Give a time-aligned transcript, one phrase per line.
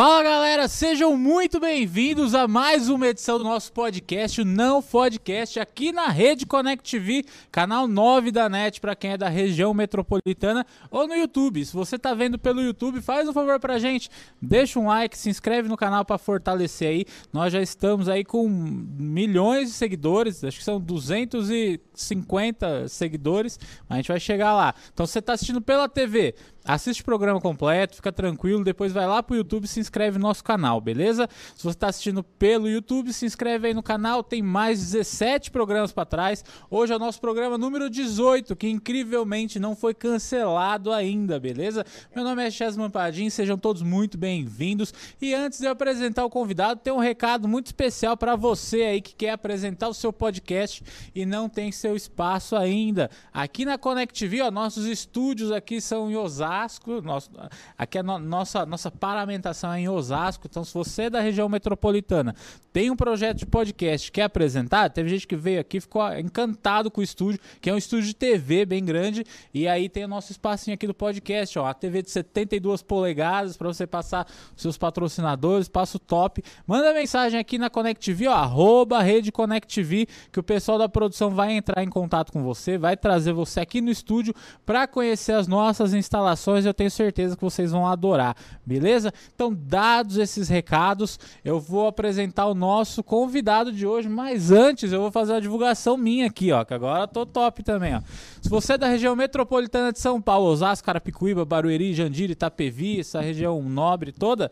[0.00, 5.60] Fala galera, sejam muito bem-vindos a mais uma edição do nosso podcast, o Não Podcast,
[5.60, 10.66] aqui na Rede Connect TV, canal 9 da NET para quem é da região metropolitana
[10.90, 11.64] ou no YouTube.
[11.64, 14.10] Se você tá vendo pelo YouTube, faz um favor pra gente,
[14.42, 17.04] deixa um like, se inscreve no canal para fortalecer aí.
[17.32, 23.56] Nós já estamos aí com milhões de seguidores, acho que são 250 seguidores,
[23.88, 24.74] a gente vai chegar lá.
[24.92, 29.06] Então se você tá assistindo pela TV, Assiste o programa completo, fica tranquilo, depois vai
[29.06, 31.28] lá pro YouTube se inscreve no nosso canal, beleza?
[31.56, 35.92] Se você está assistindo pelo YouTube, se inscreve aí no canal, tem mais 17 programas
[35.92, 36.44] para trás.
[36.70, 41.84] Hoje é o nosso programa número 18, que incrivelmente não foi cancelado ainda, beleza?
[42.14, 44.92] Meu nome é Chesman Padim, sejam todos muito bem-vindos.
[45.20, 49.00] E antes de eu apresentar o convidado, tem um recado muito especial para você aí
[49.00, 50.82] que quer apresentar o seu podcast
[51.14, 53.10] e não tem seu espaço ainda.
[53.32, 57.00] Aqui na Connect TV, ó, nossos estúdios aqui são em Osasco.
[57.00, 57.30] Nosso,
[57.76, 60.29] aqui a no, nossa, nossa paramentação é em Osasco.
[60.44, 62.34] Então, se você é da região metropolitana,
[62.72, 67.00] tem um projeto de podcast quer apresentar, teve gente que veio aqui ficou encantado com
[67.00, 69.24] o estúdio, que é um estúdio de TV bem grande.
[69.52, 73.56] E aí tem o nosso espacinho aqui do podcast, ó, a TV de 72 polegadas
[73.56, 76.42] para você passar seus patrocinadores, passo top.
[76.66, 80.88] Manda mensagem aqui na Connect TV, ó, arroba Rede Connect TV, que o pessoal da
[80.88, 84.34] produção vai entrar em contato com você, vai trazer você aqui no estúdio
[84.64, 89.12] para conhecer as nossas instalações eu tenho certeza que vocês vão adorar, beleza?
[89.34, 95.00] Então, dados esses recados, eu vou apresentar o nosso convidado de hoje, mas antes eu
[95.00, 98.00] vou fazer a divulgação minha aqui, ó, que agora tô top também, ó.
[98.40, 103.20] Se você é da região metropolitana de São Paulo, Osasco, Carapicuíba, Barueri, Jandiri, Itapevi, essa
[103.20, 104.50] região nobre toda,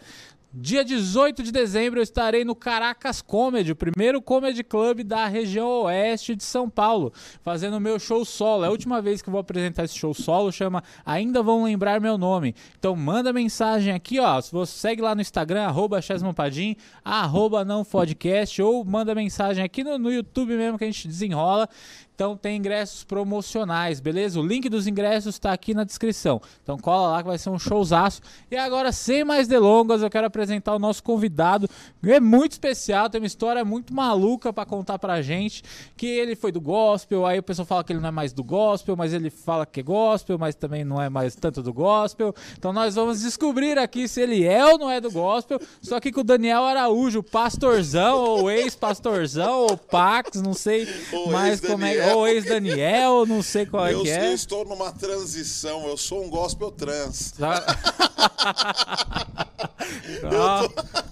[0.60, 5.84] Dia 18 de dezembro eu estarei no Caracas Comedy, o primeiro comedy club da região
[5.84, 8.64] oeste de São Paulo, fazendo meu show solo.
[8.64, 12.00] É a última vez que eu vou apresentar esse show solo, chama Ainda Vão Lembrar
[12.00, 12.56] Meu Nome.
[12.76, 14.40] Então manda mensagem aqui, ó.
[14.40, 16.00] Se você segue lá no Instagram, arroba
[16.34, 16.74] Padim,
[17.04, 21.68] arroba não podcast, ou manda mensagem aqui no, no YouTube mesmo que a gente desenrola.
[22.18, 24.40] Então tem ingressos promocionais, beleza?
[24.40, 26.42] O link dos ingressos está aqui na descrição.
[26.64, 28.20] Então cola lá que vai ser um showzaço.
[28.50, 31.68] E agora, sem mais delongas, eu quero apresentar o nosso convidado.
[32.02, 35.62] É muito especial, tem uma história muito maluca para contar pra gente.
[35.96, 38.42] Que ele foi do gospel, aí o pessoal fala que ele não é mais do
[38.42, 42.34] gospel, mas ele fala que é gospel, mas também não é mais tanto do gospel.
[42.58, 45.60] Então nós vamos descobrir aqui se ele é ou não é do gospel.
[45.80, 50.88] Só que com o Daniel Araújo, pastorzão, ou ex-pastorzão, ou Pax, não sei
[51.30, 54.28] mais como é ou ex-Daniel, não sei qual é eu, que é.
[54.28, 57.34] Eu estou numa transição, eu sou um gospel trans.
[60.24, 60.66] ó,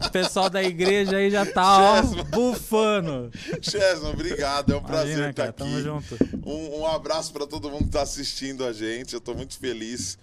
[0.06, 3.30] o pessoal da igreja aí já tá, ó, bufando.
[3.60, 5.58] Chesma, obrigado, é um prazer Imagina, estar cara, aqui.
[5.58, 6.16] Tamo junto.
[6.44, 10.18] Um, um abraço para todo mundo que está assistindo a gente, eu estou muito feliz.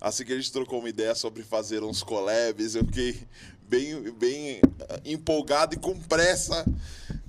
[0.00, 3.18] Assim que a gente trocou uma ideia sobre fazer uns collabs, eu fiquei
[3.68, 4.60] bem, bem
[5.04, 6.64] empolgado e com pressa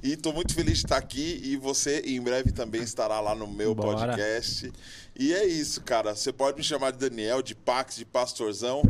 [0.04, 3.48] e estou muito feliz de estar aqui e você em breve também estará lá no
[3.48, 3.98] meu Bora.
[3.98, 4.72] podcast.
[5.18, 6.16] E é isso, cara.
[6.16, 8.82] Você pode me chamar de Daniel, de Pax, de Pastorzão.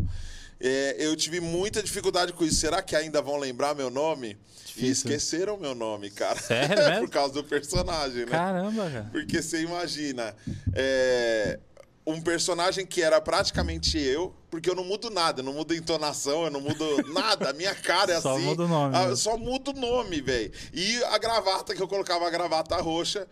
[0.60, 2.58] É, eu tive muita dificuldade com isso.
[2.58, 4.38] Será que ainda vão lembrar meu nome?
[4.66, 4.88] Difícil.
[4.88, 6.40] E esqueceram meu nome, cara.
[6.40, 7.00] Sério?
[7.02, 8.32] Por causa do personagem, né?
[8.32, 9.10] Caramba, cara.
[9.12, 10.36] Porque você imagina.
[10.74, 11.60] É,
[12.08, 16.46] um personagem que era praticamente eu, porque eu não mudo nada, eu não mudo entonação,
[16.46, 18.44] eu não mudo nada, a minha cara é só assim.
[18.44, 18.96] Só muda o nome.
[18.96, 19.16] A, né?
[19.18, 20.50] Só muda o nome, velho.
[20.74, 23.28] E a gravata, que eu colocava a gravata roxa.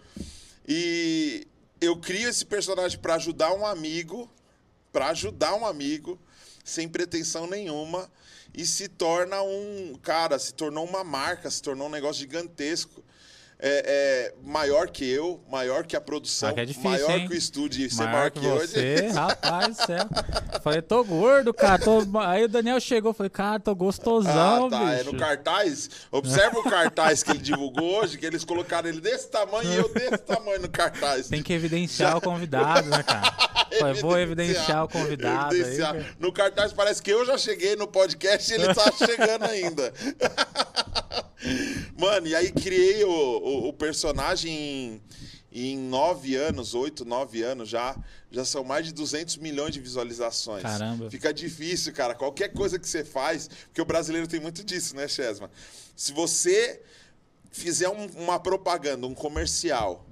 [0.68, 1.48] E
[1.80, 4.30] eu crio esse personagem para ajudar um amigo,
[4.92, 6.20] para ajudar um amigo,
[6.62, 8.12] sem pretensão nenhuma,
[8.54, 9.98] e se torna um.
[10.04, 13.05] Cara, se tornou uma marca, se tornou um negócio gigantesco
[13.58, 17.28] é, é, maior que eu, maior que a produção, ah, é difícil, maior hein?
[17.28, 19.08] que o estúdio ser maior, maior que, que, você, hoje.
[19.16, 20.10] Rapaz do céu.
[20.62, 21.82] Falei, tô gordo, cara.
[21.82, 22.06] Tô...
[22.20, 24.80] Aí o Daniel chegou, falei, cara, tô gostosão, ah, tá.
[24.80, 25.00] bicho.
[25.00, 25.90] É no cartaz.
[26.12, 29.94] Observa o cartaz que ele divulgou hoje, que eles colocaram ele desse tamanho e eu
[29.94, 31.30] desse tamanho no cartaz.
[31.30, 32.18] Tem que evidenciar Já...
[32.18, 33.56] o convidado, né, cara?
[34.02, 35.56] Vou evidenciar o convidado.
[35.56, 35.96] Evidenciar.
[35.96, 39.94] Aí, no cartaz parece que eu já cheguei no podcast e ele tá chegando ainda.
[41.98, 43.10] Mano, e aí criei o,
[43.46, 45.02] o, o personagem em,
[45.52, 47.96] em nove anos, oito, nove anos já,
[48.32, 50.64] já são mais de 200 milhões de visualizações.
[50.64, 51.12] Caramba.
[51.12, 52.16] Fica difícil, cara.
[52.16, 55.52] Qualquer coisa que você faz, porque o brasileiro tem muito disso, né, Chesma?
[55.96, 56.82] Se você
[57.52, 60.06] fizer um, uma propaganda, um comercial,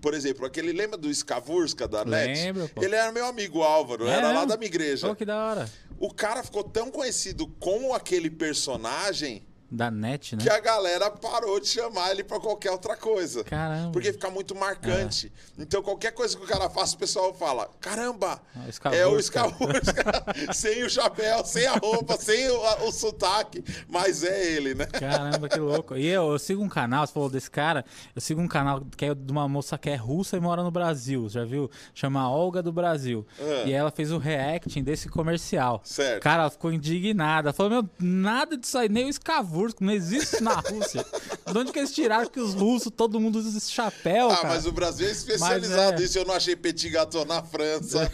[0.00, 2.74] por exemplo, aquele lembra do Skavurska da Lembro, NET?
[2.74, 2.82] Pô.
[2.82, 5.06] Ele era meu amigo Álvaro, é, era lá da minha igreja.
[5.06, 5.70] Pô, que da hora.
[5.98, 10.42] O cara ficou tão conhecido como aquele personagem Da net, né?
[10.44, 13.42] que a galera parou de chamar ele pra qualquer outra coisa.
[13.42, 13.90] Caramba.
[13.90, 15.32] Porque fica muito marcante.
[15.58, 19.02] Então, qualquer coisa que o cara faça, o pessoal fala: caramba, Escavurca.
[19.02, 20.24] é o Escavurca.
[20.54, 24.86] sem o chapéu, sem a roupa, sem o, o sotaque, mas é ele, né?
[24.86, 25.96] Caramba, que louco.
[25.96, 27.84] E eu, eu sigo um canal, você falou desse cara,
[28.14, 30.70] eu sigo um canal que é de uma moça que é russa e mora no
[30.70, 31.68] Brasil, já viu?
[31.92, 33.26] Chama Olga do Brasil.
[33.40, 33.64] Ah.
[33.66, 35.80] E ela fez o reacting desse comercial.
[35.84, 36.22] Certo.
[36.22, 37.52] Cara, ela ficou indignada.
[37.52, 39.08] Falou, meu, nada disso aí, nem o
[39.66, 41.04] escavurco, não existe na Rússia.
[41.50, 44.48] De onde que eles tiraram que os russos, todo mundo usa esse chapéu, Ah, cara?
[44.54, 46.00] mas o Brasil é especializado é.
[46.02, 46.18] nisso.
[46.18, 48.10] Eu não achei petit gâteau na França.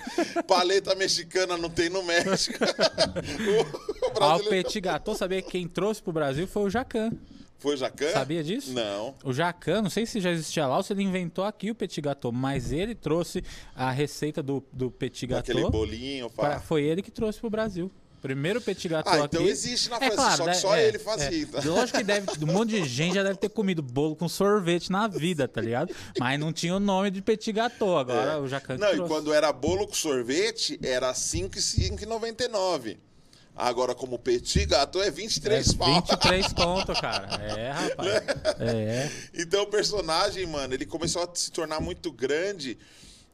[0.47, 2.59] Paleta mexicana não tem no México.
[2.65, 4.65] o Ao brasileiro...
[4.69, 7.11] Petit Gâteau, sabia que quem trouxe pro Brasil foi o Jacan.
[7.59, 8.11] Foi Jacan?
[8.13, 8.73] Sabia disso?
[8.73, 9.15] Não.
[9.23, 12.01] O Jacan, não sei se já existia lá ou se ele inventou aqui o Petit
[12.01, 13.45] Gâteau, mas ele trouxe
[13.75, 15.71] a receita do, do Petit Aquele Gâteau.
[15.71, 16.31] bolinho.
[16.31, 16.59] pra-.
[16.61, 17.91] Foi ele que trouxe pro Brasil.
[18.21, 19.37] Primeiro Petit Gâteau Ah, aqui.
[19.37, 20.55] então existe na É França, claro, só que né?
[20.55, 21.49] só É, ele fazia.
[21.55, 21.65] é.
[21.67, 25.09] Lógico que deve, um monte de gente já deve ter comido bolo com sorvete na
[25.09, 25.95] vida, tá ligado?
[26.19, 28.79] Mas não tinha o nome de Petit Gâteau, agora o Jacan É.
[28.79, 29.13] Não, e trouxe.
[29.13, 32.99] quando era bolo com sorvete, era 5,99.
[33.57, 35.95] Agora, como petit gâteau, é 23 é, pau.
[35.95, 37.27] 23 conto, cara.
[37.43, 38.09] É, rapaz.
[38.61, 39.11] É.
[39.35, 42.79] Então o personagem, mano, ele começou a se tornar muito grande.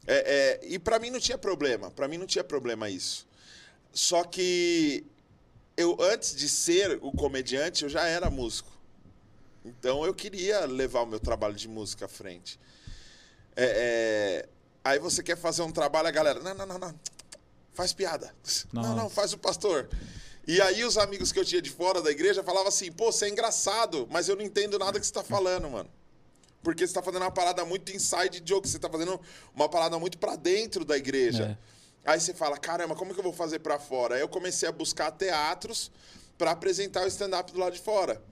[0.05, 1.91] é, é, e pra mim não tinha problema.
[1.91, 3.26] Pra mim não tinha problema isso.
[3.97, 5.03] Só que
[5.75, 8.69] eu, antes de ser o comediante, eu já era músico.
[9.65, 12.59] Então eu queria levar o meu trabalho de música à frente.
[13.55, 14.49] É, é,
[14.83, 16.99] aí você quer fazer um trabalho, a galera, não, não, não, não.
[17.73, 18.35] Faz piada.
[18.71, 19.15] Não, não, Nossa.
[19.15, 19.89] faz o pastor.
[20.47, 23.25] E aí os amigos que eu tinha de fora da igreja falavam assim, pô, você
[23.25, 25.89] é engraçado, mas eu não entendo nada que você tá falando, mano.
[26.61, 29.19] Porque você tá fazendo uma parada muito inside joke, você tá fazendo
[29.55, 31.57] uma parada muito pra dentro da igreja.
[32.07, 34.15] Aí você fala, caramba, como que eu vou fazer pra fora?
[34.15, 35.91] Aí eu comecei a buscar teatros
[36.37, 38.23] pra apresentar o stand-up do lado de fora.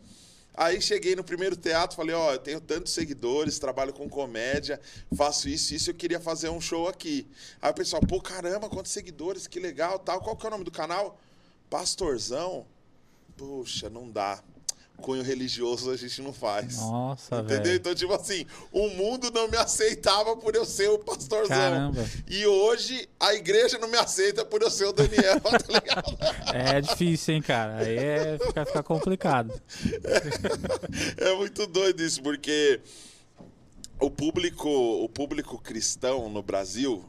[0.54, 4.80] Aí cheguei no primeiro teatro, falei, ó, eu tenho tantos seguidores, trabalho com comédia,
[5.18, 7.28] faço isso, isso, eu queria fazer um show aqui.
[7.62, 10.22] Aí o pessoal, pô, caramba, quantos seguidores, que legal, tal.
[10.22, 11.20] Qual que é o nome do canal?
[11.70, 12.66] Pastorzão?
[13.36, 14.42] Puxa, não dá.
[14.98, 16.78] Cunho religioso a gente não faz.
[16.78, 17.64] Nossa, Entendeu?
[17.64, 17.76] velho.
[17.76, 21.48] Então, tipo assim, o mundo não me aceitava por eu ser o pastorzão.
[21.56, 22.04] Caramba.
[22.28, 26.18] E hoje a igreja não me aceita por eu ser o Daniel, tá ligado?
[26.54, 27.78] É difícil, hein, cara.
[27.78, 29.54] Aí é, fica, fica complicado.
[31.18, 32.80] É muito doido isso, porque
[34.00, 37.04] o público, o público cristão no Brasil,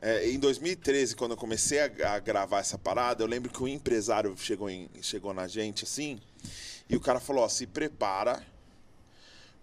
[0.00, 3.68] é, em 2013, quando eu comecei a, a gravar essa parada, eu lembro que um
[3.68, 6.18] empresário chegou, em- chegou na gente assim,
[6.92, 8.46] e o cara falou: ó, se prepara,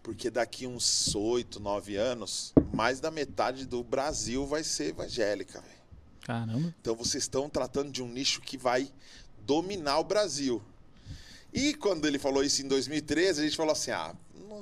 [0.02, 5.80] porque daqui uns 8, 9 anos, mais da metade do Brasil vai ser evangélica, velho.
[6.22, 6.74] Caramba.
[6.82, 8.92] Então vocês estão tratando de um nicho que vai
[9.46, 10.60] dominar o Brasil.
[11.54, 14.16] E quando ele falou isso em 2013, a gente falou assim: ah,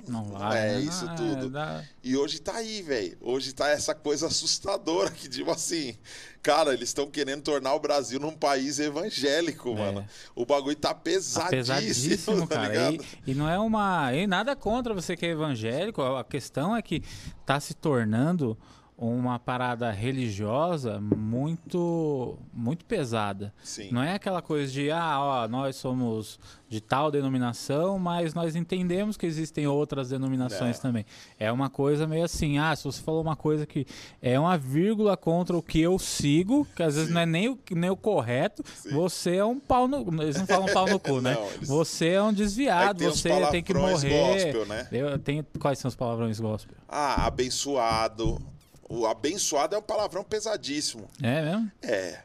[0.08, 0.58] não, vai.
[0.70, 0.82] é né?
[0.82, 1.50] isso Ah, tudo.
[1.50, 3.18] dá- E hoje tá aí, velho.
[3.22, 5.96] Hoje tá essa coisa assustadora que, tipo assim,
[6.42, 10.06] cara, eles estão querendo tornar o Brasil num país evangélico, mano.
[10.36, 12.92] O bagulho tá Tá pesadíssimo, pesadíssimo, tá cara.
[12.94, 14.14] E, e não é uma.
[14.14, 16.02] E nada contra você que é evangélico.
[16.02, 17.04] A questão é que
[17.46, 18.58] tá se tornando
[18.98, 23.54] uma parada religiosa muito muito pesada.
[23.64, 23.90] Sim.
[23.92, 29.16] Não é aquela coisa de, ah, ó, nós somos de tal denominação, mas nós entendemos
[29.16, 30.82] que existem outras denominações É.
[30.82, 31.06] também.
[31.40, 33.86] É uma coisa meio assim, ah, se você falou uma coisa que
[34.22, 37.60] é uma vírgula contra o que eu sigo, que às vezes não é nem o,
[37.72, 40.22] nem o correto, você é um pau no...
[40.24, 41.36] Eles não falam pau no cu, né?
[41.36, 44.34] Não, eles- Você é um desviado, tem você tem que morrer.
[44.34, 44.88] gospel, né?
[44.92, 45.46] Eu tenho...
[45.60, 46.76] Quais são os palavrões gospel?
[46.90, 48.42] Ah, abençoado.
[48.90, 51.08] O abençoado é um palavrão pesadíssimo.
[51.22, 51.72] É mesmo?
[51.82, 52.20] É.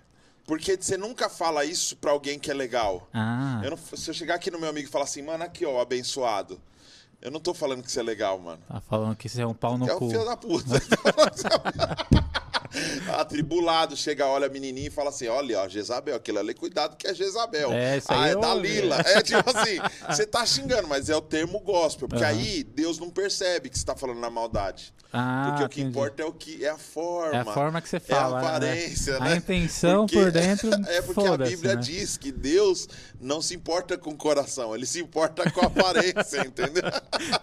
[0.44, 3.08] Porque você nunca fala isso pra alguém que é legal.
[3.12, 5.64] Ah, Eu não- se eu chegar aqui no meu amigo e falar assim, mano, aqui,
[5.64, 6.60] ó, abençoado.
[7.20, 8.60] Eu não tô falando que você é legal, mano.
[8.68, 10.10] tá falando que você é um pau no é cu.
[10.10, 10.70] filho da puta.
[13.20, 17.06] Atribulado, chega, olha a menininha e fala assim: olha, ó, Jezabel, aquilo ali, cuidado que
[17.06, 17.72] é Jezabel.
[17.72, 18.68] É, isso ah, aí é eu da ouvi.
[18.68, 18.96] Lila.
[19.00, 19.78] É tipo assim,
[20.08, 22.08] você tá xingando, mas é o termo gospel.
[22.08, 22.32] Porque Aham.
[22.32, 24.92] aí Deus não percebe que você tá falando na maldade.
[25.14, 25.90] Ah, Porque o que entendi.
[25.98, 27.36] importa é o que é a forma.
[27.36, 28.38] É a forma que você É fala.
[28.38, 28.48] a né?
[28.48, 29.36] aparência, A né?
[29.36, 30.70] intenção Porque- por dentro.
[30.88, 31.80] É porque a Bíblia né?
[31.82, 32.88] diz que Deus
[33.20, 36.82] não se importa com o coração, ele se importa com a aparência, entendeu?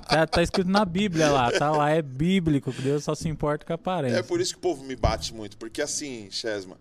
[0.08, 3.66] Tá, tá escrito na Bíblia lá, tá lá, é bíblico, que Deus só se importa
[3.66, 4.18] com a aparência.
[4.18, 6.80] É por isso que o povo me bate muito, porque assim, Chesma,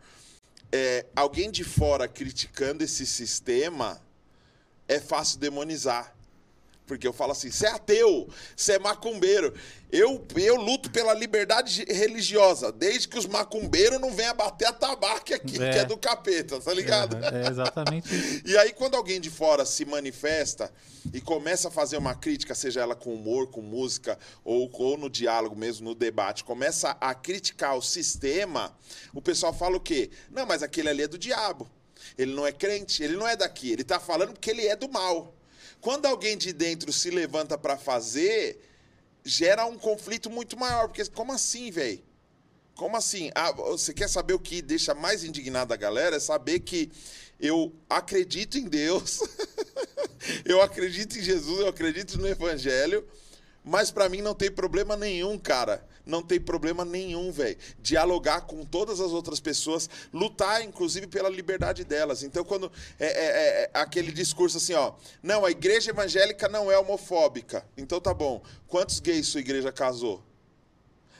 [0.73, 4.01] é, alguém de fora criticando esse sistema
[4.87, 6.15] é fácil demonizar.
[6.89, 9.55] Porque eu falo assim, você é ateu, você é macumbeiro.
[9.93, 15.37] Eu, eu luto pela liberdade religiosa, desde que os macumbeiros não venham bater a tabaca
[15.37, 15.71] aqui, É.
[15.71, 17.17] que é do capeta, tá ligado?
[17.25, 18.09] É, é exatamente.
[18.45, 20.73] E aí, quando alguém de fora se manifesta
[21.13, 25.11] e começa a fazer uma crítica, seja ela com humor, com música, ou, ou no
[25.11, 28.75] diálogo mesmo, no debate, começa a criticar o sistema,
[29.13, 30.11] o pessoal fala o quê?
[30.31, 31.69] Não, mas aquele ali é do diabo.
[32.17, 34.89] Ele não é crente, ele não é daqui, ele tá falando porque ele é do
[34.89, 35.35] mal.
[35.81, 38.61] Quando alguém de dentro se levanta para fazer,
[39.25, 42.03] gera um conflito muito maior, porque como assim, velho?
[42.75, 43.31] Como assim?
[43.35, 46.17] Ah, você quer saber o que deixa mais indignada a galera?
[46.17, 46.91] É saber que
[47.41, 49.21] eu acredito em Deus,
[50.45, 53.07] eu acredito em Jesus, eu acredito no Evangelho,
[53.65, 55.87] mas pra mim não tem problema nenhum, cara.
[56.09, 57.59] Não tem problema nenhum, velho.
[57.81, 62.23] Dialogar com todas as outras pessoas, lutar, inclusive, pela liberdade delas.
[62.23, 66.79] Então, quando é, é- é aquele discurso assim, ó, não, a igreja evangélica não é
[66.79, 67.63] homofóbica.
[67.77, 68.43] Então tá bom.
[68.67, 70.23] Quantos gays sua igreja casou?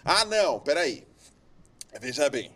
[0.03, 1.07] Ah, não, peraí.
[2.01, 2.51] Veja bem.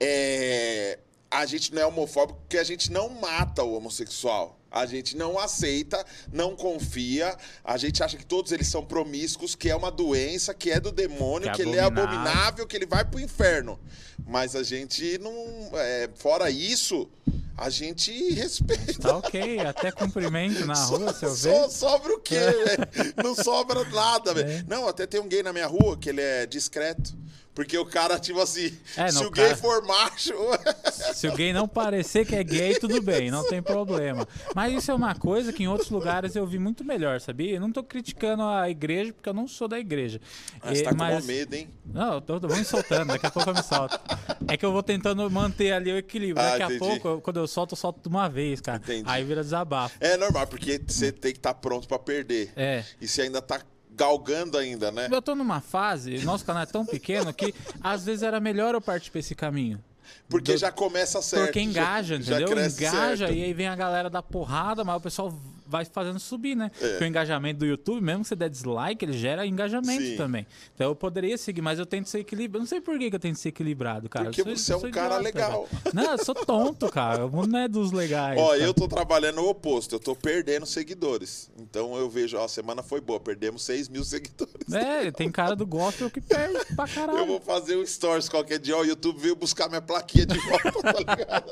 [0.00, 0.98] É,
[1.30, 4.57] a gente não é homofóbico porque a gente não mata o homossexual.
[4.70, 7.36] A gente não aceita, não confia.
[7.64, 10.92] A gente acha que todos eles são promíscuos, que é uma doença, que é do
[10.92, 12.66] demônio, Que que, é ele é abominável.
[12.66, 13.78] que ele vai pro inferno.
[14.26, 15.32] Mas a gente não.
[15.72, 17.08] é, fora isso,
[17.56, 18.92] a gente respeita.
[19.00, 21.54] Tá ok, até cumprimento na rua, se eu ver.
[21.64, 23.14] So- sobra o quê, velho?
[23.24, 24.50] Não sobra nada, velho.
[24.50, 24.64] É.
[24.68, 27.16] Não, até tem um gay na minha rua que ele é discreto.
[27.58, 30.32] Porque o cara, tipo assim, É, se não, o gay cara- for macho.
[31.12, 34.28] Se o gay não parecer que é gay, tudo bem, não tem problema.
[34.54, 37.56] Mas isso é uma coisa que em outros lugares eu vi muito melhor, sabia?
[37.56, 40.20] Eu não tô criticando a igreja, porque eu não sou da igreja.
[40.62, 41.08] Ah, você tá com mas...
[41.14, 41.68] maior medo, hein?
[41.84, 43.98] Não, eu tô, tô me soltando, daqui a pouco eu me solto.
[44.46, 46.44] É que eu vou tentando manter ali o equilíbrio.
[46.46, 46.78] Ah, Daqui a entendi.
[46.78, 48.78] pouco, eu- quando eu solto, eu solto de uma vez, cara.
[48.78, 49.02] Entendi.
[49.10, 49.96] Aí vira desabafo.
[49.98, 52.52] É normal, porque você tem que estar pronto pra perder.
[52.54, 52.84] É.
[53.00, 53.60] E você ainda tá
[53.98, 55.08] galgando ainda, né?
[55.10, 57.52] Eu tô numa fase, nosso canal é tão pequeno que
[57.82, 59.82] às vezes era melhor eu partir pra esse caminho.
[60.28, 61.46] Porque Do- já começa certo.
[61.46, 62.56] Porque engaja, já, entendeu?
[62.56, 63.34] Já engaja certo.
[63.34, 65.34] e aí vem a galera da porrada, mas o pessoal
[65.68, 66.70] vai fazendo subir, né?
[66.80, 66.88] É.
[66.90, 70.16] Porque o engajamento do YouTube, mesmo que você der dislike, ele gera engajamento Sim.
[70.16, 70.46] também.
[70.74, 72.58] Então eu poderia seguir, mas eu tento ser equilibrado.
[72.58, 74.26] Eu não sei por que, que eu tento ser equilibrado, cara.
[74.26, 75.68] Porque Eu sou- você é um cara idiota, legal.
[75.70, 75.94] velho.
[75.94, 77.26] Não, eu sou tonto, cara.
[77.26, 78.38] O mundo não é dos legais.
[78.40, 78.58] Ó, cara.
[78.60, 81.50] eu tô trabalhando o oposto, eu tô perdendo seguidores.
[81.58, 84.72] Então eu vejo, ó, a semana foi boa, perdemos 6 mil seguidores.
[84.72, 87.18] É, tem cara do gospel que perde pra caralho.
[87.18, 90.38] Eu vou fazer um stories qualquer dia, ó, o YouTube veio buscar minha plaquinha de
[90.38, 91.44] volta, tá ligado?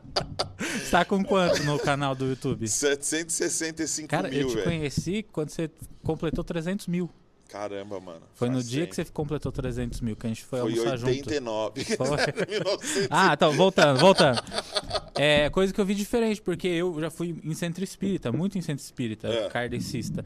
[0.78, 2.66] Você tá com quanto no canal do YouTube?
[2.68, 4.64] 765 Cara, eu mil, te velho.
[4.64, 5.70] conheci quando você
[6.02, 7.10] completou 300 mil.
[7.48, 8.22] Caramba, mano.
[8.34, 11.10] Foi no dia que você completou 300 mil, que a gente foi, Foi almoçar junto.
[11.10, 11.84] 89.
[11.84, 12.06] Foi.
[12.50, 13.08] 1900.
[13.08, 14.42] Ah, então, voltando, voltando.
[15.14, 18.60] É, coisa que eu vi diferente, porque eu já fui em centro espírita, muito em
[18.60, 19.48] centro espírita, É.
[19.48, 20.24] kardecista.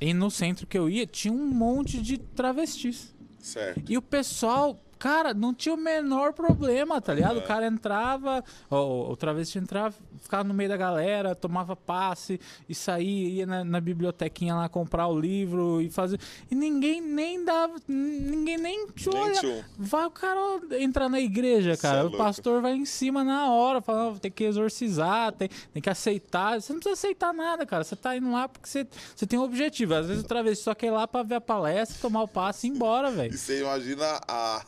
[0.00, 3.14] E no centro que eu ia, tinha um monte de travestis.
[3.40, 3.80] Certo.
[3.88, 7.38] E o pessoal, cara, não tinha o menor problema, tá ligado?
[7.38, 7.42] É.
[7.42, 12.74] O cara entrava, o, o travesti entrava, ficava no meio da galera, tomava passe e
[12.74, 16.18] saía, ia na, na bibliotequinha lá comprar o livro e fazer.
[16.50, 19.64] E ninguém nem dava, ninguém nem te olha.
[19.78, 20.40] Vai o cara
[20.80, 22.00] entrar na igreja, cara.
[22.00, 25.90] é o pastor vai em cima na hora, falando, tem que exorcizar, tem, tem que
[25.90, 26.60] aceitar.
[26.60, 27.84] Você não precisa aceitar nada, cara.
[27.84, 29.94] Você tá indo lá porque você, você tem um objetivo.
[29.94, 32.66] Às vezes o travesti só quer ir lá pra ver a palestra, tomar o passe
[32.66, 33.34] e ir embora, velho.
[33.34, 34.64] E você imagina a.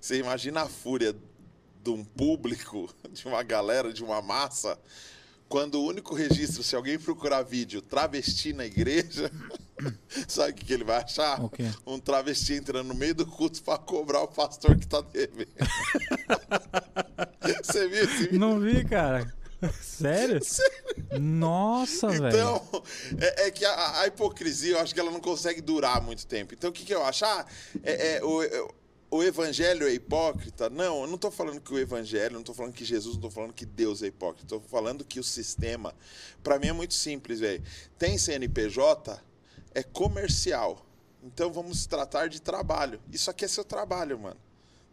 [0.00, 1.14] Você imagina a fúria
[1.82, 4.78] de um público, de uma galera, de uma massa,
[5.48, 9.32] quando o único registro, se alguém procurar vídeo travesti na igreja,
[10.28, 11.42] sabe o que, ele vai achar?
[11.42, 11.64] O quê?
[11.86, 15.48] Um travesti entrando no meio do culto pra cobrar o pastor que tá devendo.
[17.62, 18.38] Você viu esse vídeo?
[18.38, 19.32] Não vi, cara.
[19.80, 20.40] Sério?
[21.18, 22.28] Nossa, velho.
[22.28, 22.84] Então,
[23.18, 26.54] é, é que a, a hipocrisia, eu acho que ela não consegue durar muito tempo.
[26.54, 27.24] Então, o que, que eu acho?
[27.24, 27.46] Ah,
[27.82, 28.42] é, é, o,
[29.10, 30.68] o evangelho é hipócrita?
[30.68, 33.30] Não, eu não estou falando que o evangelho, não estou falando que Jesus, não estou
[33.30, 34.44] falando que Deus é hipócrita.
[34.44, 35.94] Estou falando que o sistema,
[36.42, 37.62] para mim é muito simples, velho.
[37.98, 39.22] Tem CNPJ,
[39.74, 40.84] é comercial.
[41.22, 43.00] Então, vamos tratar de trabalho.
[43.12, 44.36] Isso aqui é seu trabalho, mano.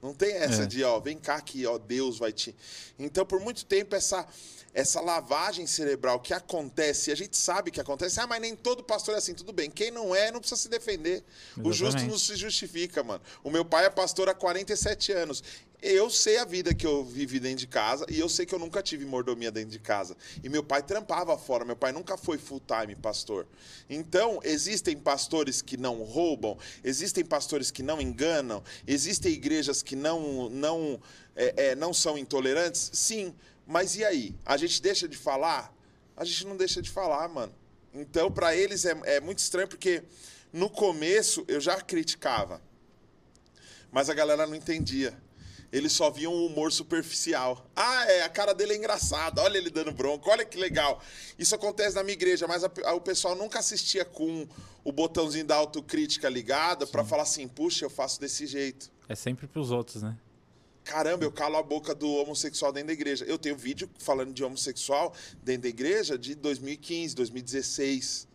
[0.01, 0.65] Não tem essa É.
[0.65, 2.55] de, ó, vem cá que, ó, Deus vai te.
[2.97, 4.27] Então, por muito tempo, essa,
[4.75, 9.15] essa lavagem cerebral que acontece, a gente sabe que acontece, ah, mas nem todo pastor
[9.15, 9.71] é assim, tudo bem.
[9.71, 11.23] Quem não é, não precisa se defender.
[11.57, 12.11] O justo Exatamente.
[12.11, 13.23] não se justifica, mano.
[13.41, 15.41] O meu pai é pastor há 47 anos.
[15.81, 18.59] Eu sei a vida que eu vivi dentro de casa e eu sei que eu
[18.59, 20.17] nunca tive mordomia dentro de casa.
[20.43, 23.47] E meu pai trampava fora, meu pai nunca foi full-time pastor.
[23.89, 30.49] Então, existem pastores que não roubam, existem pastores que não enganam, existem igrejas que não,
[30.49, 30.99] não,
[31.33, 32.89] é, é, não são intolerantes?
[32.91, 33.33] Sim,
[33.65, 34.35] mas e aí?
[34.45, 35.73] A gente deixa de falar?
[36.15, 37.53] A gente não deixa de falar, mano.
[37.93, 40.03] Então, para eles é, é muito estranho, porque
[40.51, 42.61] no começo eu já criticava,
[43.91, 45.17] mas a galera não entendia.
[45.71, 47.69] Eles só viam o humor superficial.
[47.75, 51.01] Ah, é, a cara dele é engraçada, olha ele dando bronca, olha que legal.
[51.37, 54.47] Isso acontece na minha igreja, mas a- a- o pessoal nunca assistia com
[54.83, 58.89] o botãozinho da autocrítica ligado para falar assim, puxa, eu faço desse jeito.
[59.09, 60.15] É sempre pros outros, né?
[60.85, 63.25] Caramba, eu calo a boca do homossexual dentro da igreja.
[63.25, 68.27] Eu tenho vídeo falando de homossexual dentro da igreja de 2015, 2016.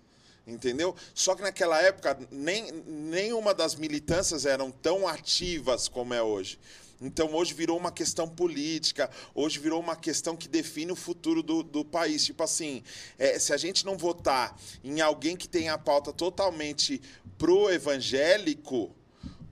[0.45, 0.97] Entendeu?
[1.14, 6.59] Só que naquela época, nem, nenhuma das militâncias eram tão ativas como é hoje.
[7.00, 11.62] Então, hoje virou uma questão política, hoje virou uma questão que define o futuro do,
[11.62, 12.25] do país.
[12.25, 12.83] Tipo assim,
[13.16, 17.00] é, se a gente não votar em alguém que tenha a pauta totalmente
[17.38, 18.92] pro-evangélico,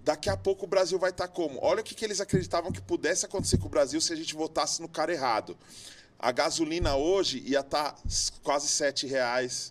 [0.08, 1.58] daqui a pouco o Brasil vai estar como?
[1.62, 4.34] Olha o que, que eles acreditavam que pudesse acontecer com o Brasil se a gente
[4.34, 5.54] votasse no cara errado.
[6.18, 7.94] A gasolina hoje ia estar
[8.42, 9.70] quase sete reais.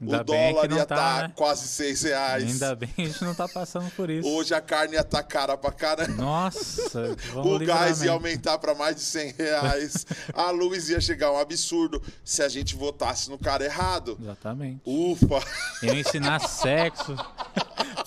[0.00, 1.32] Ainda o dólar ia tá, estar né?
[1.34, 2.44] quase seis reais.
[2.44, 4.28] Ainda bem que a gente não tá passando por isso.
[4.28, 6.22] Hoje a carne ia estar cara pra caramba.
[6.22, 10.06] Nossa, O gás ia aumentar para mais de 100 reais.
[10.32, 14.16] a luz ia chegar um absurdo se a gente votasse no cara errado.
[14.20, 14.80] Exatamente.
[14.84, 15.42] Ufa!
[15.82, 17.16] Iam ensinar sexo.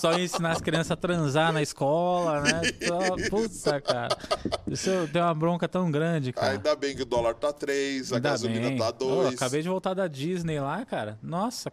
[0.08, 2.62] Ia ensinar as crianças a transar na escola, né?
[2.88, 4.18] Só- Puta, cara.
[4.68, 6.52] Isso deu uma bronca tão grande, cara.
[6.54, 8.78] Ainda bem que o dólar tá 3, a Ainda gasolina bem.
[8.78, 9.34] tá Ô, 2.
[9.34, 11.18] acabei de voltar da Disney lá, cara.
[11.22, 11.72] Nossa,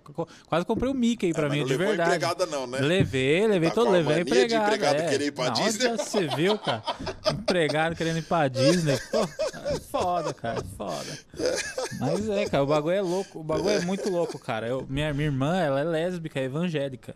[0.49, 2.09] quase comprei o Mickey pra É, mim, não de verdade.
[2.11, 2.79] empregada não, né?
[2.81, 4.97] Levei, levei Tá todo, levei mania de empregado.
[5.01, 5.09] é.
[5.09, 5.89] querer ir pra Na Disney?
[5.89, 6.83] Onde você viu, cara?
[7.31, 8.99] Empregado querendo ir pra Disney.
[9.11, 11.19] Pô, é foda, cara, é foda.
[12.01, 13.41] Mas é, cara, o bagulho é louco.
[13.41, 14.67] O bagulho é muito louco, cara.
[14.67, 17.15] Eu, minha, minha irmã, ela é lésbica, é evangélica.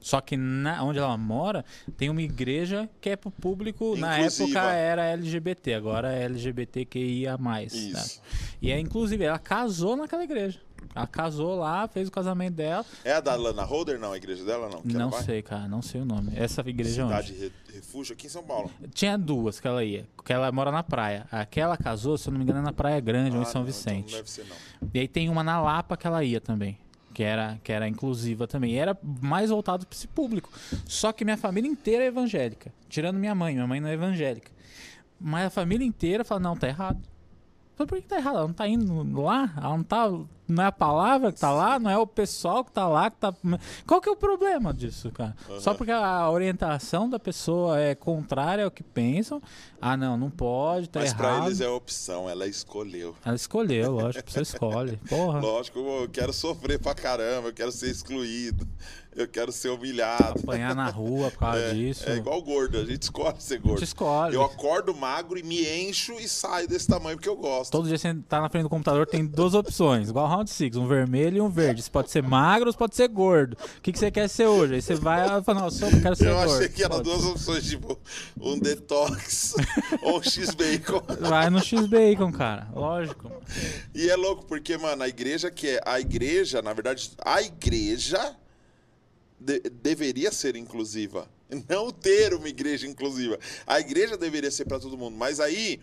[0.00, 1.64] Só que na, onde ela mora,
[1.96, 3.96] tem uma igreja que é pro público.
[3.96, 7.36] Na época era LGBT, agora é LGBTQIA.
[7.38, 7.64] Né?
[7.64, 8.22] Isso.
[8.62, 10.60] E é inclusive, ela casou naquela igreja.
[10.94, 12.84] Ela casou lá, fez o casamento dela.
[13.04, 14.12] É a da Lana Holder, não?
[14.12, 14.80] A igreja dela, não?
[14.82, 16.32] Que não sei, cara, não sei o nome.
[16.34, 17.26] Essa igreja é onde?
[17.26, 18.70] Cidade Re- Refúgio aqui em São Paulo.
[18.94, 21.26] Tinha duas que ela ia, que ela mora na praia.
[21.30, 23.60] Aquela casou, se eu não me engano, é na Praia Grande, ou em Ah, São
[23.60, 23.98] não, Vicente.
[23.98, 24.88] Então não deve ser, não.
[24.94, 26.78] E aí tem uma na Lapa que ela ia também.
[27.18, 28.74] Que era, que era inclusiva também.
[28.74, 30.52] E era mais voltado para esse público.
[30.86, 32.72] Só que minha família inteira é evangélica.
[32.88, 33.54] Tirando minha mãe.
[33.54, 34.52] Minha mãe não é evangélica.
[35.20, 37.02] Mas a família inteira fala, não, tá errado.
[37.86, 38.36] Por que tá errado?
[38.38, 39.52] Ela não tá indo lá?
[39.56, 40.10] Ela não tá.
[40.48, 41.78] Não é a palavra que tá lá?
[41.78, 43.34] Não é o pessoal que tá lá que tá.
[43.86, 45.36] Qual que é o problema disso, cara?
[45.60, 49.42] Só porque a orientação da pessoa é contrária ao que pensam.
[49.80, 51.46] Ah, não, não pode, tá Mas pra errado.
[51.48, 53.14] eles é opção, ela escolheu.
[53.24, 54.96] Ela escolheu, lógico, você escolhe.
[55.08, 55.40] Porra.
[55.40, 58.66] Lógico, eu quero sofrer pra caramba, eu quero ser excluído,
[59.18, 60.40] eu quero ser humilhado.
[60.42, 62.08] apanhar na rua por causa É, disso.
[62.08, 63.82] é igual gordo, a gente escolhe ser gordo.
[63.82, 64.34] escolhe.
[64.34, 67.70] Eu acordo magro e me encho e saio desse tamanho porque eu gosto.
[67.72, 70.86] Todo dia você tá na frente do computador, tem duas opções, igual Round Six, um
[70.86, 71.82] vermelho e um verde.
[71.82, 73.56] Você pode ser magro ou pode ser gordo.
[73.78, 74.74] O que, que você quer ser hoje?
[74.74, 76.52] Aí você vai e fala, não, eu quero ser Eu gordo.
[76.54, 77.98] achei que eram duas opções, tipo,
[78.40, 79.54] um detox
[80.02, 81.02] ou um X-Bacon.
[81.28, 82.68] Vai no X-Bacon, cara.
[82.74, 83.30] Lógico.
[83.94, 85.80] E é louco, porque, mano, a igreja que é.
[85.84, 88.36] A igreja, na verdade, a igreja
[89.40, 91.28] de- deveria ser inclusiva.
[91.68, 93.38] Não ter uma igreja inclusiva.
[93.66, 95.16] A igreja deveria ser para todo mundo.
[95.16, 95.80] Mas aí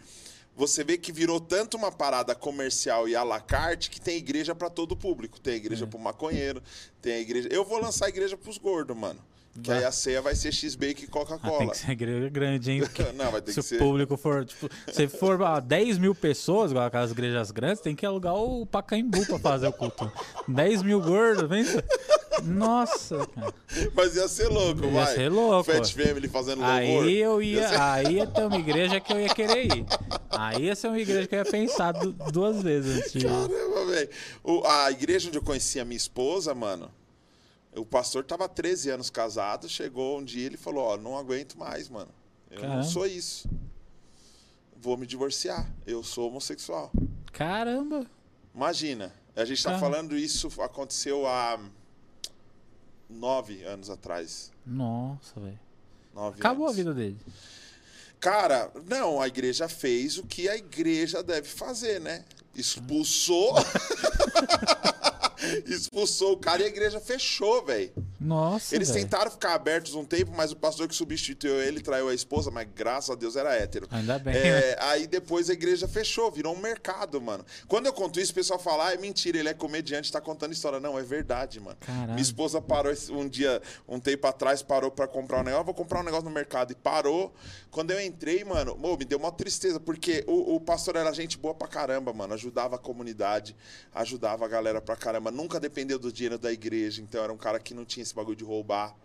[0.56, 4.54] você vê que virou tanto uma parada comercial e à la carte que tem igreja
[4.56, 5.40] para todo público.
[5.40, 5.58] Tem É.
[5.58, 6.62] igreja pro maconheiro,
[7.02, 7.50] tem a igreja.
[7.52, 9.20] Eu vou lançar a igreja pros gordos, mano.
[9.62, 9.78] Que Vai.
[9.80, 11.72] aí a ceia vai ser X-Bacon e Ah, tem Coca-Cola.
[11.72, 12.82] que ser igreja grande, hein?
[13.16, 13.78] Não, vai ter se que o ser.
[13.80, 18.06] público for, tipo, se for ah, 10 mil pessoas, igual aquelas igrejas grandes, tem que
[18.06, 20.12] alugar o Pacaembu pra fazer o culto.
[20.48, 21.64] 10 mil gordos, vem.
[22.44, 23.54] Nossa, cara.
[23.96, 25.16] Mas ia ser louco, Ia vai.
[25.16, 25.92] ser louco, Fat.
[25.94, 26.76] Family fazendo louvor.
[26.78, 29.86] Aí eu Ia ser- ia, aí ia ter uma igreja que eu ia querer ir.
[30.30, 33.24] Aí ia ser uma igreja que eu ia pensar du- duas vezes antes.
[33.24, 34.10] Caramba, velho.
[34.66, 36.92] A igreja onde eu conheci a minha esposa, mano,
[37.76, 41.58] o pastor tava 13 anos casado, chegou um dia e ele falou, ó, não aguento
[41.58, 42.10] mais, mano.
[42.52, 42.84] Eu não Caramba.
[42.88, 43.50] sou isso.
[44.78, 45.70] Vou me divorciar.
[45.86, 46.92] Eu sou homossexual.
[47.34, 48.06] Caramba.
[48.54, 49.86] Imagina, a gente tá Caramba.
[49.92, 51.60] falando isso, aconteceu há
[53.10, 54.52] nove anos atrás.
[54.66, 55.60] Nossa, velho.
[56.16, 56.78] Acabou a anos.
[56.78, 57.18] vida dele.
[58.20, 62.24] Cara, não, a igreja fez o que a igreja deve fazer, né?
[62.56, 63.56] Expulsou.
[65.68, 67.92] Expulsou o cara e a igreja fechou, velho.
[68.26, 69.02] Nossa, Eles velho.
[69.04, 72.68] tentaram ficar abertos um tempo, mas o pastor que substituiu ele traiu a esposa, mas
[72.74, 73.88] graças a Deus era hétero.
[73.92, 74.48] Ainda bem, né?
[74.48, 77.46] É, aí depois a igreja fechou, virou um mercado, mano.
[77.68, 80.54] Quando eu conto isso, o pessoal fala, ah, é mentira, ele é comediante, tá contando
[80.54, 80.80] história.
[80.80, 81.78] Não, é verdade, mano.
[81.80, 82.14] Caralho.
[82.14, 86.00] Minha esposa parou um dia, um tempo atrás, parou pra comprar um negócio, vou comprar
[86.00, 86.72] um negócio no mercado.
[86.72, 87.34] E parou.
[87.70, 91.54] Quando eu entrei, mano, me deu uma tristeza, porque o, o pastor era gente boa
[91.54, 92.34] pra caramba, mano.
[92.34, 93.56] Ajudava a comunidade,
[93.94, 95.30] ajudava a galera pra caramba.
[95.30, 98.36] Nunca dependeu do dinheiro da igreja, então era um cara que não tinha esse bagulho
[98.36, 98.96] de roubar.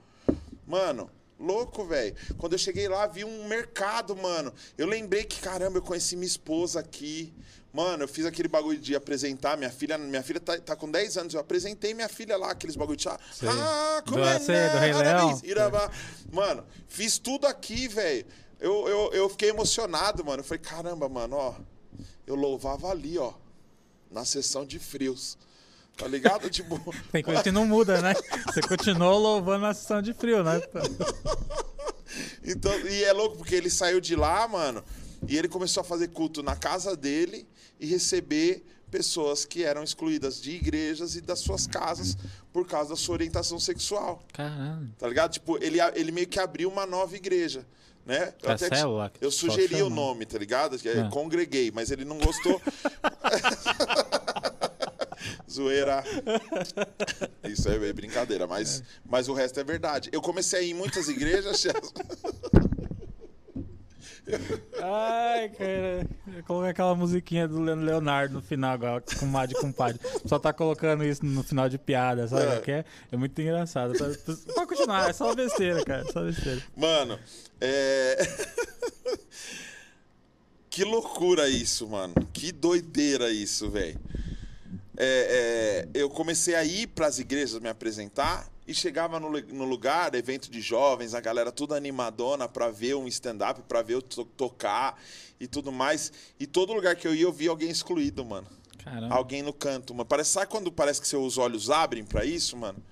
[0.66, 2.14] Mano, louco, velho.
[2.38, 4.52] Quando eu cheguei lá, vi um mercado, mano.
[4.78, 7.32] Eu lembrei que, caramba, eu conheci minha esposa aqui.
[7.72, 9.96] Mano, eu fiz aquele bagulho de apresentar minha filha.
[9.96, 11.34] Minha filha tá, tá com 10 anos.
[11.34, 13.18] Eu apresentei minha filha lá, aqueles bagulho de chá.
[13.32, 13.48] Sei.
[13.48, 14.68] Ah, como Do- é, sei, né?
[14.70, 15.28] do Rei Leão.
[16.32, 18.26] Mano, fiz tudo aqui, velho.
[18.58, 20.40] Eu, eu, eu fiquei emocionado, mano.
[20.40, 21.54] Eu falei, caramba, mano, ó.
[22.26, 23.32] Eu louvava ali, ó.
[24.10, 25.38] Na sessão de frios.
[26.00, 26.48] Tá ligado?
[26.48, 26.80] tipo.
[27.12, 28.14] Tem coisa que não muda, né?
[28.46, 30.60] Você continuou louvando a sessão de frio, né?
[32.42, 34.82] Então, e é louco porque ele saiu de lá, mano,
[35.28, 37.46] e ele começou a fazer culto na casa dele
[37.78, 42.16] e receber pessoas que eram excluídas de igrejas e das suas casas
[42.52, 44.22] por causa da sua orientação sexual.
[44.32, 44.88] Caralho.
[44.98, 45.32] Tá ligado?
[45.32, 47.64] Tipo, ele, ele meio que abriu uma nova igreja,
[48.04, 48.34] né?
[48.42, 50.76] Eu o pessoal sugeri o nome, tá ligado?
[50.76, 51.08] É.
[51.10, 52.60] Congreguei, mas ele não gostou.
[55.50, 56.04] Zoeira.
[57.44, 60.08] Isso aí é brincadeira, mas, mas o resto é verdade.
[60.12, 61.66] Eu comecei a ir em muitas igrejas.
[64.82, 66.06] Ai, cara.
[66.36, 70.00] Eu coloquei aquela musiquinha do Leonardo no final agora, com Mad com Padre.
[70.24, 72.46] Só tá colocando isso no final de piada, sabe?
[72.46, 72.60] É.
[72.60, 73.94] que É, é muito engraçado.
[73.98, 76.04] Pode continuar, é só besteira, cara.
[76.12, 76.62] Só besteira.
[76.76, 77.18] Mano,
[77.60, 78.18] é.
[80.70, 82.14] que loucura isso, mano.
[82.32, 83.98] Que doideira isso, velho.
[84.96, 90.14] É, é, eu comecei a ir pras igrejas me apresentar e chegava no, no lugar,
[90.14, 94.24] evento de jovens, a galera tudo animadona pra ver um stand-up, pra ver eu to-
[94.24, 95.00] tocar
[95.38, 96.12] e tudo mais.
[96.38, 98.46] E todo lugar que eu ia, eu via alguém excluído, mano.
[98.84, 99.14] Caramba.
[99.14, 100.06] Alguém no canto, mano.
[100.06, 102.82] Parece, sabe quando parece que seus olhos abrem pra isso, mano?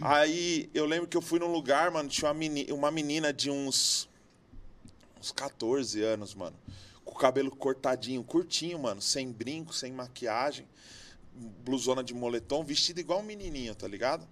[0.00, 3.50] Aí eu lembro que eu fui num lugar, mano, tinha uma, meni- uma menina de
[3.50, 4.08] uns.
[5.20, 6.56] uns 14 anos, mano.
[7.04, 9.00] Com o cabelo cortadinho, curtinho, mano.
[9.02, 10.66] Sem brinco, sem maquiagem.
[11.64, 14.26] Blusona de moletom, vestida igual um menininho, tá ligado?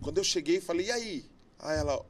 [0.00, 1.24] Quando eu cheguei, falei, e aí?
[1.58, 2.04] Aí ela.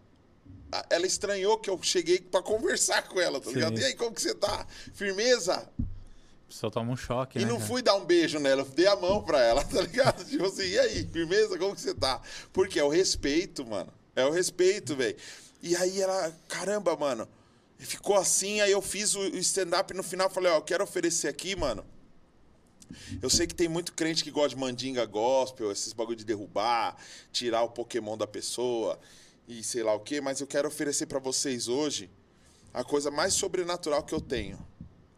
[0.73, 3.57] a- Ela estranhou que eu cheguei pra conversar com ela, tá Sim.
[3.57, 3.79] ligado?
[3.79, 4.67] E aí, como que você tá?
[4.93, 5.69] Firmeza?
[6.49, 7.49] Pessoa toma um choque, E né?
[7.49, 7.69] não cara?
[7.69, 10.25] fui dar um beijo nela, eu dei a mão pra ela, tá ligado?
[10.25, 12.21] Tipo assim, e aí, firmeza, como que você tá?
[12.53, 13.93] Porque é o respeito, mano.
[14.15, 15.17] É o respeito, velho.
[15.63, 17.27] E aí ela, caramba, mano.
[17.79, 21.27] Ficou assim, aí eu fiz o o stand-up no final, falei, ó, eu quero oferecer
[21.29, 21.85] aqui, mano.
[23.21, 26.97] Eu sei que tem muito crente que gosta de mandinga gospel, esses bagulho de derrubar,
[27.33, 28.99] tirar o Pokémon da pessoa
[29.47, 32.11] e sei lá o quê, mas eu quero oferecer pra vocês hoje
[32.73, 34.59] a coisa mais sobrenatural que eu tenho,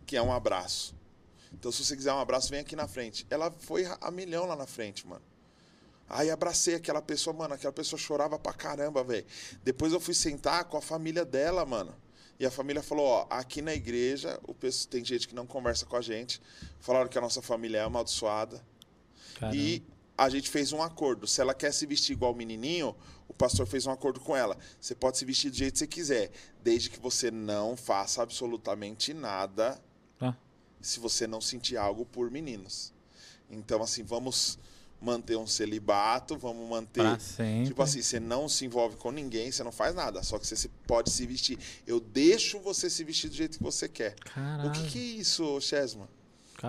[0.05, 0.95] que é um abraço.
[1.53, 3.27] Então, se você quiser um abraço, vem aqui na frente.
[3.31, 5.23] Ela foi a milhão lá na frente, mano.
[6.09, 7.55] Aí abracei aquela pessoa, mano.
[7.55, 9.27] Aquela pessoa chorava pra caramba, velho.
[9.65, 11.95] Depois eu fui sentar com a família dela, mano.
[12.39, 15.87] E a família falou: ó, aqui na igreja, o pessoal, tem gente que não conversa
[15.87, 16.41] com a gente.
[16.81, 18.63] Falaram que a nossa família é amaldiçoada.
[19.35, 19.57] Caramba.
[19.57, 19.83] E
[20.17, 21.27] a gente fez um acordo.
[21.27, 22.95] Se ela quer se vestir igual o menininho,
[23.29, 24.57] o pastor fez um acordo com ela.
[24.81, 26.31] Você pode se vestir do jeito que você quiser,
[26.63, 29.81] desde que você não faça absolutamente nada
[30.21, 30.35] Ah,
[30.81, 32.95] se você não sentir algo por meninos.
[33.51, 34.59] Então, assim, vamos
[35.01, 37.03] manter um celibato, vamos manter.
[37.67, 40.23] Tipo assim, você não se envolve com ninguém, você não faz nada.
[40.23, 41.59] Só que você pode se vestir.
[41.87, 44.15] Eu deixo você se vestir do jeito que você quer.
[44.17, 44.69] Caralho.
[44.69, 46.09] O que, que é isso, Chesma?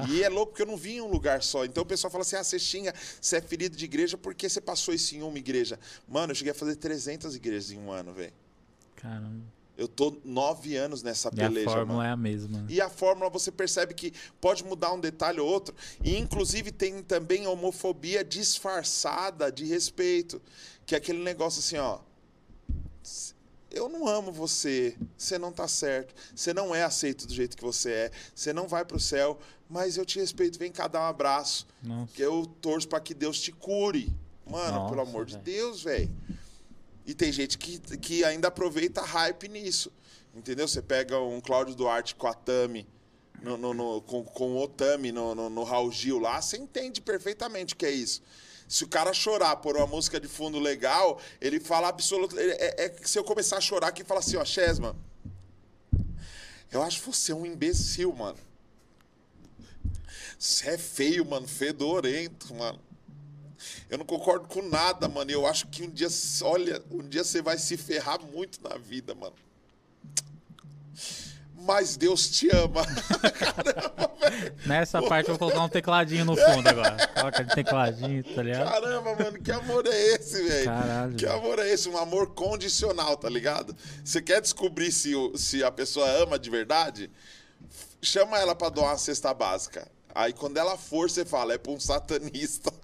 [0.09, 1.63] E é louco porque eu não vi em um lugar só.
[1.63, 4.59] Então o pessoal fala assim: ah, você xinga, você é ferido de igreja porque você
[4.59, 5.79] passou isso em uma igreja.
[6.07, 8.33] Mano, eu cheguei a fazer 300 igrejas em um ano, velho.
[8.95, 9.56] Caramba.
[9.77, 12.09] Eu tô nove anos nessa E peleja, a fórmula mano.
[12.09, 12.65] é a mesma.
[12.67, 14.11] E a fórmula você percebe que
[14.41, 15.75] pode mudar um detalhe ou outro.
[16.03, 20.41] E inclusive tem também a homofobia disfarçada de respeito.
[20.85, 21.99] Que é aquele negócio assim, ó.
[23.69, 27.63] Eu não amo você, você não tá certo, você não é aceito do jeito que
[27.63, 29.37] você é, você não vai pro céu,
[29.69, 31.67] mas eu te respeito, vem cá dar um abraço.
[31.83, 32.11] Nossa.
[32.13, 34.11] Que eu torço pra que Deus te cure.
[34.49, 35.43] Mano, Nossa, pelo amor de velho.
[35.43, 36.09] Deus, velho.
[37.07, 39.91] E tem gente que, que ainda aproveita hype nisso.
[40.35, 40.67] Entendeu?
[40.67, 42.85] Você pega um Cláudio Duarte com a Tami,
[43.41, 47.01] no, no- no- com, com o Otami no, no, no Raul Gil lá, você entende
[47.01, 48.21] perfeitamente o que é isso.
[48.67, 52.35] Se o cara chorar por uma música de fundo legal, ele fala absoluto.
[52.37, 54.95] É, é que se eu começar a chorar aqui e falar assim, ó, Chesma,
[56.69, 58.37] eu acho você um imbecil, mano.
[60.37, 62.79] Você é feio, mano, fedorento, mano.
[63.89, 65.31] Eu não concordo com nada, mano.
[65.31, 66.07] Eu acho que um dia,
[66.43, 69.35] olha, um dia você vai se ferrar muito na vida, mano.
[71.59, 72.85] Mas Deus te ama.
[73.33, 74.55] Caramba, velho.
[74.65, 77.07] Nessa parte eu vou colocar um tecladinho no fundo agora.
[77.07, 78.71] Coloca de tecladinho, tá ligado?
[78.71, 80.65] Caramba, mano, que amor é esse, velho?
[80.65, 81.15] Caralho.
[81.15, 81.89] Que amor é esse?
[81.89, 83.75] Um amor condicional, tá ligado?
[84.03, 87.11] Você quer descobrir se, se a pessoa ama de verdade?
[88.01, 89.91] Chama ela pra doar uma cesta básica.
[90.17, 92.73] Aí quando ela for, você fala, é pra um satanista.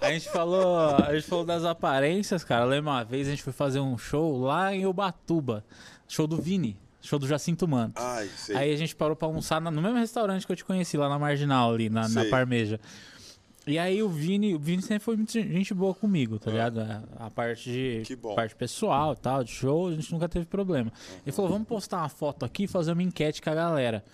[0.00, 2.64] a gente falou, a gente falou das aparências, cara.
[2.64, 5.64] Lembra uma vez a gente foi fazer um show lá em Ubatuba,
[6.08, 6.76] show do Vini.
[7.00, 7.92] Show do Jacinto Mano.
[7.94, 11.08] Ai, Aí a gente parou pra almoçar no mesmo restaurante que eu te conheci, lá
[11.08, 12.80] na Marginal, ali, na, na Parmeja.
[13.68, 16.52] E aí o Vini, o Vini sempre foi muito gente boa comigo, tá ah.
[16.52, 16.80] ligado?
[16.80, 17.70] A, a, parte
[18.02, 20.92] de parte pessoal tal, de show, a gente nunca teve problema.
[21.24, 24.04] Ele falou, vamos postar uma foto aqui e fazer uma enquete com a galera.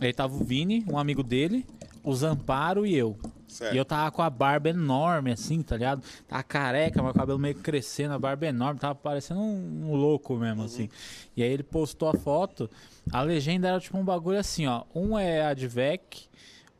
[0.00, 1.66] Aí tava o Vini, um amigo dele,
[2.04, 3.16] o Zamparo e eu.
[3.48, 3.74] Certo.
[3.74, 6.02] E eu tava com a barba enorme, assim, tá ligado?
[6.28, 10.60] Tava careca, meu cabelo meio crescendo, a barba enorme, tava parecendo um, um louco mesmo,
[10.60, 10.66] uhum.
[10.66, 10.88] assim.
[11.36, 12.70] E aí ele postou a foto,
[13.10, 14.84] a legenda era tipo um bagulho assim, ó.
[14.94, 16.28] Um é Advec,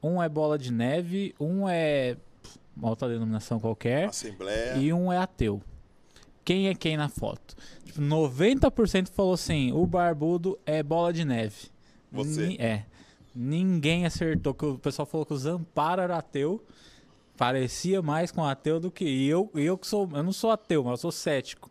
[0.02, 2.16] um é bola de neve, um é
[2.76, 4.08] uma outra denominação qualquer.
[4.08, 4.76] Assembleia.
[4.76, 5.60] E um é ateu.
[6.44, 7.56] Quem é quem na foto?
[7.84, 11.68] Tipo, 90% falou assim: o barbudo é bola de neve.
[12.10, 12.46] Você?
[12.46, 12.86] Ni é.
[13.34, 14.54] Ninguém acertou.
[14.54, 16.64] Que o pessoal falou que o Zamparo era ateu.
[17.36, 19.50] Parecia mais com ateu do que eu.
[19.54, 20.08] Eu que sou.
[20.12, 21.70] Eu não sou ateu, mas eu sou cético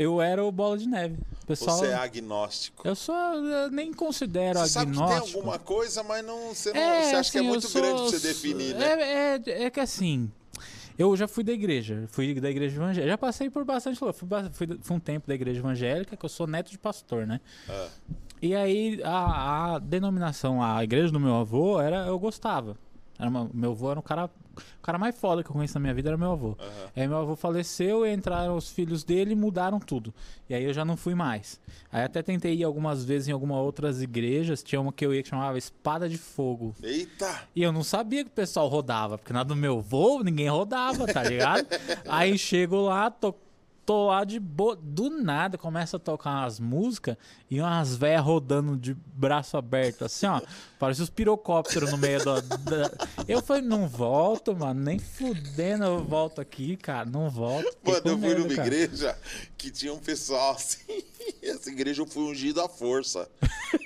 [0.00, 1.18] eu era o Bola de Neve.
[1.46, 2.88] Pessoal, você é agnóstico.
[2.88, 5.08] Eu sou, eu nem considero você agnóstico.
[5.08, 7.42] Sabe que tem alguma coisa, mas não, você, não, é, você acha assim, que é
[7.42, 8.86] muito sou, grande pra você definir, né?
[8.86, 10.30] É, é, é, que assim,
[10.98, 13.10] eu já fui da igreja, fui da igreja evangélica.
[13.10, 13.98] Já passei por bastante.
[13.98, 14.12] Fui,
[14.52, 17.38] fui, fui um tempo da igreja evangélica, que eu sou neto de pastor, né?
[17.68, 17.88] Ah.
[18.40, 22.74] E aí a, a, denominação, a igreja do meu avô, era, eu gostava.
[23.20, 24.30] Era uma, meu avô era um cara
[24.78, 26.48] o cara mais foda que eu conheço na minha vida era meu avô.
[26.48, 26.56] Uhum.
[26.96, 30.12] Aí meu avô faleceu, entraram os filhos dele e mudaram tudo.
[30.48, 31.60] E aí eu já não fui mais.
[31.92, 34.62] Aí até tentei ir algumas vezes em algumas outras igrejas.
[34.62, 36.74] Tinha uma que eu ia que chamava Espada de Fogo.
[36.82, 37.42] Eita!
[37.54, 41.06] E eu não sabia que o pessoal rodava, porque na do meu avô ninguém rodava,
[41.06, 41.66] tá ligado?
[42.08, 43.34] aí chego lá, tô
[43.90, 47.16] tô lá de boa, do nada começa a tocar umas músicas
[47.50, 50.40] e umas velhas rodando de braço aberto, assim, ó.
[50.78, 52.92] Parece os pirocópteros no meio da, da,
[53.26, 57.66] Eu falei, não volto, mano, nem fudendo eu volto aqui, cara, não volto.
[57.82, 58.68] Mano, eu fui medo, numa cara.
[58.68, 59.18] igreja
[59.58, 61.02] que tinha um pessoal assim.
[61.42, 63.28] Essa igreja eu fui ungido à força.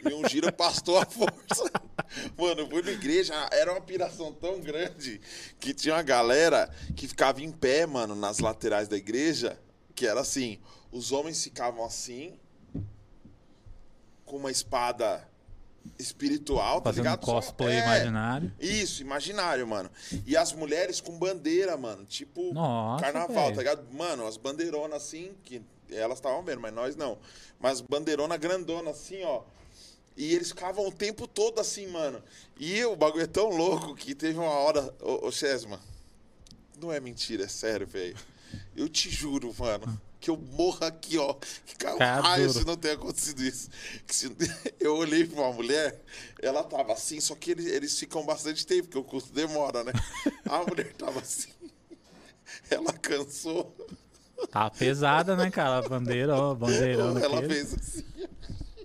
[0.05, 1.65] Me ungiram pastor à força.
[2.37, 5.19] Mano, eu fui na igreja, era uma piração tão grande
[5.59, 9.59] que tinha uma galera que ficava em pé, mano, nas laterais da igreja
[9.95, 10.59] que era assim:
[10.91, 12.39] os homens ficavam assim,
[14.25, 15.29] com uma espada
[15.99, 17.21] espiritual, tá Fazendo ligado?
[17.21, 18.53] cosplay é, imaginário.
[18.59, 19.91] Isso, imaginário, mano.
[20.27, 22.05] E as mulheres com bandeira, mano.
[22.07, 23.55] Tipo Nossa, carnaval, véio.
[23.55, 23.93] tá ligado?
[23.93, 27.19] Mano, as bandeironas assim, que elas estavam vendo, mas nós não.
[27.61, 29.43] Mas bandeirona grandona assim, ó.
[30.17, 32.23] E eles ficavam o tempo todo assim, mano.
[32.59, 34.95] E o bagulho é tão louco que teve uma hora.
[35.03, 35.81] Ô, ô Chesma,
[36.81, 38.17] não é mentira, é sério, velho.
[38.77, 41.35] Eu te juro, mano, que eu morro aqui, ó.
[41.67, 43.69] Que caiu raio se não tem acontecido isso.
[44.07, 44.35] Se...
[44.81, 46.01] Eu olhei pra uma mulher,
[46.41, 49.93] ela tava assim, só que eles, eles ficam bastante tempo, porque o curso demora, né?
[50.49, 51.51] A mulher tava assim.
[52.71, 53.77] Ela cansou.
[54.51, 55.79] Tá pesada, né, cara?
[55.85, 57.19] A bandeira, ó, bandeirão.
[57.19, 58.05] Ela fez assim.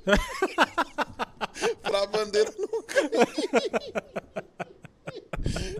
[1.81, 3.11] pra bandeira não cair.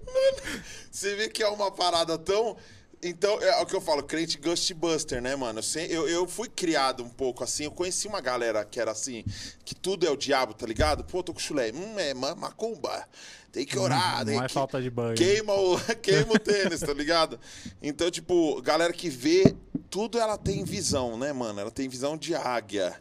[0.06, 2.58] Mano, você vê que é uma parada tão
[3.02, 5.62] então, é o que eu falo, crente Ghostbuster, né, mano?
[5.90, 9.24] Eu, eu fui criado um pouco assim, eu conheci uma galera que era assim,
[9.64, 11.06] que tudo é o diabo, tá ligado?
[11.06, 13.08] Pô, tô com chulé, hum, é macumba,
[13.54, 14.54] tem que orar, não, não é que...
[14.54, 15.16] falta de banho.
[15.16, 17.40] Queima o, queima o tênis, tá ligado?
[17.82, 19.56] Então, tipo, galera que vê,
[19.90, 21.62] tudo ela tem visão, né, mano?
[21.62, 22.94] Ela tem visão de águia.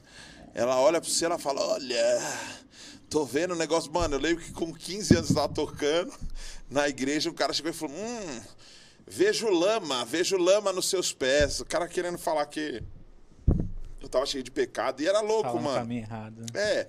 [0.55, 2.23] Ela olha pra você, ela fala, olha,
[3.11, 6.13] tô vendo o negócio, mano, eu lembro que com 15 anos eu tava tocando
[6.71, 8.41] na igreja, o cara chegou e falou, hum
[9.11, 11.61] Vejo lama, vejo lama nos seus pés.
[11.61, 12.83] O cara querendo falar que
[14.01, 15.03] eu tava cheio de pecado.
[15.03, 15.77] E era louco, Fala mano.
[15.79, 16.47] caminho errado.
[16.55, 16.88] É.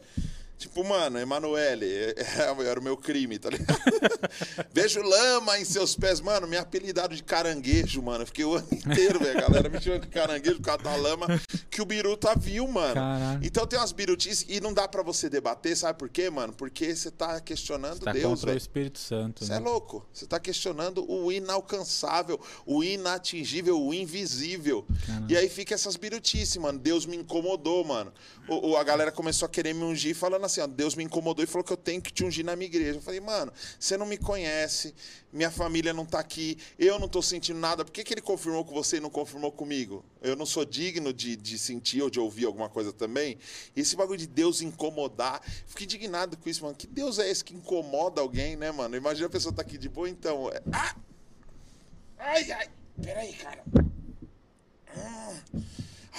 [0.59, 1.85] Tipo, mano, Emanuele,
[2.19, 3.79] é, era o meu crime, tá ligado?
[4.73, 6.19] Vejo lama em seus pés.
[6.19, 8.25] Mano, me apelidaram de caranguejo, mano.
[8.25, 9.37] Fiquei o ano inteiro, velho.
[9.37, 11.27] A galera me chamando de caranguejo por causa da lama
[11.71, 12.93] que o biruta viu, mano.
[12.93, 13.39] Caralho.
[13.41, 16.51] Então tem umas birutices e não dá para você debater, sabe por quê, mano?
[16.51, 18.55] Porque você tá questionando você tá Deus, contra véio.
[18.55, 19.45] o Espírito Santo.
[19.45, 19.61] Você é né?
[19.61, 20.05] é louco.
[20.11, 24.85] Você tá questionando o inalcançável, o inatingível, o invisível.
[25.29, 26.77] E aí fica essas birutices, mano.
[26.77, 28.11] Deus me incomodou, mano.
[28.49, 31.43] O, o, a galera começou a querer me ungir falando assim, ó, Deus me incomodou
[31.43, 32.97] e falou que eu tenho que te ungir na minha igreja.
[32.97, 34.93] Eu falei, mano, você não me conhece,
[35.31, 38.65] minha família não tá aqui, eu não tô sentindo nada, por que, que ele confirmou
[38.65, 40.03] com você e não confirmou comigo?
[40.21, 43.37] Eu não sou digno de, de sentir ou de ouvir alguma coisa também?
[43.75, 46.75] E esse bagulho de Deus incomodar, fiquei indignado com isso, mano.
[46.75, 48.95] Que Deus é esse que incomoda alguém, né, mano?
[48.95, 50.49] Imagina a pessoa tá aqui de boa, então.
[50.49, 50.95] é- Ah!
[52.17, 52.67] Ai, ai,
[53.01, 53.63] peraí, cara.
[54.97, 55.41] Ah.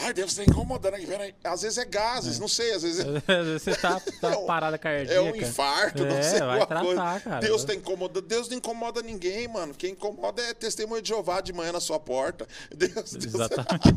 [0.02, 1.34] Ai, Deus tá incomodando aqui, peraí.
[1.44, 3.42] Às vezes é gases, não sei, às vezes é.
[3.58, 5.12] Você tá, tá É parada cardíaca.
[5.14, 7.20] É um infarto, não É, sei vai tratar, coisa.
[7.20, 7.40] cara.
[7.40, 8.24] Deus tá incomodando.
[8.26, 9.74] Deus não incomoda ninguém, mano.
[9.74, 12.46] Quem incomoda é testemunho de Jeová de manhã na sua porta.
[12.74, 13.24] Deus, Deus.
[13.26, 13.94] Exatamente.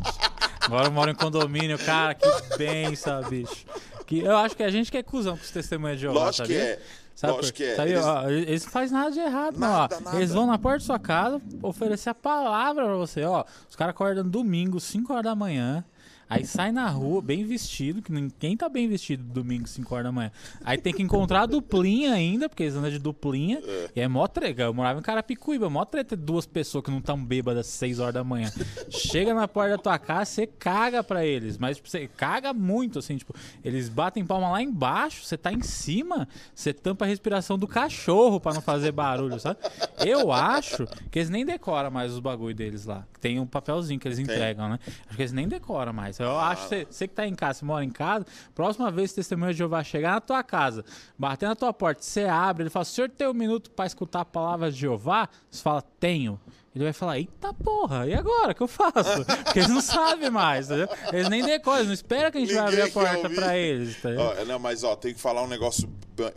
[0.61, 3.65] Agora eu moro em condomínio, cara, que benção, bicho.
[4.05, 6.47] Que eu acho que a gente que é cuzão com os testemunhos de Jeová, Lógico
[6.47, 6.69] que sabia?
[6.73, 6.79] é.
[7.15, 7.75] Sabe Lógico que é.
[7.75, 9.67] Sabe, Eles- ó, eles não fazem nada de errado, não.
[9.71, 10.01] Nada, ó.
[10.01, 10.17] nada.
[10.17, 13.45] Eles vão na porta da sua casa oferecer a palavra pra você, ó.
[13.69, 15.85] Os caras acordam domingo, 5 horas da manhã.
[16.29, 20.12] Aí sai na rua bem vestido, que ninguém tá bem vestido domingo, 5 horas da
[20.12, 20.31] manhã.
[20.63, 23.62] Aí tem que encontrar a duplinha ainda, porque eles andam de duplinha.
[23.95, 24.63] E é mó treta.
[24.63, 28.13] Eu morava em Carapicuíba, mó treta de duas pessoas que não estão bêbadas 6 horas
[28.13, 28.51] da manhã.
[28.89, 31.57] Chega na porta da tua casa, você caga pra eles.
[31.57, 33.33] Mas tipo, você caga muito, assim, tipo,
[33.63, 38.39] eles batem palma lá embaixo, você tá em cima, você tampa a respiração do cachorro
[38.39, 39.59] pra não fazer barulho, sabe?
[39.99, 43.05] Eu acho que eles nem decoram mais os bagulho deles lá.
[43.19, 44.79] Tem um papelzinho que eles entregam, né?
[45.07, 46.12] Acho que eles nem decoram mais.
[46.21, 46.49] Eu Ah.
[46.49, 49.15] acho que você, que tá em casa, você mora em casa, próxima vez que o
[49.23, 50.84] testemunho de Jeová chegar na tua casa,
[51.17, 54.26] bater na tua porta, você abre, ele fala, senhor tem um minuto pra escutar a
[54.26, 55.30] palavra de Jeová?
[55.49, 56.39] Você fala, tenho.
[56.75, 58.51] Ele vai falar, eita porra, e agora?
[58.51, 59.23] O que eu faço?
[59.45, 60.89] Porque eles não sabem mais, entendeu?
[61.12, 63.55] Eles nem decoram, eles não esperam que a gente vai abrir a Ninguém porta pra
[63.55, 64.09] eles, tá?
[64.17, 65.88] Ó, é, não, mas ó, tem que falar um negócio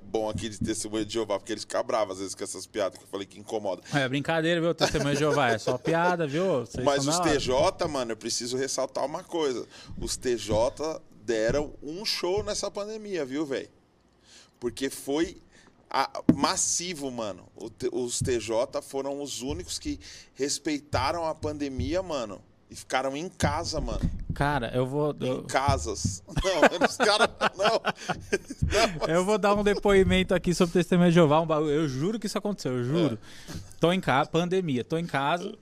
[0.05, 2.99] bom aqui de testemunho de Jeová, porque eles ficam bravos às vezes com essas piadas
[2.99, 3.83] que eu falei que incomoda.
[3.95, 4.71] É brincadeira, viu?
[4.71, 6.61] O testemunho de Jeová é só piada, viu?
[6.61, 7.31] Vocês Mas os hora.
[7.31, 9.67] TJ, mano, eu preciso ressaltar uma coisa.
[9.99, 13.69] Os TJ deram um show nessa pandemia, viu, velho?
[14.61, 15.39] Porque foi
[16.05, 17.47] a- massivo, mano.
[17.57, 17.71] O
[18.05, 19.99] os TJ foram os únicos que
[20.35, 22.41] respeitaram a pandemia, mano.
[22.69, 24.11] E ficaram em casa, mano.
[24.35, 25.15] Cara, eu vou.
[25.21, 26.23] Em casas.
[26.45, 27.29] Não, os caras.
[27.57, 27.81] Não.
[28.99, 29.07] não.
[29.09, 31.41] eu vou dar um depoimento aqui sobre o testemunho de Jeová.
[31.41, 31.71] Um bagulho.
[31.71, 33.19] Eu juro que isso aconteceu, eu juro.
[33.81, 35.57] Tô em casa, pandemia, tô em casa.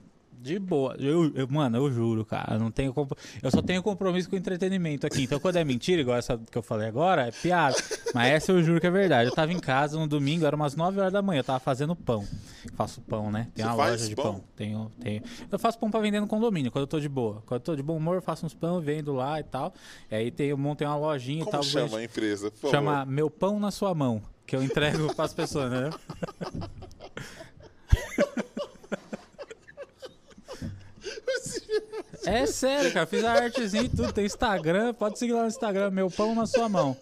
[0.45, 0.95] De boa.
[0.99, 2.53] Eu, eu- mano, eu juro, cara.
[2.53, 5.23] Eu, não tenho compro- eu só tenho compromisso com entretenimento aqui.
[5.23, 7.75] Então, quando é mentira, igual essa que eu falei agora, é piada.
[8.13, 9.29] Mas essa eu juro que é verdade.
[9.29, 11.39] Eu tava em casa no domingo, era umas 9 horas da manhã.
[11.39, 12.23] Eu tava fazendo pão.
[12.75, 13.47] Faço pão, né?
[13.55, 14.23] Tem Você uma loja de pão?
[14.35, 14.43] pão.
[14.55, 15.23] Tenho, tenho.
[15.51, 17.41] Eu faço pão pra vender no condomínio, quando eu tô de boa.
[17.45, 19.73] Quando eu tô de bom humor, eu faço uns pão, vendo lá e tal.
[20.11, 21.63] E aí tem, eu montei uma lojinha e Como tal.
[21.63, 22.51] chama a empresa?
[22.69, 23.11] Chama favor.
[23.11, 25.89] Meu Pão na Sua Mão, que eu entrego pras pessoas, né?
[32.25, 33.05] É sério, cara.
[33.05, 34.11] Fiz a artezinha e tudo.
[34.11, 36.97] Tem Instagram, pode seguir lá no Instagram, Meu Pão na Sua Mão.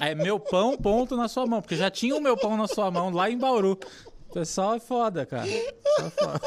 [0.00, 1.62] É meu pão, ponto na sua mão.
[1.62, 3.78] Porque já tinha o meu pão na sua mão lá em Bauru.
[4.28, 5.46] O pessoal é foda, cara.
[5.46, 6.40] Pessoal é foda.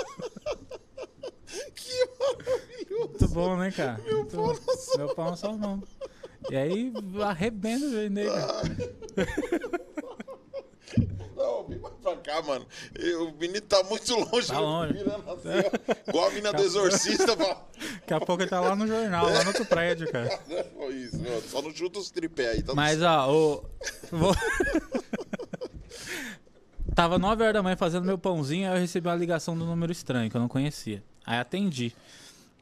[1.73, 3.09] Que maravilhoso.
[3.09, 3.99] Muito bom, né, cara?
[4.03, 4.97] Meu pão, na sua...
[4.97, 5.83] meu pão na sua mão.
[6.49, 9.81] E aí, arrebenta vender, cara.
[11.35, 12.65] Não, vem mais pra cá, mano.
[13.21, 14.47] O menino tá muito longe.
[14.47, 14.93] Tá longe.
[14.93, 16.09] Virando assim, ó.
[16.09, 17.37] Igual a mina do exorcista.
[17.37, 17.67] fala,
[18.01, 20.37] Daqui a pouco ele tá lá no jornal, lá no outro prédio, cara.
[20.75, 21.41] Foi isso, meu.
[21.43, 22.61] Só não chuta os tripé aí.
[22.63, 23.63] Tá Mas, ó, o.
[24.11, 24.35] vou-
[26.95, 29.91] Tava 9 horas da manhã fazendo meu pãozinho, aí eu recebi uma ligação do número
[29.91, 31.01] estranho, que eu não conhecia.
[31.25, 31.95] Aí atendi.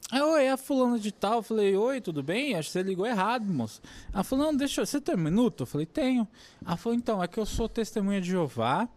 [0.09, 1.39] Oi, é a fulana de tal.
[1.39, 2.55] Eu falei, oi, tudo bem?
[2.55, 3.81] Acho que você ligou errado, moço.
[4.13, 4.85] Ela falou, não, deixa eu...
[4.85, 5.63] Você tem um minuto?
[5.63, 6.25] Eu falei, tenho.
[6.65, 8.87] Ela falou, então, é que eu sou testemunha de Jeová.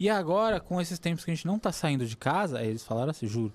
[0.00, 2.82] E agora, com esses tempos que a gente não tá saindo de casa, aí eles
[2.82, 3.52] falaram assim, juro.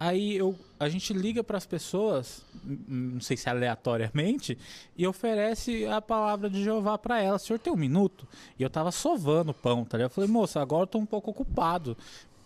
[0.00, 4.58] Aí eu, a gente liga para as pessoas, não sei se aleatoriamente,
[4.96, 7.42] e oferece a palavra de Jeová para elas.
[7.42, 8.26] O senhor tem um minuto?
[8.58, 10.10] E eu tava sovando o pão, tá ligado?
[10.10, 11.96] Eu falei, moça, agora eu tô um pouco ocupado.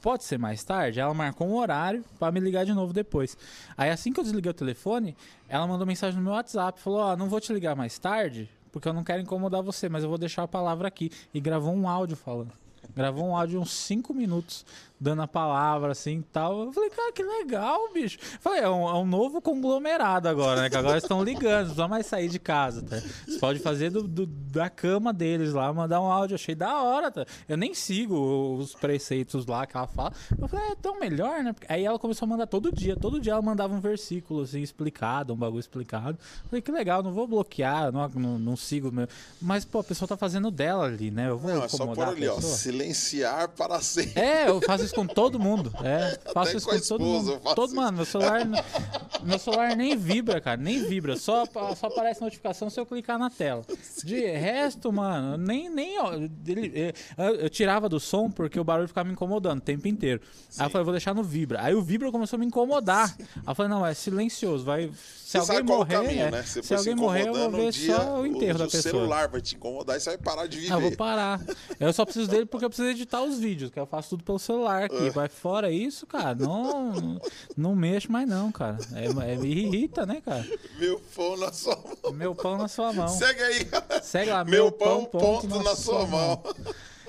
[0.01, 1.01] Pode ser mais tarde?
[1.01, 3.37] Ela marcou um horário para me ligar de novo depois.
[3.77, 5.17] Aí assim que eu desliguei o telefone,
[5.49, 8.89] ela mandou mensagem no meu WhatsApp, falou: "Ó, não vou te ligar mais tarde, porque
[8.89, 11.11] eu não quero incomodar você, mas eu vou deixar a palavra aqui".
[11.35, 12.53] E gravou um áudio falando.
[12.95, 14.65] Gravou um áudio uns 5 minutos,
[15.01, 16.65] dando a palavra assim e tal.
[16.67, 18.19] Eu falei, cara, que legal, bicho.
[18.41, 20.71] Falei, é um, é um novo conglomerado agora, né?
[20.71, 23.01] Que agora estão ligando, não precisa mais sair de casa, tá?
[23.27, 26.35] Você pode fazer do, do- da cama deles lá, mandar um áudio.
[26.35, 27.25] Achei da hora, tá?
[27.49, 30.13] Eu nem sigo os preceitos lá que ela fala.
[30.41, 31.55] Eu falei, é tão melhor, né?
[31.69, 32.97] Aí ela começou a mandar todo dia.
[32.97, 36.19] Todo dia ela mandava um versículo, assim, explicado, um bagulho explicado.
[36.49, 38.91] Falei, que legal, não vou bloquear, não, não, não sigo.
[38.91, 39.07] Meu.
[39.41, 41.29] Mas, pô, a pessoa tá fazendo dela ali, né?
[41.29, 42.41] Eu vou Não, é só por ali, ó.
[42.41, 44.21] Silenciar para sempre.
[44.21, 45.73] É, eu faço isso com todo mundo.
[45.85, 47.41] É, faço Até isso com com todo mundo.
[47.55, 48.41] Todo, mano, meu celular.
[49.21, 51.17] Meu celular nem vibra, cara, nem vibra.
[51.17, 53.65] Só, só aparece notificação se eu clicar na tela.
[54.05, 55.69] De resto, mano, nem.
[55.69, 59.63] nem ó, ele- eu, eu tirava do som porque o barulho ficava me incomodando o
[59.63, 60.21] tempo inteiro.
[60.57, 61.61] Aí eu falei, vou deixar no vibra.
[61.63, 63.13] Aí o vibra começou a me incomodar.
[63.19, 64.65] Aí eu falei, não, é silencioso.
[64.65, 65.97] Vai, se Você alguém morrer.
[65.97, 66.43] o caminho, é, né?
[66.45, 68.65] Se se alguém morrer, eu vou incomodando um ver dia, só o enterro o, da
[68.67, 68.93] o pessoa.
[68.95, 70.73] celular vai te incomodar e você vai parar de viver.
[70.73, 71.41] Ah, eu vou parar.
[71.81, 74.39] Eu só preciso dele porque eu preciso editar os vídeos, que eu faço tudo pelo
[74.39, 75.11] celular aqui.
[75.11, 77.21] Vai fora isso, cara, não,
[77.57, 78.79] não mexo mais não, cara.
[78.95, 80.47] É, é- me irrita, né, cara?
[80.79, 82.13] Meu pão na sua mão.
[82.13, 83.09] Meu pão na sua mão.
[83.09, 84.03] Segue aí, galera.
[84.03, 86.43] Segue lá, Meu pão, ponto na sua mão.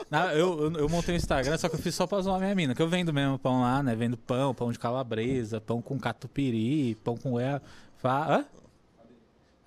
[0.09, 2.55] Não, eu, eu, eu montei um Instagram, só que eu fiz só pra zoar minha
[2.55, 2.73] mina.
[2.73, 3.95] Que eu vendo mesmo pão lá, né?
[3.95, 7.61] Vendo pão, pão de calabresa, pão com catupiry, pão com erva.
[7.97, 8.37] Fa...
[8.37, 8.45] Hã?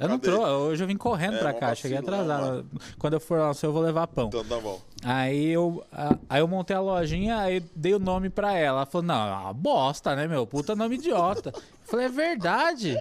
[0.02, 2.66] Eu não trouxe, hoje eu vim correndo É, pra cá, cheguei atrasado.
[2.98, 4.28] Quando eu for lá, eu vou levar pão.
[4.28, 4.80] Então tá bom.
[5.04, 5.84] Aí eu,
[6.28, 8.78] aí eu montei a lojinha, aí dei o nome pra ela.
[8.78, 10.46] Ela falou, não, é uma bosta, né, meu?
[10.46, 11.52] Puta nome idiota.
[11.54, 12.96] Eu falei, é verdade.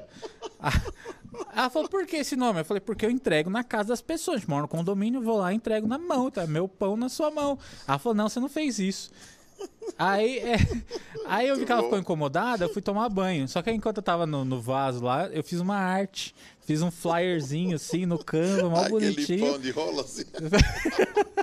[1.56, 2.60] Ela falou, por que esse nome?
[2.62, 4.46] Eu falei, porque eu entrego na casa das pessoas.
[4.46, 6.46] Mora no condomínio, vou lá e entrego na mão, tá?
[6.46, 7.58] Meu pão na sua mão.
[7.88, 9.12] Ela falou, não, você não fez isso.
[9.98, 10.56] Aí, é,
[11.26, 13.48] aí eu vi que ela ficou incomodada, eu fui tomar banho.
[13.48, 16.34] Só que aí, enquanto eu tava no, no vaso lá, eu fiz uma arte.
[16.64, 19.52] Fiz um flyerzinho assim no Canva, mó Aquele bonitinho.
[19.52, 20.24] pão de rola assim.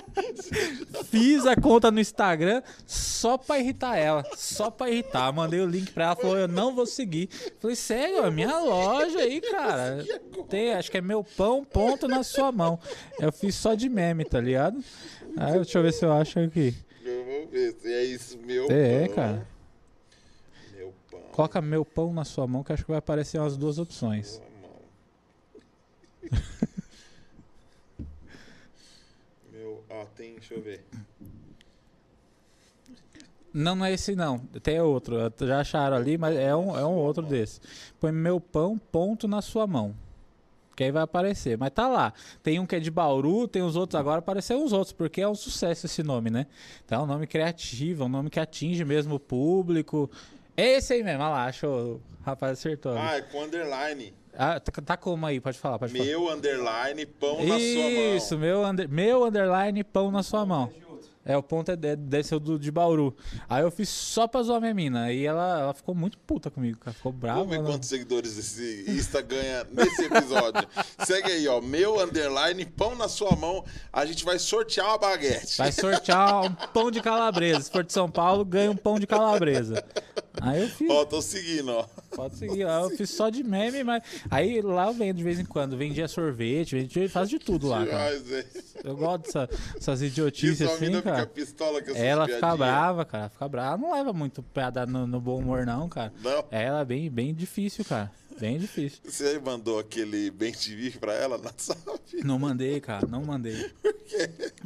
[1.11, 4.23] Fiz a conta no Instagram só pra irritar ela.
[4.35, 5.31] Só pra irritar.
[5.33, 7.29] Mandei o link pra ela, falou, eu não vou seguir.
[7.59, 10.03] Falei, sério, é minha loja aí, cara.
[10.49, 12.79] Tem, acho que é meu pão, ponto na sua mão.
[13.19, 14.81] Eu fiz só de meme, tá ligado?
[15.37, 16.73] Aí, deixa eu ver se eu acho aqui.
[17.09, 19.15] Eu vou ver se é isso, meu É, pão.
[19.15, 19.47] cara.
[20.75, 21.19] Meu pão.
[21.31, 24.41] Coloca meu pão na sua mão, que acho que vai aparecer umas duas opções.
[29.51, 30.85] Meu, ah, tem, deixa eu ver.
[33.53, 34.37] Não, não é esse não.
[34.61, 35.15] Tem outro.
[35.39, 37.59] Já acharam ali, mas é um, é um outro desse.
[37.99, 39.95] Põe meu pão, ponto na sua mão.
[40.79, 41.57] Que aí vai aparecer.
[41.57, 42.13] Mas tá lá.
[42.41, 44.19] Tem um que é de Bauru, tem os outros agora.
[44.19, 46.47] Apareceram os outros, porque é um sucesso esse nome, né?
[46.85, 50.09] Então é um nome criativo, um nome que atinge mesmo o público.
[50.55, 51.95] É esse aí mesmo, olha lá, achou.
[51.95, 52.93] O rapaz acertou.
[52.97, 54.13] Ah, é com underline.
[54.33, 55.41] Ah, tá, tá como aí?
[55.41, 56.05] Pode falar, pode falar.
[56.05, 58.15] Meu underline, pão na sua mão.
[58.15, 60.71] Isso, meu, under, meu underline pão na sua mão.
[61.25, 63.15] É, o ponto é de, deve ser o do, de Bauru.
[63.47, 65.03] Aí eu fiz só pra zoar minha mina.
[65.03, 66.95] Aí ela, ela ficou muito puta comigo, cara.
[66.95, 67.39] Ficou brava.
[67.39, 70.67] Vamos ver ela- quantos seguidores esse Insta ganha nesse episódio.
[71.05, 71.61] Segue aí, ó.
[71.61, 73.63] Meu underline, pão na sua mão.
[73.91, 75.57] A gente vai sortear uma baguete.
[75.57, 77.61] Vai sortear um pão de calabresa.
[77.61, 79.83] Se for de São Paulo, ganha um pão de calabresa.
[80.41, 80.89] Aí eu fiz.
[80.89, 81.85] Ó, tô seguindo, ó.
[82.15, 82.65] Pode seguir.
[82.65, 84.01] Aí eu fiz só de meme, mas.
[84.31, 85.77] Aí lá eu vendo de vez em quando.
[85.77, 88.15] Vendia sorvete, vendia, faz de tudo lá, cara.
[88.83, 91.27] Eu gosto dessa, dessas idiotices assim, mina cara.
[91.27, 93.29] pistola Ela fica brava, cara.
[93.29, 93.77] Fica brava.
[93.77, 96.13] Não leva muito piada no, no bom humor, não, cara.
[96.21, 96.45] Não?
[96.51, 98.11] Ela é bem, bem difícil, cara.
[98.39, 98.99] Bem difícil.
[99.03, 101.81] Você mandou aquele bem TV pra ela no WhatsApp?
[102.23, 103.05] Não mandei, cara.
[103.05, 103.69] Não mandei.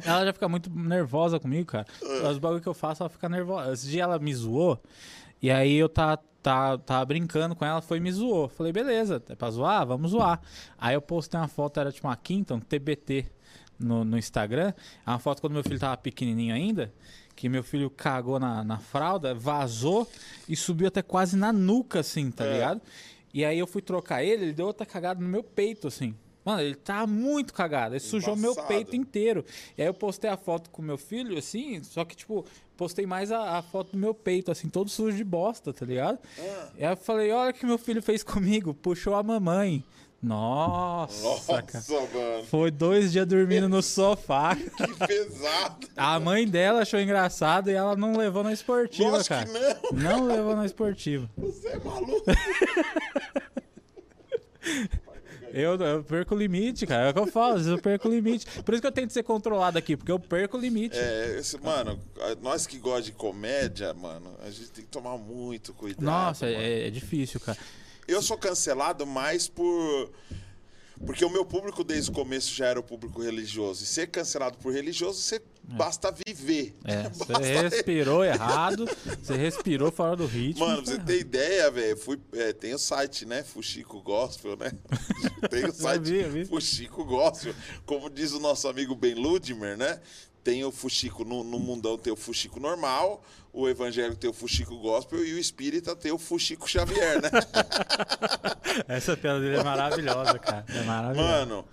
[0.04, 1.86] Ela já fica muito nervosa comigo, cara.
[2.30, 3.72] Os bagulho que eu faço, ela fica nervosa.
[3.72, 4.80] Esse dia ela me zoou.
[5.42, 8.48] E aí eu tá, tá, tava brincando com ela, foi e me zoou.
[8.48, 9.86] Falei, beleza, é pra zoar?
[9.86, 10.40] Vamos zoar.
[10.78, 13.26] Aí eu postei uma foto, era tipo uma quinta, um TBT
[13.78, 14.72] no, no Instagram.
[15.06, 16.92] É uma foto quando meu filho tava pequenininho ainda.
[17.36, 20.08] Que meu filho cagou na, na fralda, vazou
[20.48, 22.52] e subiu até quase na nuca, assim, tá É.
[22.52, 22.80] ligado?
[23.32, 26.14] E aí eu fui trocar ele, ele deu outra cagada no meu peito, assim.
[26.44, 27.94] Mano, ele tá muito cagado.
[27.94, 28.68] Ele sujou meu Embaçado.
[28.68, 29.44] peito inteiro.
[29.76, 32.44] E aí eu postei a foto com meu filho, assim, só que, tipo,
[32.76, 36.18] postei mais a, a foto do meu peito, assim, todo sujo de bosta, tá ligado?
[36.38, 36.68] Ah.
[36.78, 38.72] E aí eu falei, olha o que meu filho fez comigo.
[38.74, 39.82] Puxou a mamãe.
[40.24, 41.84] Nossa, Nossa, cara.
[42.14, 42.44] mano.
[42.44, 44.56] Foi dois dias dormindo no sofá.
[44.56, 45.86] Que pesado.
[45.96, 49.46] A mãe dela achou engraçado e ela não levou na esportiva, Lógico cara.
[49.46, 49.52] que
[49.94, 50.18] não.
[50.18, 51.28] Não levou na esportiva.
[51.36, 52.24] Você é maluco.
[55.52, 57.06] Eu, eu perco o limite, cara.
[57.06, 58.44] É o que eu falo, eu perco o limite.
[58.64, 60.98] Por isso que eu tento ser controlado aqui, porque eu perco o limite.
[60.98, 61.96] É, esse, mano,
[62.42, 66.04] nós que gostamos de comédia, mano, a gente tem que tomar muito cuidado.
[66.04, 67.56] Nossa, é, é difícil, cara.
[68.06, 70.10] Eu sou cancelado mais por.
[71.04, 73.82] Porque o meu público desde o começo já era o público religioso.
[73.82, 76.74] E ser cancelado por religioso, você basta viver.
[76.84, 78.88] É, você Basta respirou errado,
[79.20, 80.66] você respirou fora do ritmo.
[80.66, 81.98] Mano, você ter ideia, velho,
[82.34, 83.42] é, tem o site, né?
[83.42, 84.72] Fuxico Gospel, né?
[85.50, 86.44] tem o site vi, eu vi.
[86.44, 87.54] Fuxico Gospel.
[87.84, 90.00] Como diz o nosso amigo Ben Ludmer, né?
[90.44, 94.76] Tem o Fuxico, no, no mundão tem o Fuxico normal, o evangélico tem o Fuxico
[94.78, 97.30] Gospel e o espírita tem o Fuxico Xavier, né?
[98.86, 100.66] Essa piada dele é maravilhosa, cara.
[100.68, 101.28] É maravilhosa.
[101.46, 101.64] Mano,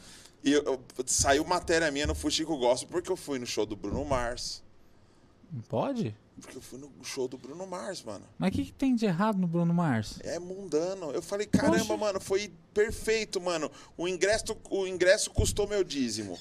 [0.42, 4.06] e eu- saiu matéria minha no Fuxico Gospel porque eu fui no show do Bruno
[4.06, 4.64] Mars.
[5.68, 6.16] Pode?
[6.40, 8.26] Porque eu fui no show do Bruno Mars, mano.
[8.40, 10.18] Mas o que, que tem de errado no Bruno Mars?
[10.24, 11.12] É mundano.
[11.12, 11.98] Eu falei, caramba, Poxa.
[11.98, 13.70] mano, foi perfeito, mano.
[13.98, 16.40] O ingresso, o ingresso custou meu dízimo.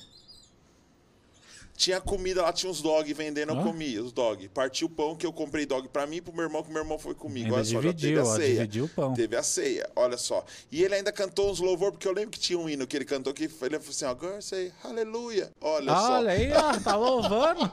[1.81, 4.47] Tinha comida lá, tinha uns dog vendendo, eu comi os dog.
[4.51, 6.83] Parti o pão que eu comprei dog pra mim e pro meu irmão, que meu
[6.83, 7.47] irmão foi comigo.
[7.47, 8.49] Ainda Olha só, já teve a ó, ceia.
[8.49, 9.15] dividiu o pão.
[9.15, 10.45] Teve a ceia, olha só.
[10.71, 13.07] E ele ainda cantou uns louvor, porque eu lembro que tinha um hino que ele
[13.07, 15.51] cantou que ele falou assim, ó, girl say aleluia.
[15.59, 16.13] Olha só.
[16.19, 17.73] Olha aí, ó, tá louvando.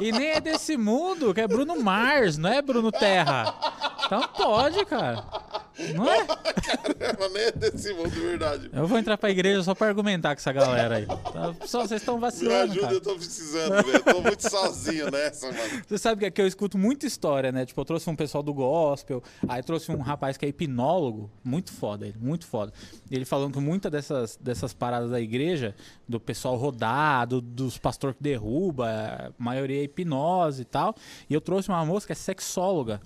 [0.00, 3.54] E nem é desse mundo, que é Bruno Mars, não é Bruno Terra.
[4.06, 5.22] Então pode, cara.
[5.94, 6.24] Não é?
[6.98, 8.70] Caramba, nem é desse mundo, de verdade.
[8.72, 11.06] Eu vou entrar pra igreja só pra argumentar com essa galera aí.
[11.06, 11.54] Tá?
[11.66, 12.94] Só vocês estão Me vacilando, ajuda, cara.
[12.94, 13.96] eu tô precisando, velho.
[13.96, 15.82] Eu tô muito sozinho nessa, mano.
[15.86, 17.64] Você sabe que aqui eu escuto muita história, né?
[17.66, 21.72] Tipo, eu trouxe um pessoal do gospel, aí trouxe um rapaz que é hipnólogo, muito
[21.72, 22.72] foda ele, muito foda.
[23.10, 25.74] Ele falando que muitas dessas, dessas paradas da igreja,
[26.08, 30.94] do pessoal rodado, dos pastor que derruba, a maioria é hipnose e tal.
[31.28, 33.00] E eu trouxe uma moça que é sexóloga.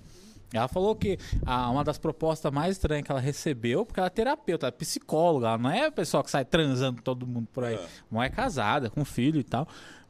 [0.51, 4.09] Ela falou que a- uma das propostas mais estranhas que ela recebeu, porque ela é
[4.09, 7.63] terapeuta, ela é psicóloga, ela não é a pessoa que sai transando todo mundo por
[7.65, 7.75] aí.
[7.75, 7.87] É.
[8.09, 9.67] Uma é casada, com filho e tal.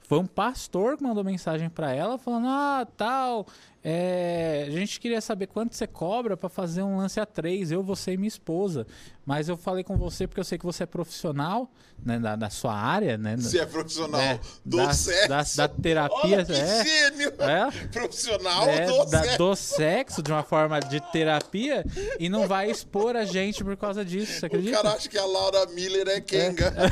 [0.09, 3.45] Foi um pastor que mandou mensagem pra ela falando: Ah, tal,
[3.83, 7.81] é, a gente queria saber quanto você cobra pra fazer um lance a três, eu,
[7.81, 8.85] você e minha esposa.
[9.25, 11.71] Mas eu falei com você porque eu sei que você é profissional,
[12.03, 13.37] né, da, da sua área, né?
[13.37, 15.29] Se é profissional É, do da, sexo.
[15.29, 16.17] da, da terapia.
[16.23, 17.33] Olha é, gênio!
[17.37, 17.87] é.
[17.89, 19.37] Profissional É, do da- sexo.
[19.37, 21.85] do sexo, de uma forma de terapia,
[22.19, 24.77] e não vai expor a gente por causa disso, você O acredita?
[24.77, 26.73] cara acha que a Laura Miller é Kenga.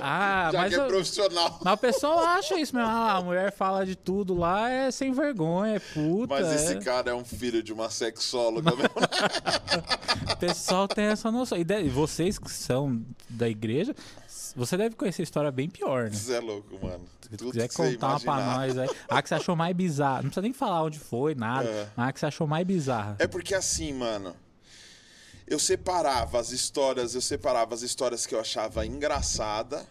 [0.00, 1.58] Ah, Já mas, que é profissional.
[1.62, 2.88] mas o pessoal acha isso mesmo.
[2.90, 6.34] Ah, a mulher fala de tudo lá, é sem vergonha, é puta.
[6.34, 6.54] Mas é.
[6.54, 8.94] esse cara é um filho de uma sexóloga mesmo.
[10.38, 11.58] Pessoal tem essa noção.
[11.58, 13.94] E de- vocês que são da igreja,
[14.54, 16.16] você deve conhecer história bem pior, né?
[16.16, 17.04] Você é louco, mano.
[17.20, 18.88] Se Tudo quiser contar uma pra nós aí.
[19.08, 20.16] A que você achou mais bizarra.
[20.16, 21.68] Não precisa nem falar onde foi, nada.
[21.68, 21.88] É.
[21.96, 23.16] Mas a que você achou mais bizarra.
[23.18, 24.36] É porque assim, mano.
[25.46, 29.84] Eu separava as histórias, eu separava as histórias que eu achava engraçada,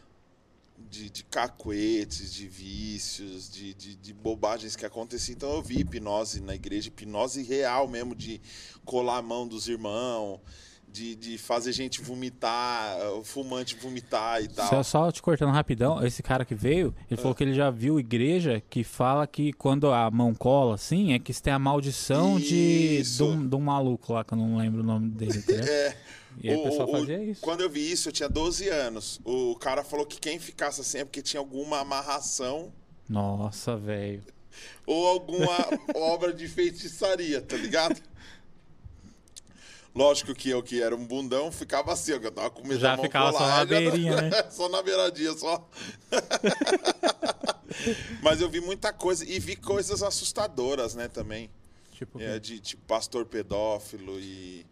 [0.89, 5.35] de, de cacuetes, de vícios, de, de, de bobagens que aconteciam.
[5.35, 8.41] Então eu vi hipnose na igreja, hipnose real mesmo, de
[8.85, 10.39] colar a mão dos irmãos,
[10.91, 14.67] de, de fazer gente vomitar, o fumante vomitar e tal.
[14.67, 17.99] Só, só te cortando rapidão, esse cara que veio, ele falou que ele já viu
[17.99, 22.37] igreja que fala que quando a mão cola assim, é que você tem a maldição
[22.37, 23.17] de, Isso.
[23.17, 25.41] de, um, de um maluco lá, que eu não lembro o nome dele.
[25.41, 25.51] tá?
[25.71, 25.95] É.
[26.39, 27.41] E aí o pessoal o- fazia isso.
[27.41, 29.19] Quando eu vi isso, eu tinha 12 anos.
[29.25, 32.71] O cara falou que quem ficasse assim é porque tinha alguma amarração
[33.09, 34.23] Nossa, velho.
[34.85, 35.57] ou alguma
[35.95, 38.01] obra de feitiçaria, tá ligado?
[39.93, 43.01] Lógico que eu, que era um bundão, ficava assim, eu tava com medo Já da
[43.03, 44.43] ficava só na já- beirinha, né?
[44.49, 45.67] só na beiradinha, só.
[48.21, 51.49] Mas eu vi muita coisa e vi coisas assustadoras, né, também.
[51.91, 54.65] Tipo, É, de tipo pastor pedófilo e,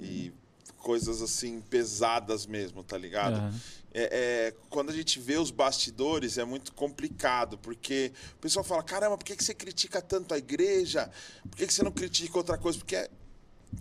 [0.00, 0.32] e
[0.80, 3.36] coisas assim pesadas mesmo, tá ligado?
[3.36, 3.60] Aham.
[3.92, 8.82] É, é, quando a gente vê os bastidores é muito complicado, porque o pessoal fala:
[8.82, 11.10] caramba, por que, que você critica tanto a igreja?
[11.48, 12.78] Por que, que você não critica outra coisa?
[12.78, 13.10] Porque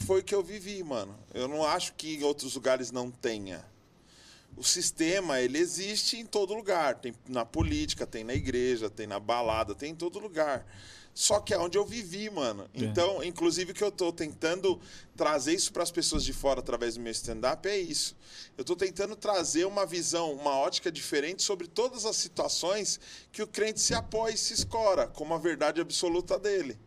[0.06, 1.16] foi o que eu vivi, mano.
[1.34, 3.64] Eu não acho que em outros lugares não tenha.
[4.58, 6.96] O sistema, ele existe em todo lugar.
[6.96, 10.66] Tem na política, tem na igreja, tem na balada, tem em todo lugar.
[11.20, 12.70] Só que é onde eu vivi, mano.
[12.74, 12.80] É.
[12.80, 14.80] Então, inclusive, que eu tô tentando
[15.18, 18.16] trazer isso para as pessoas de fora através do meu stand-up é isso.
[18.58, 23.02] Eu tô tentando trazer uma visão, uma ótica diferente sobre todas as situações
[23.34, 26.80] que o crente se apoia e se escora como a verdade absoluta dele.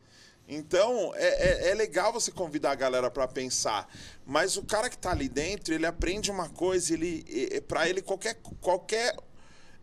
[0.49, 3.87] Então, é, é, é legal você convidar a galera para pensar.
[4.25, 8.01] Mas o cara que tá ali dentro, ele aprende uma coisa, ele, é, para ele,
[8.01, 9.15] qualquer, qualquer,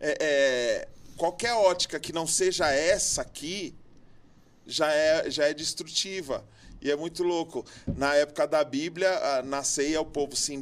[0.00, 3.78] é, é, qualquer ótica que não seja essa aqui,
[4.70, 6.44] já é, já é destrutiva.
[6.80, 7.64] E é muito louco.
[7.86, 10.54] Na época da Bíblia, ah, na ceia, o povo se,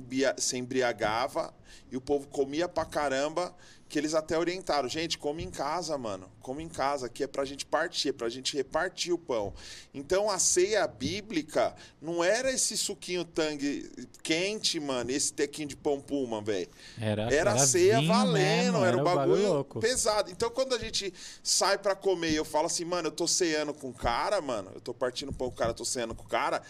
[0.56, 1.54] embriagava
[1.92, 3.54] e o povo comia pra caramba,
[3.88, 4.88] que eles até orientaram.
[4.88, 6.30] Gente, come em casa, mano.
[6.42, 9.54] Come em casa, aqui é pra gente partir, é pra gente repartir o pão.
[9.94, 13.90] Então a ceia bíblica não era esse suquinho tangue
[14.22, 16.68] quente, mano, esse tequinho de pão puma, velho.
[17.00, 19.80] Era, Era, ceia vinho valendo, mesmo, era um o bagulho louco.
[19.80, 20.30] pesado.
[20.30, 21.12] Então, quando a gente
[21.42, 24.70] sai pra comer e eu falo assim, mano, eu tô ceando com o cara, mano,
[24.74, 26.62] eu tô partindo pão com o cara, eu tô ceando com o cara,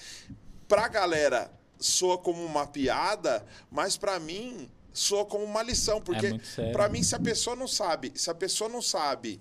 [0.68, 1.50] pra galera
[1.80, 7.02] soa como uma piada, mas pra mim soa como uma lição, porque É pra mim
[7.02, 9.40] se a pessoa não sabe, se a pessoa não sabe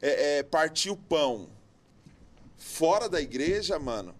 [0.00, 1.48] é, é, partir o pão
[2.56, 4.14] fora da igreja, mano,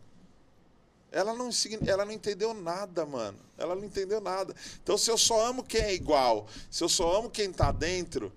[1.10, 1.50] ela não,
[1.86, 3.38] ela não entendeu nada, mano.
[3.58, 4.54] Ela não entendeu nada.
[4.82, 8.32] Então, se eu só amo quem é igual, se eu só amo quem tá dentro,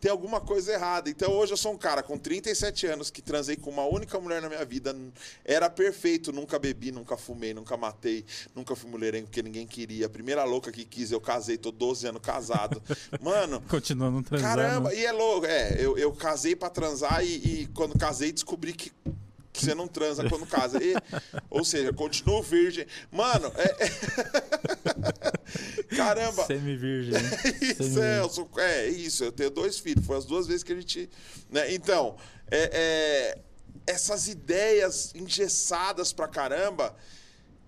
[0.00, 1.10] tem alguma coisa errada.
[1.10, 4.40] Então hoje eu sou um cara com 37 anos que transei com uma única mulher
[4.40, 4.96] na minha vida.
[5.44, 8.24] Era perfeito, nunca bebi, nunca fumei, nunca matei,
[8.54, 10.06] nunca fui mulherengo porque ninguém queria.
[10.06, 12.82] A primeira louca que quis, eu casei, tô 12 anos casado.
[13.20, 13.62] Mano.
[13.68, 14.56] Continuando transando.
[14.56, 15.46] Caramba, e é louco.
[15.46, 18.90] É, eu, eu casei para transar e, e quando casei descobri que
[19.52, 20.82] você não transa quando casa.
[20.82, 20.94] E,
[21.48, 22.86] ou seja, continuo virgem.
[23.10, 23.90] Mano, é.
[25.96, 26.46] Caramba!
[26.46, 27.14] Semi-virgem.
[27.60, 29.24] isso, Semi é, eu sou, é, isso.
[29.24, 30.06] Eu tenho dois filhos.
[30.06, 31.10] Foi as duas vezes que a gente.
[31.50, 31.74] Né?
[31.74, 32.16] Então,
[32.50, 33.38] é, é,
[33.86, 36.94] essas ideias engessadas pra caramba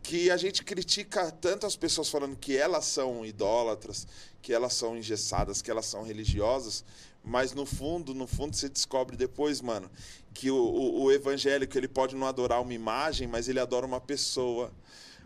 [0.03, 4.07] que a gente critica tanto as pessoas falando que elas são idólatras,
[4.41, 6.85] que elas são engessadas, que elas são religiosas,
[7.25, 9.91] mas no fundo, no fundo você descobre depois, mano,
[10.35, 14.01] que o, o, o evangélico ele pode não adorar uma imagem, mas ele adora uma
[14.01, 14.73] pessoa.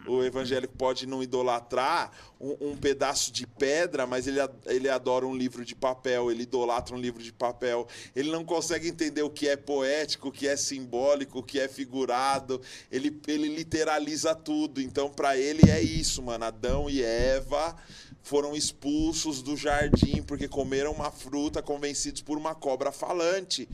[0.07, 5.35] O evangélico pode não idolatrar um, um, pedaço de pedra, mas ele, ele adora um
[5.35, 7.89] livro de papel, ele idolatra um livro de papel.
[8.15, 11.67] Ele não consegue entender o que é poético, o que é simbólico, o que é
[11.67, 12.61] figurado.
[12.93, 14.81] Ele, ele literaliza tudo.
[14.81, 16.45] Então, para ele é isso, mano.
[16.45, 17.75] Adão e Eva
[18.27, 23.69] foram expulsos do jardim porque comeram uma fruta convencidos por uma cobra falante.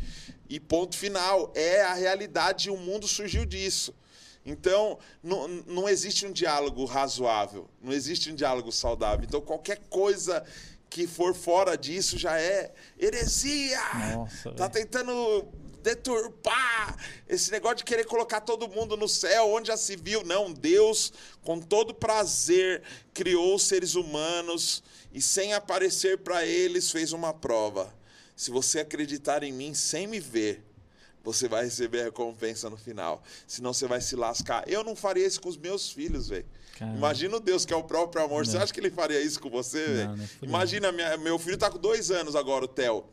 [0.47, 1.51] E ponto final.
[1.55, 3.95] É a realidade e o mundo surgiu disso.
[4.45, 9.25] Então, não, não existe um diálogo razoável, não existe um diálogo saudável.
[9.27, 10.45] Então, qualquer coisa
[10.91, 13.81] que for fora disso já é heresia.
[14.15, 15.49] Nossa, tá tentando
[15.83, 16.97] deturpar
[17.28, 20.22] esse negócio de querer colocar todo mundo no céu, onde já se viu.
[20.22, 21.12] Não, Deus,
[21.43, 27.93] com todo prazer, criou os seres humanos e, sem aparecer para eles, fez uma prova.
[28.37, 30.64] Se você acreditar em mim sem me ver,
[31.22, 33.22] você vai receber a recompensa no final.
[33.47, 34.64] Senão você vai se lascar.
[34.68, 36.47] Eu não faria isso com os meus filhos, velho.
[36.80, 38.45] Imagina o Deus que é o próprio amor.
[38.45, 38.51] Não.
[38.51, 40.28] Você acha que ele faria isso com você, velho?
[40.43, 43.05] Imagina, minha, meu filho tá com dois anos agora, o Theo.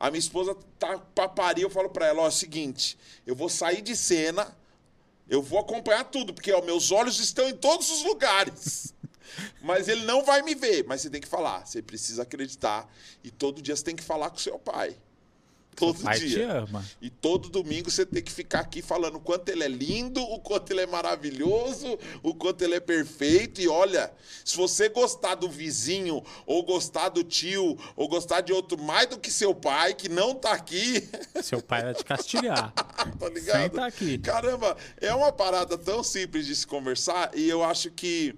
[0.00, 3.36] A minha esposa tá pra parir, eu falo pra ela, ó, é o seguinte, eu
[3.36, 4.56] vou sair de cena,
[5.28, 8.94] eu vou acompanhar tudo, porque ó, meus olhos estão em todos os lugares.
[9.62, 12.92] Mas ele não vai me ver, mas você tem que falar, você precisa acreditar
[13.22, 14.96] e todo dia você tem que falar com seu pai
[15.76, 16.66] todo dia.
[17.00, 20.38] E todo domingo você tem que ficar aqui falando o quanto ele é lindo, o
[20.38, 23.60] quanto ele é maravilhoso, o quanto ele é perfeito.
[23.60, 24.12] E olha,
[24.44, 29.18] se você gostar do vizinho, ou gostar do tio, ou gostar de outro mais do
[29.18, 31.08] que seu pai, que não tá aqui.
[31.42, 32.72] Seu pai vai te castigar.
[32.74, 33.60] tá ligado?
[33.60, 34.18] Sem tá aqui.
[34.18, 38.34] Caramba, é uma parada tão simples de se conversar e eu acho que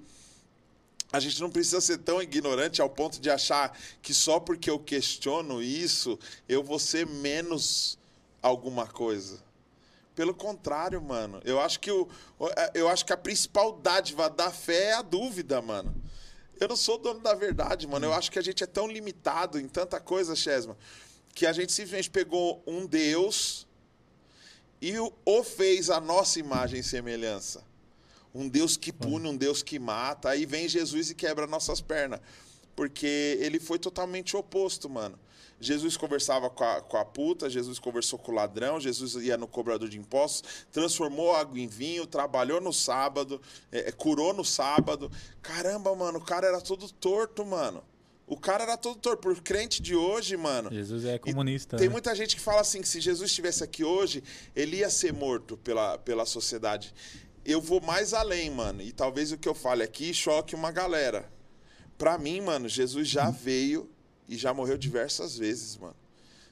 [1.12, 4.78] a gente não precisa ser tão ignorante ao ponto de achar que só porque eu
[4.78, 7.98] questiono isso, eu vou ser menos
[8.40, 9.38] alguma coisa.
[10.14, 11.40] Pelo contrário, mano.
[11.44, 12.08] Eu acho que, o,
[12.56, 15.94] é, eu acho que a principal dádiva da fé é a dúvida, mano.
[16.58, 18.06] Eu não sou dono da verdade, mano.
[18.06, 20.76] Eu acho que a gente é tão limitado em tanta coisa, Chesma,
[21.34, 23.66] que a gente simplesmente pegou um Deus
[24.80, 27.71] e o fez a nossa imagem e semelhança
[28.34, 30.30] um Deus que pune, um Deus que mata.
[30.30, 32.20] Aí vem Jesus e quebra nossas pernas.
[32.74, 35.18] Porque ele foi totalmente oposto, mano.
[35.62, 39.46] Jesus conversava com a, com a puta, Jesus conversou com o ladrão, Jesus ia no
[39.46, 45.10] cobrador de impostos, transformou água em vinho, trabalhou no sábado, é, é, curou no sábado.
[45.40, 47.84] Caramba, mano, o cara era todo torto, mano.
[48.26, 49.22] O cara era todo torto.
[49.22, 50.70] Por crente de hoje, mano.
[50.72, 51.76] Jesus é comunista.
[51.76, 51.92] Tem né?
[51.92, 54.22] muita gente que fala assim que se Jesus estivesse aqui hoje,
[54.56, 56.94] ele ia ser morto pela, pela sociedade
[57.44, 58.82] eu vou mais além, mano.
[58.82, 61.30] E talvez o que eu fale aqui choque uma galera.
[61.98, 63.88] Pra mim, mano, Jesus já veio
[64.28, 65.96] e já morreu diversas vezes, mano.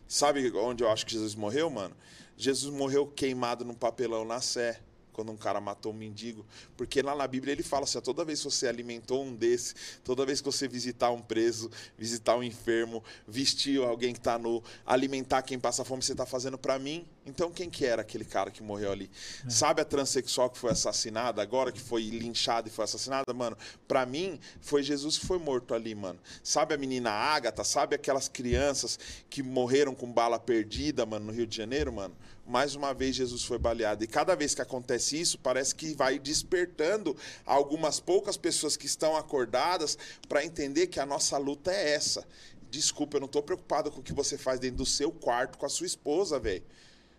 [0.07, 1.97] Sabe onde eu acho que Jesus morreu, mano?
[2.37, 4.81] Jesus morreu queimado num papelão na Sé
[5.13, 6.47] quando um cara matou um mendigo.
[6.77, 10.25] Porque lá na Bíblia ele fala assim: toda vez que você alimentou um desse, toda
[10.25, 15.43] vez que você visitar um preso, visitar um enfermo, vestir alguém que está nu, alimentar
[15.43, 17.07] quem passa fome, você está fazendo para mim.
[17.27, 19.11] Então quem que era aquele cara que morreu ali?
[19.47, 19.51] É.
[19.51, 23.33] Sabe a transexual que foi assassinada agora, que foi linchada e foi assassinada?
[23.35, 23.57] Mano,
[23.87, 26.19] para mim foi Jesus que foi morto ali, mano.
[26.43, 27.63] Sabe a menina Ágata?
[27.63, 28.99] Sabe aquelas crianças
[29.29, 32.17] que morreram com bala perdida, mano, no Rio de Janeiro, mano?
[32.51, 34.03] mais uma vez Jesus foi baleado.
[34.03, 37.17] E cada vez que acontece isso, parece que vai despertando
[37.47, 39.97] algumas poucas pessoas que estão acordadas
[40.29, 42.27] para entender que a nossa luta é essa.
[42.69, 45.67] Desculpa, eu não estou preocupado com o que você faz dentro do seu quarto com
[45.67, 46.65] a sua esposa, velho.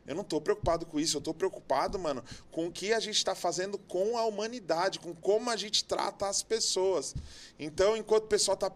[0.06, 3.18] Eu não estou preocupado com isso, eu estou preocupado, mano, com o que a gente
[3.18, 7.16] está fazendo com a humanidade, com como a gente trata as pessoas.
[7.60, 8.72] Então, enquanto o pessoal está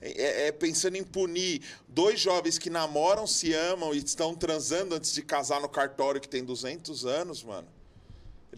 [0.00, 5.12] é, é, pensando em punir dois jovens que namoram, se amam e estão transando antes
[5.12, 7.77] de casar no cartório que tem 200 anos, mano.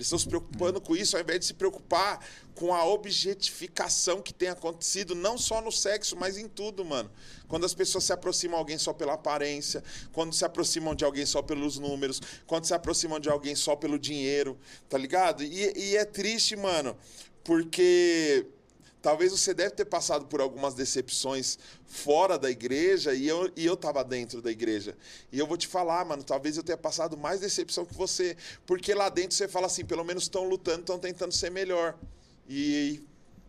[0.00, 2.24] Eles estão se preocupando com isso ao invés de se preocupar
[2.54, 7.10] com a objetificação que tem acontecido, não só no sexo, mas em tudo, mano.
[7.46, 11.26] Quando as pessoas se aproximam de alguém só pela aparência, quando se aproximam de alguém
[11.26, 15.44] só pelos números, quando se aproximam de alguém só pelo dinheiro, tá ligado?
[15.44, 16.96] E, e é triste, mano,
[17.44, 18.46] porque
[19.00, 23.76] talvez você deve ter passado por algumas decepções fora da igreja e eu, e eu
[23.76, 24.96] tava dentro da igreja.
[25.32, 28.36] E eu vou te falar, mano, talvez eu tenha passado mais decepção que você,
[28.66, 31.98] porque lá dentro você fala assim, pelo menos estão lutando, estão tentando ser melhor.
[32.48, 33.02] E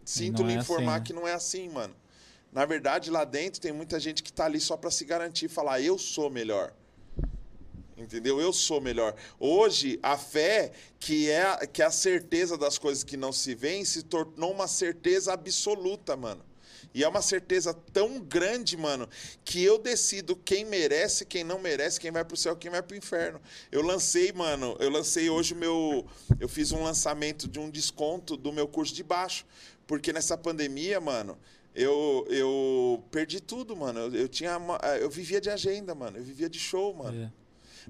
[0.06, 1.06] sinto lhe é informar assim, né?
[1.06, 1.96] que não é assim, mano.
[2.52, 5.82] Na verdade, lá dentro tem muita gente que tá ali só para se garantir, falar
[5.82, 6.74] eu sou melhor.
[8.02, 8.42] Entendeu?
[8.42, 9.16] Eu sou melhor.
[9.40, 13.86] Hoje, a fé, que é, que é a certeza das coisas que não se veem,
[13.86, 16.44] se tornou uma certeza absoluta, mano.
[16.94, 19.08] E é uma certeza tão grande, mano,
[19.46, 22.98] que eu decido quem merece, quem não merece, quem vai pro céu, quem vai pro
[22.98, 23.40] inferno.
[23.72, 26.06] Eu lancei, mano, eu lancei hoje meu.
[26.40, 29.46] Eu fiz um lançamento de um desconto do meu curso de baixo.
[29.88, 31.38] Porque nessa pandemia, mano,
[31.74, 34.00] eu, eu perdi tudo, mano.
[34.00, 34.60] Eu, eu tinha.
[35.00, 36.18] Eu vivia de agenda, mano.
[36.18, 37.24] Eu vivia de show, mano.
[37.24, 37.41] É.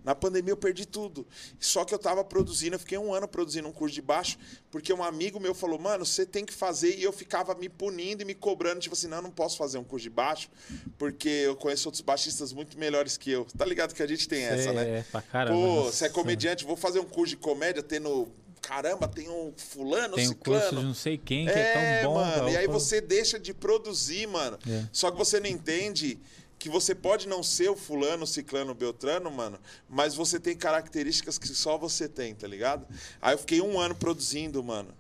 [0.04, 1.28] Na pandemia eu perdi tudo.
[1.60, 4.38] Só que eu estava produzindo, eu fiquei um ano produzindo um curso de baixo,
[4.70, 6.98] porque um amigo meu falou, mano, você tem que fazer.
[6.98, 9.78] E eu ficava me punindo e me cobrando, tipo assim, não, eu não posso fazer
[9.78, 10.50] um curso de baixo,
[10.98, 13.46] porque eu conheço outros baixistas muito melhores que eu.
[13.58, 15.00] Tá ligado que a gente tem essa, né?
[15.00, 15.56] É, pra caramba.
[15.58, 18.32] Pô, você é comediante, vou fazer um curso de comédia, tendo
[18.62, 20.62] caramba, tem um fulano, tem um ciclano.
[20.62, 22.20] curso de não sei quem que é, é tão bom.
[22.20, 24.58] Mano, e aí você deixa de produzir, mano.
[24.70, 24.86] É.
[24.92, 26.20] Só que você não entende
[26.62, 29.60] que você pode não ser o fulano, ciclano, beltrano, mano,
[29.90, 32.86] mas você tem características que só você tem, tá ligado?
[33.20, 34.94] Aí eu fiquei um ano produzindo, mano,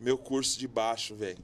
[0.00, 1.38] meu curso de baixo, velho.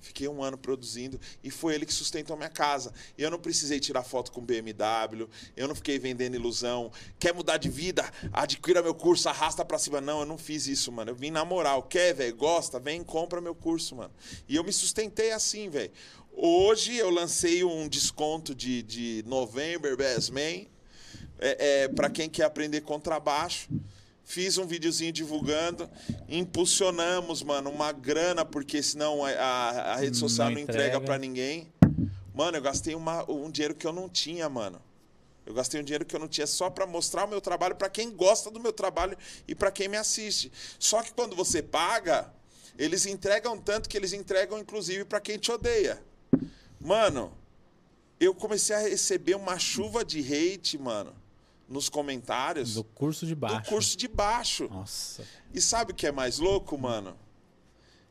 [0.00, 2.92] Fiquei um ano produzindo e foi ele que sustentou minha casa.
[3.16, 6.90] Eu não precisei tirar foto com BMW, eu não fiquei vendendo ilusão.
[7.20, 8.10] Quer mudar de vida?
[8.32, 10.00] Adquira meu curso, arrasta pra cima.
[10.00, 11.12] Não, eu não fiz isso, mano.
[11.12, 11.84] Eu vim na moral.
[11.84, 12.34] Quer, velho?
[12.34, 12.80] Gosta?
[12.80, 14.12] Vem, compra meu curso, mano.
[14.48, 15.92] E eu me sustentei assim, velho.
[16.34, 20.66] Hoje eu lancei um desconto de, de November Best Man
[21.38, 23.68] é, é para quem quer aprender contrabaixo.
[24.24, 25.90] Fiz um videozinho divulgando,
[26.28, 31.70] impulsionamos, mano, uma grana, porque senão a, a, rede social não, não entrega, para ninguém.
[32.34, 34.80] Mano, eu gastei uma, um dinheiro que eu não tinha, mano.
[35.44, 37.90] Eu gastei um dinheiro que eu não tinha só para mostrar o meu trabalho para
[37.90, 40.50] quem gosta do meu trabalho e para quem me assiste.
[40.78, 42.32] Só que quando você paga,
[42.78, 46.00] eles entregam tanto que eles entregam inclusive para quem te odeia.
[46.82, 47.32] Mano,
[48.18, 51.14] eu comecei a receber uma chuva de hate, mano,
[51.68, 52.74] nos comentários.
[52.74, 53.62] Do curso de baixo.
[53.62, 54.68] Do curso de baixo.
[54.68, 55.24] Nossa.
[55.54, 57.16] E sabe o que é mais louco, mano?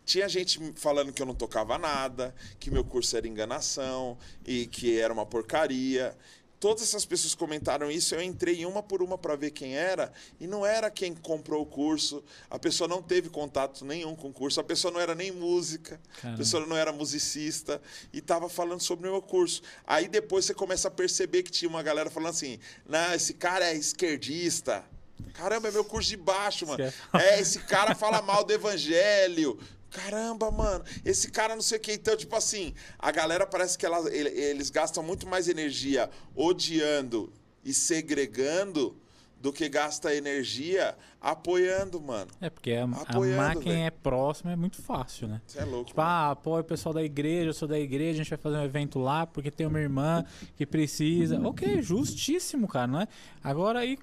[0.05, 4.99] Tinha gente falando que eu não tocava nada, que meu curso era enganação e que
[4.99, 6.17] era uma porcaria
[6.61, 10.45] todas essas pessoas comentaram isso, eu entrei uma por uma para ver quem era, e
[10.45, 14.59] não era quem comprou o curso, a pessoa não teve contato nenhum com o curso,
[14.61, 16.35] a pessoa não era nem música, Caramba.
[16.35, 17.81] a pessoa não era musicista,
[18.13, 19.63] e estava falando sobre o meu curso.
[19.87, 23.65] Aí depois você começa a perceber que tinha uma galera falando assim: não, esse cara
[23.65, 24.85] é esquerdista.
[25.33, 26.83] Caramba, é meu curso de baixo, mano.
[27.13, 29.59] É, esse cara fala mal do evangelho.
[29.91, 31.93] Caramba, mano, esse cara não sei o que.
[31.93, 37.31] Então, tipo assim, a galera parece que ela, eles gastam muito mais energia odiando
[37.63, 38.95] e segregando
[39.41, 42.29] do que gasta energia apoiando, mano.
[42.39, 45.41] É, porque a, apoiando, a máquina é próxima, é muito fácil, né?
[45.45, 45.85] Você é louco.
[45.85, 46.11] Tipo, mano.
[46.11, 48.63] ah, apoia o pessoal da igreja, eu sou da igreja, a gente vai fazer um
[48.63, 50.23] evento lá porque tem uma irmã
[50.55, 51.41] que precisa.
[51.41, 53.07] Ok, justíssimo, cara, não é?
[53.43, 53.97] Agora aí.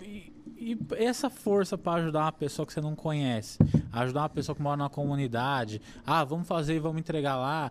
[0.00, 3.58] E, e essa força para ajudar uma pessoa que você não conhece,
[3.92, 7.70] ajudar uma pessoa que mora na comunidade, ah, vamos fazer e vamos entregar lá,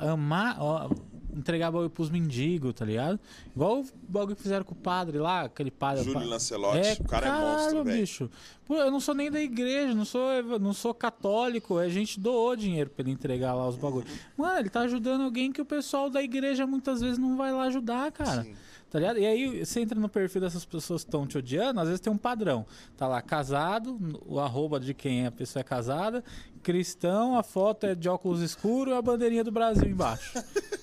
[0.00, 0.90] amar, ó,
[1.34, 3.18] entregar bagulho pros mendigos, tá ligado?
[3.54, 6.04] Igual o bagulho que fizeram com o padre lá, aquele padre.
[6.04, 8.00] Júlio Lancelotti, é, o cara caralho, é monstro, velho.
[8.00, 8.30] bicho.
[8.64, 12.54] Pô, eu não sou nem da igreja, não sou, não sou católico, a gente doou
[12.56, 14.10] dinheiro pra ele entregar lá os bagulhos.
[14.36, 17.64] Mano, ele tá ajudando alguém que o pessoal da igreja muitas vezes não vai lá
[17.64, 18.42] ajudar, cara.
[18.42, 18.54] Sim.
[18.92, 19.18] Tá ligado?
[19.18, 22.12] E aí você entra no perfil dessas pessoas que estão te odiando, às vezes tem
[22.12, 22.66] um padrão.
[22.94, 26.22] Tá lá, casado, o arroba de quem a pessoa é casada,
[26.62, 30.38] cristão, a foto é de óculos escuros e a bandeirinha do Brasil embaixo.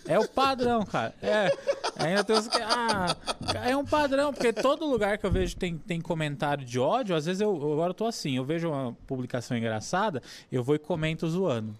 [0.07, 1.13] É o padrão, cara.
[1.21, 1.55] É.
[1.97, 2.57] Ainda tem que.
[2.59, 3.15] Ah,
[3.63, 7.27] é um padrão, porque todo lugar que eu vejo tem, tem comentário de ódio, às
[7.27, 10.19] vezes eu agora eu tô assim, eu vejo uma publicação engraçada,
[10.51, 11.75] eu vou e comento zoando.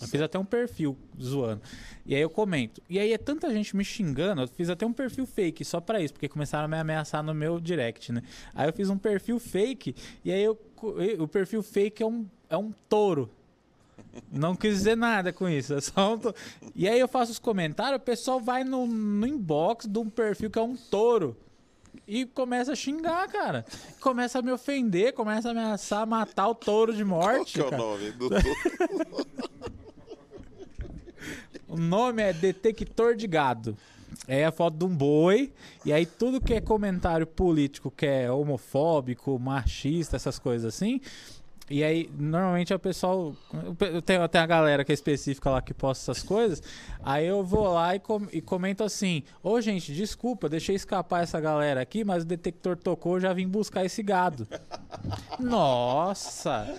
[0.00, 1.62] Eu fiz até um perfil zoando.
[2.04, 2.82] E aí eu comento.
[2.88, 6.00] E aí é tanta gente me xingando, eu fiz até um perfil fake só para
[6.00, 8.22] isso, porque começaram a me ameaçar no meu direct, né?
[8.54, 10.58] Aí eu fiz um perfil fake, e aí eu,
[11.20, 13.30] o perfil fake é um, é um touro.
[14.30, 15.74] Não quis dizer nada com isso.
[15.74, 16.34] É só um to...
[16.74, 20.50] E aí eu faço os comentários, o pessoal vai no, no inbox de um perfil
[20.50, 21.36] que é um touro.
[22.06, 23.64] e começa a xingar, cara.
[24.00, 27.60] Começa a me ofender, começa a ameaçar matar o touro de morte.
[27.60, 27.82] Qual que é cara.
[27.82, 28.28] o nome do
[31.72, 33.74] O nome é Detector de Gado.
[34.28, 35.54] É a foto de um boi,
[35.86, 41.00] e aí tudo que é comentário político que é homofóbico, machista, essas coisas assim.
[41.70, 43.34] E aí, normalmente é o pessoal.
[43.80, 46.62] Eu tenho até a galera que é específica lá que posta essas coisas.
[47.02, 51.40] Aí eu vou lá e, com- e comento assim: Ô gente, desculpa, deixei escapar essa
[51.40, 54.46] galera aqui, mas o detector tocou, eu já vim buscar esse gado.
[55.38, 56.74] Nossa!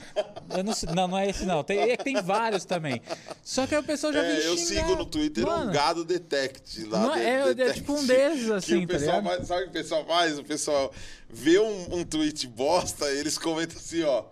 [0.55, 1.63] Eu não, sei- não, não é esse não.
[1.63, 3.01] Tem, é que tem vários também.
[3.43, 4.85] Só que aí o pessoal já vem É, eu xingar.
[4.85, 6.99] sigo no Twitter Mano, um gado detect lá.
[6.99, 9.23] Não, de- é- é detect, tipo um desses, assim, tá ligado?
[9.23, 10.37] faz- sabe o que o pessoal faz?
[10.37, 10.93] O pessoal
[11.29, 14.25] vê um, um tweet bosta, eles comentam assim, ó.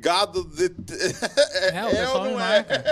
[0.00, 0.92] Gado detect.
[1.72, 2.34] É, o é pessoal me é?
[2.34, 2.84] marca.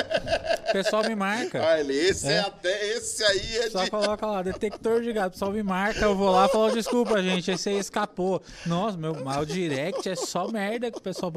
[0.68, 1.68] O pessoal me marca.
[1.68, 2.32] Ah, ele, esse é.
[2.34, 2.38] É.
[2.40, 2.88] até.
[2.96, 3.90] Esse aí é Só de.
[3.90, 5.28] coloca lá, detector de gado.
[5.28, 8.42] O pessoal me marca, eu vou lá e falo, desculpa, gente, esse aí escapou.
[8.66, 11.32] Nossa, meu mal direct é só merda que o pessoal.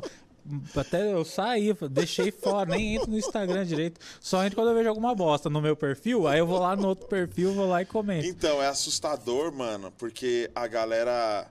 [0.77, 3.99] Até eu saí, deixei fora, nem entro no Instagram direito.
[4.21, 6.87] Só entro quando eu vejo alguma bosta no meu perfil, aí eu vou lá no
[6.87, 8.25] outro perfil, vou lá e comento.
[8.25, 11.47] Então, é assustador, mano, porque a galera,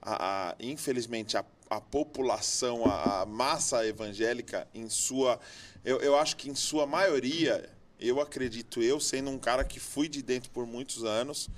[0.00, 5.38] a- a- infelizmente, a, a população, a, a massa evangélica, em sua.
[5.84, 10.08] Eu, eu acho que em sua maioria, eu acredito, eu sendo um cara que fui
[10.08, 11.48] de dentro por muitos anos,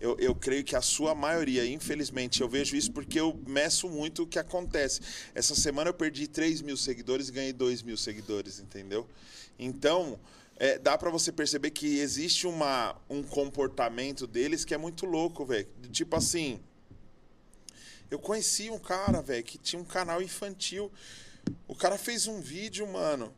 [0.00, 4.22] eu, eu creio que a sua maioria, infelizmente, eu vejo isso porque eu meço muito
[4.22, 5.00] o que acontece.
[5.34, 9.08] Essa semana eu perdi 3 mil seguidores e ganhei 2 mil seguidores, entendeu?
[9.58, 10.18] Então,
[10.58, 15.44] é, dá pra você perceber que existe uma, um comportamento deles que é muito louco,
[15.44, 15.66] velho.
[15.90, 16.60] Tipo assim,
[18.10, 20.90] eu conheci um cara, velho, que tinha um canal infantil.
[21.66, 23.32] O cara fez um vídeo, mano,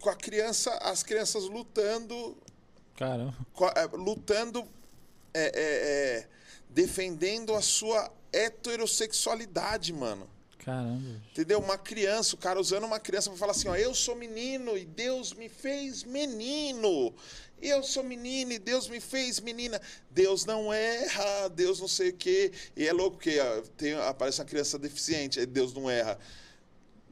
[0.00, 2.36] com a criança, as crianças lutando
[2.96, 3.34] Caramba.
[3.74, 4.66] é, lutando,
[5.32, 6.28] é, é, é,
[6.70, 10.28] defendendo a sua heterossexualidade, mano.
[10.58, 11.22] Caramba.
[11.30, 11.60] Entendeu?
[11.60, 14.84] Uma criança, o cara usando uma criança pra falar assim, ó, eu sou menino e
[14.84, 17.14] Deus me fez menino.
[17.60, 19.80] Eu sou menino e Deus me fez menina.
[20.10, 22.52] Deus não erra, Deus não sei o quê.
[22.76, 26.18] E é louco ó, tem, aparece uma criança deficiente, aí Deus não erra.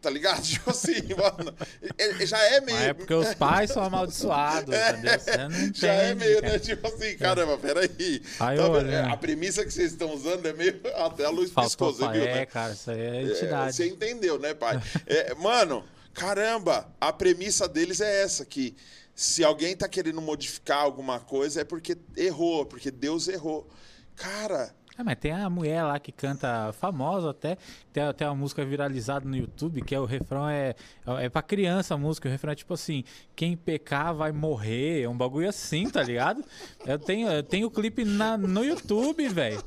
[0.03, 0.43] Tá ligado?
[0.45, 1.55] Tipo assim, mano.
[1.97, 2.77] é- Já é meio.
[2.79, 5.19] Mas é porque os pais são amaldiçoados, entendeu?
[5.19, 6.53] Você não entende, Já é meio, cara.
[6.53, 6.59] né?
[6.59, 8.23] Tipo assim, caramba, peraí.
[8.39, 8.71] Aí, vendo?
[8.71, 9.07] olha.
[9.07, 10.79] a premissa que vocês estão usando é meio.
[10.97, 12.19] Até a luz Faltou piscou, pai.
[12.19, 12.47] viu, É, né?
[12.47, 13.77] cara, isso aí é É, entidade.
[13.77, 14.79] Você entendeu, né, pai?
[15.07, 15.83] É, mano,
[16.13, 18.77] caramba, a premissa deles é essa: que
[19.15, 23.69] se alguém tá querendo modificar alguma coisa é porque errou, porque Deus errou.
[24.17, 27.59] Cara, É, mas tem a mulher lá que canta famosa até,
[27.93, 30.75] tem até uma música viralizada no YouTube, que é o refrão é
[31.19, 33.03] é pra criança a música, o refrão é tipo assim,
[33.35, 36.45] quem pecar vai morrer, é um bagulho assim, tá ligado?
[36.87, 39.63] Eu tenho, eu tenho o clipe na, no YouTube, velho.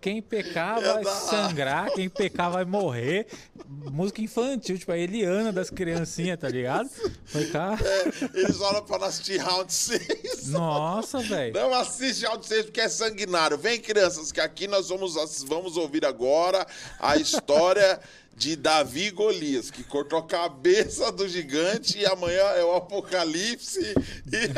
[0.00, 3.26] Quem pecar É vai sangrar, quem pecar vai morrer.
[3.66, 6.90] Música infantil, tipo a Eliana das criancinhas, tá ligado?
[7.24, 7.78] Foi cá.
[7.82, 10.48] é, eles olham pra assistir round 6.
[10.48, 11.54] Nossa, velho.
[11.54, 13.56] Não assiste round 6 porque é sanguinário.
[13.56, 15.14] Vem, crianças, que aqui nós vamos,
[15.44, 16.66] vamos ouvir agora
[16.98, 18.00] a história
[18.40, 23.78] de Davi Golias, que cortou a cabeça do gigante e amanhã é o apocalipse.
[23.78, 24.48] E...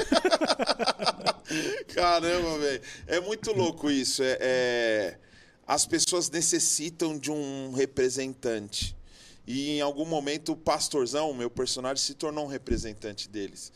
[1.92, 2.80] Caramba, velho.
[3.08, 4.22] É muito louco isso.
[4.22, 5.18] É, é-
[5.66, 8.96] As pessoas necessitam de um representante.
[9.44, 13.72] E em algum momento o pastorzão, meu personagem, se tornou um representante deles.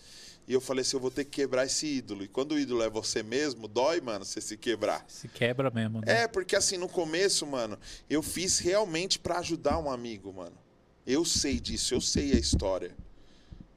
[0.49, 2.23] E eu falei assim, eu vou ter que quebrar esse ídolo.
[2.23, 5.05] E quando o ídolo é você mesmo, dói, mano, você se quebrar.
[5.09, 6.23] Se quebra mesmo, né?
[6.23, 7.77] É, porque assim, no começo, mano,
[8.09, 10.57] eu fiz realmente pra ajudar um amigo, mano.
[11.05, 12.95] Eu sei disso, eu sei a história.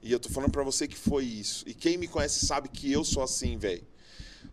[0.02, 1.64] E eu tô falando pra você que foi isso.
[1.68, 3.84] E quem me conhece sabe que eu sou assim, velho.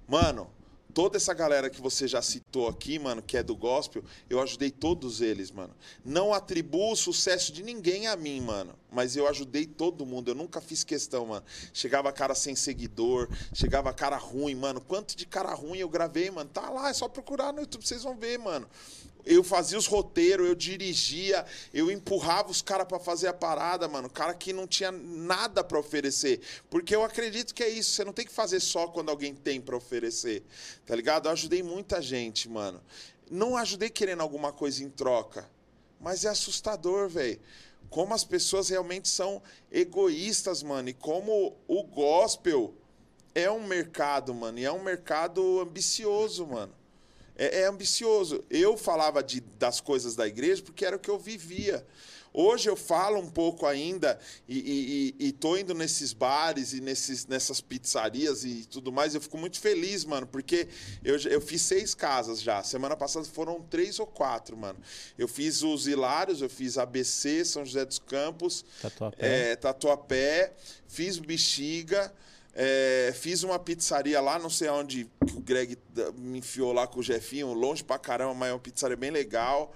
[0.09, 0.51] Mano,
[0.97, 4.71] toda essa galera que você já citou aqui, mano, que é do gospel, eu ajudei
[4.71, 5.75] todos eles, mano.
[6.03, 8.75] Não atribuo o sucesso de ninguém a mim, mano.
[8.91, 10.31] Mas eu ajudei todo mundo.
[10.31, 11.45] Eu nunca fiz questão, mano.
[11.75, 14.81] Chegava cara sem seguidor, chegava cara ruim, mano.
[14.81, 16.49] Quanto de cara ruim eu gravei, mano?
[16.49, 18.67] Tá lá, é só procurar no YouTube, vocês vão ver, mano.
[19.27, 24.09] Eu fazia os roteiros, eu dirigia, eu empurrava os caras pra fazer a parada, mano.
[24.09, 26.41] Cara que não tinha nada pra oferecer.
[26.71, 27.91] Porque eu acredito que é isso.
[27.91, 30.45] Você não tem que fazer só quando alguém tem pra oferecer.
[30.87, 31.27] Tá ligado?
[31.27, 32.81] Eu ajudei muita gente, mano.
[33.29, 35.51] Não ajudei querendo alguma coisa em troca.
[36.01, 37.41] Mas é assustador, velho.
[37.91, 40.89] Como as pessoas realmente são egoístas, mano.
[40.89, 42.73] E como o gospel
[43.35, 44.61] é um mercado, mano.
[44.61, 46.73] E é um mercado ambicioso, mano.
[47.37, 48.43] É, é ambicioso.
[48.51, 51.87] Eu falava de, das coisas da igreja porque era o que eu vivia.
[52.39, 56.83] Hoje eu falo um pouco ainda e, e, e, e tô indo nesses bares e
[56.83, 59.15] nesses, nessas pizzarias e tudo mais.
[59.15, 60.69] Eu fico muito feliz, mano, porque
[61.03, 62.63] eu, eu fiz seis casas já.
[62.63, 64.79] Semana passada foram três ou quatro, mano.
[65.17, 70.53] Eu fiz os Hilários, eu fiz ABC, São José dos Campos, Tatuapé, é, Tatuapé
[70.87, 72.13] fiz Bexiga.
[72.59, 75.77] É, fiz uma pizzaria lá, não sei onde o Greg
[76.17, 79.75] me enfiou lá com o Jefinho, longe pra caramba, mas é uma pizzaria bem legal.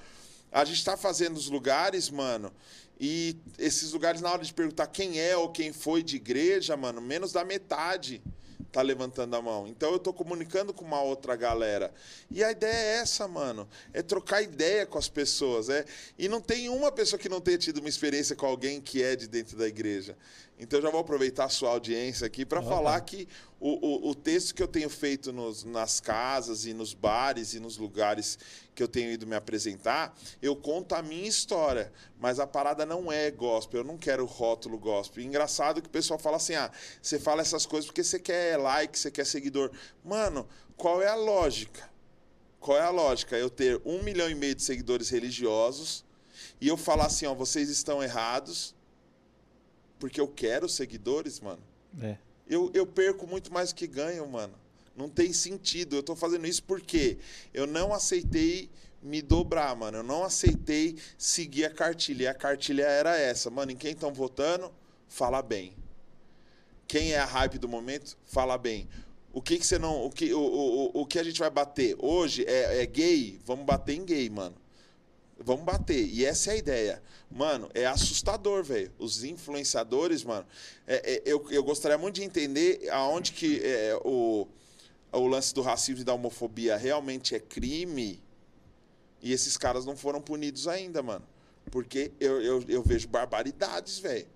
[0.50, 2.50] A gente tá fazendo os lugares, mano,
[2.98, 7.02] e esses lugares, na hora de perguntar quem é ou quem foi de igreja, mano,
[7.02, 8.22] menos da metade
[8.70, 9.66] tá levantando a mão.
[9.66, 11.92] Então eu tô comunicando com uma outra galera.
[12.30, 13.68] E a ideia é essa, mano.
[13.92, 15.68] É trocar ideia com as pessoas.
[15.68, 15.84] É...
[16.18, 19.16] E não tem uma pessoa que não tenha tido uma experiência com alguém que é
[19.16, 20.16] de dentro da igreja.
[20.60, 23.26] Então eu já vou aproveitar a sua audiência aqui para falar que
[23.58, 27.60] o, o, o, texto que eu tenho feito nos, nas casas e nos bares e
[27.60, 28.38] nos lugares
[28.74, 33.10] que eu tenho ido me apresentar, eu conto a minha história, mas a parada não
[33.10, 35.22] é gospel, eu não quero rótulo gospel.
[35.22, 38.58] E engraçado que o pessoal fala assim: ah, você fala essas coisas porque você quer
[38.58, 39.70] like, você quer seguidor.
[40.04, 40.46] Mano,
[40.76, 41.88] qual é a lógica?
[42.58, 43.34] Qual é a lógica?
[43.34, 46.04] Eu ter um milhão e meio de seguidores religiosos
[46.60, 48.78] e eu falar assim: ó, vocês estão errados
[50.00, 51.62] porque eu quero seguidores, mano.
[52.00, 52.16] É.
[52.48, 54.54] Eu, eu perco muito mais do que ganho, mano.
[54.96, 55.94] Não tem sentido.
[55.94, 57.18] Eu tô fazendo isso porque
[57.54, 58.68] eu não aceitei
[59.02, 59.98] me dobrar, mano.
[59.98, 62.24] Eu não aceitei seguir a cartilha.
[62.24, 63.70] E a cartilha era essa, mano.
[63.70, 64.72] Em quem estão votando,
[65.06, 65.76] fala bem.
[66.88, 68.88] Quem é a hype do momento, fala bem.
[69.32, 70.06] O que, que você não.
[70.06, 71.94] O que, o, o, o que a gente vai bater?
[71.98, 73.38] Hoje é, é gay?
[73.46, 74.56] Vamos bater em gay, mano.
[75.42, 76.06] Vamos bater.
[76.06, 77.02] E essa é a ideia.
[77.30, 78.92] Mano, é assustador, velho.
[78.98, 80.46] Os influenciadores, mano.
[80.86, 84.46] É, é, eu, eu gostaria muito de entender aonde que é, o,
[85.12, 88.22] o lance do racismo e da homofobia realmente é crime.
[89.22, 91.26] E esses caras não foram punidos ainda, mano.
[91.70, 94.26] Porque eu, eu, eu vejo barbaridades, velho.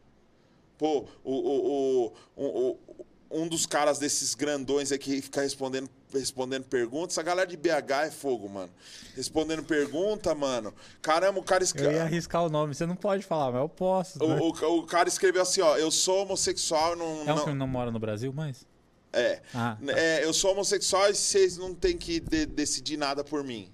[0.78, 7.18] Pô, o, o, o, o, um dos caras desses grandões aqui fica respondendo respondendo perguntas.
[7.18, 8.70] A galera de BH é fogo, mano.
[9.16, 10.72] Respondendo pergunta, mano.
[11.02, 11.90] Caramba, o cara escreveu.
[11.90, 14.22] Eu ia arriscar o nome, você não pode falar, mas eu posso.
[14.22, 14.40] O, né?
[14.40, 15.76] o, o, cara escreveu assim, ó.
[15.76, 16.96] Eu sou homossexual.
[16.96, 17.44] Não, é um não...
[17.44, 18.66] que não mora no Brasil, mas.
[19.12, 19.40] É.
[19.52, 19.92] Ah, tá.
[19.92, 20.24] é.
[20.24, 23.72] Eu sou homossexual e vocês não têm que de decidir nada por mim.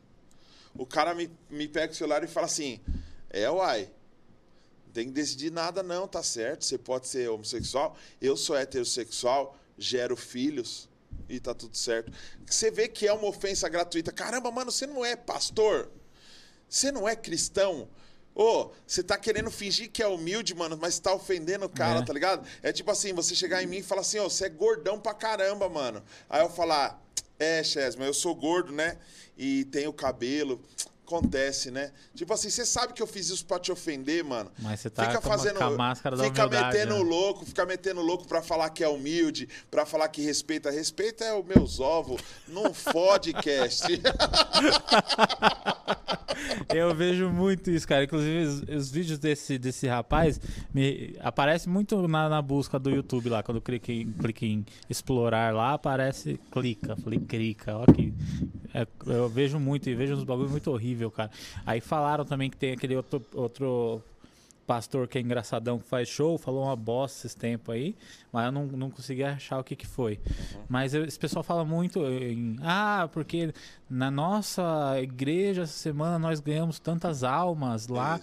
[0.74, 2.80] O cara me, me pega o celular e fala assim:
[3.30, 3.88] É, uai.
[4.90, 6.64] Não tem que decidir nada, não, tá certo.
[6.64, 7.96] Você pode ser homossexual.
[8.20, 10.88] Eu sou heterossexual, gero filhos
[11.28, 12.12] e tá tudo certo.
[12.44, 14.10] Você vê que é uma ofensa gratuita.
[14.10, 15.88] Caramba, mano, você não é pastor?
[16.68, 17.88] Você não é cristão?
[18.34, 22.00] Ô, oh, você tá querendo fingir que é humilde, mano, mas tá ofendendo o cara,
[22.00, 22.04] é.
[22.04, 22.44] tá ligado?
[22.60, 24.98] É tipo assim, você chegar em mim e falar assim, ô, oh, você é gordão
[24.98, 26.02] pra caramba, mano.
[26.28, 27.00] Aí eu falar,
[27.38, 28.98] é, Chesma, eu sou gordo, né?
[29.38, 30.60] E tenho cabelo
[31.14, 31.90] acontece, né?
[32.14, 34.50] Tipo assim, você sabe que eu fiz isso pra te ofender, mano.
[34.60, 37.02] Mas você tá fica com, fazendo, com a máscara da Fica metendo né?
[37.02, 40.70] louco, fica metendo louco pra falar que é humilde, pra falar que respeita.
[40.70, 43.84] Respeita é o meus ovos, não fode, cast.
[46.68, 48.04] eu vejo muito isso, cara.
[48.04, 50.40] Inclusive, os, os, vídeos desse, desse rapaz
[50.72, 53.42] me aparece muito na, na, busca do YouTube lá.
[53.42, 56.96] Quando eu clico em, clico em explorar lá, aparece clica.
[56.96, 57.76] Falei, clica.
[57.76, 58.12] Ó que,
[58.74, 60.70] é, eu vejo muito e vejo uns bagulhos muito
[61.00, 61.30] horrível, cara.
[61.64, 64.02] Aí falaram também que tem aquele outro, outro
[64.66, 67.96] pastor que é engraçadão que faz show, falou uma bosta esses tempos aí,
[68.32, 70.20] mas eu não, não consegui achar o que, que foi.
[70.54, 70.62] Uhum.
[70.68, 73.52] Mas eu, esse pessoal fala muito em, ah, porque
[73.88, 78.20] na nossa igreja essa semana nós ganhamos tantas almas lá.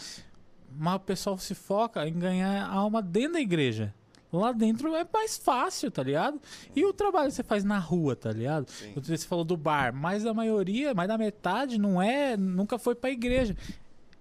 [0.80, 3.94] Mas o pessoal se foca em ganhar alma dentro da igreja.
[4.32, 6.42] Lá dentro é mais fácil, tá ligado?
[6.76, 8.70] E o trabalho que você faz na rua, tá ligado?
[8.70, 8.94] Sim.
[8.96, 13.10] Você falou do bar, mas a maioria, mais da metade, não é, nunca foi pra
[13.10, 13.56] igreja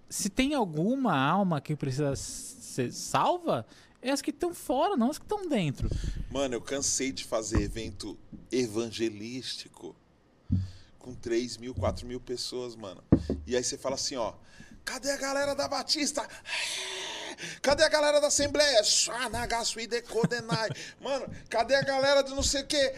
[0.09, 3.65] se tem alguma alma que precisa ser salva,
[4.01, 5.89] é as que estão fora, não as que estão dentro.
[6.31, 8.17] Mano, eu cansei de fazer evento
[8.51, 9.95] evangelístico
[10.99, 13.03] com 3 mil, 4 mil pessoas, mano.
[13.45, 14.33] E aí você fala assim, ó,
[14.85, 16.27] cadê a galera da Batista?
[17.61, 18.81] Cadê a galera da Assembleia?
[20.99, 22.93] Mano, cadê a galera do não sei o quê?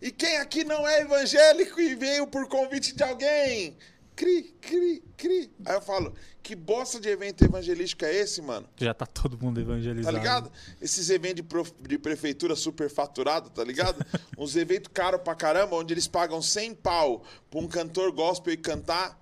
[0.00, 3.76] e quem aqui não é evangélico e veio por convite de alguém?
[4.18, 5.50] cri, cri, cri.
[5.64, 8.68] Aí eu falo, que bosta de evento evangelístico é esse, mano?
[8.76, 10.12] Já tá todo mundo evangelizado.
[10.12, 10.52] Tá ligado?
[10.82, 11.72] Esses eventos de, prof...
[11.80, 14.04] de prefeitura superfaturado, tá ligado?
[14.36, 18.56] Uns eventos caros pra caramba, onde eles pagam 100 pau pra um cantor gospel e
[18.56, 19.16] cantar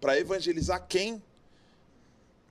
[0.00, 1.22] pra evangelizar quem?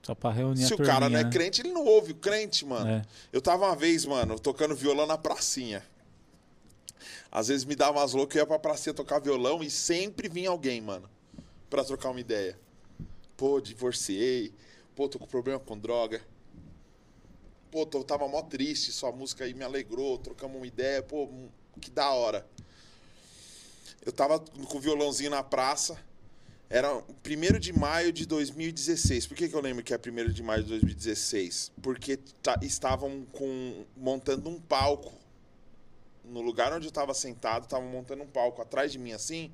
[0.10, 1.30] Só pra reunir Se o turminha, cara não é né?
[1.30, 2.90] crente, ele não ouve o crente, mano.
[2.90, 3.02] É.
[3.32, 5.84] Eu tava uma vez, mano, tocando violão na pracinha.
[7.32, 10.50] Às vezes me dava umas loucas, eu ia pra pracinha tocar violão e sempre vinha
[10.50, 11.10] alguém, mano
[11.70, 12.58] para trocar uma ideia.
[13.38, 14.54] Pô, divorciei.
[14.96, 16.22] Pô, tô com problema com droga.
[17.72, 21.50] Pô, tô, tava mó triste, sua música aí me alegrou, trocamos uma ideia, pô, hum,
[21.80, 22.46] que da hora.
[24.04, 25.98] Eu tava com o violãozinho na praça,
[26.70, 29.26] era 1 de maio de 2016.
[29.26, 31.72] Por que, que eu lembro que é 1 de maio de 2016?
[31.82, 32.20] Porque
[32.62, 35.12] estavam com, montando um palco.
[36.24, 39.52] No lugar onde eu estava sentado, estavam montando um palco atrás de mim assim,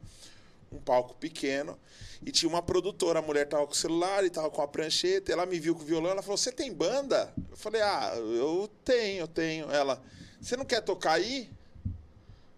[0.69, 1.79] um palco pequeno.
[2.25, 5.31] E tinha uma produtora, a mulher tava com o celular e tava com a prancheta.
[5.31, 7.33] Ela me viu com o violão, ela falou: Você tem banda?
[7.49, 9.71] Eu falei: Ah, eu tenho, eu tenho.
[9.71, 10.03] Ela:
[10.41, 11.49] Você não quer tocar aí?
[11.85, 11.91] Eu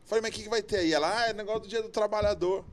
[0.07, 0.93] falei: Mas o que, que vai ter aí?
[0.93, 2.65] Ela: Ah, é negócio do Dia do Trabalhador.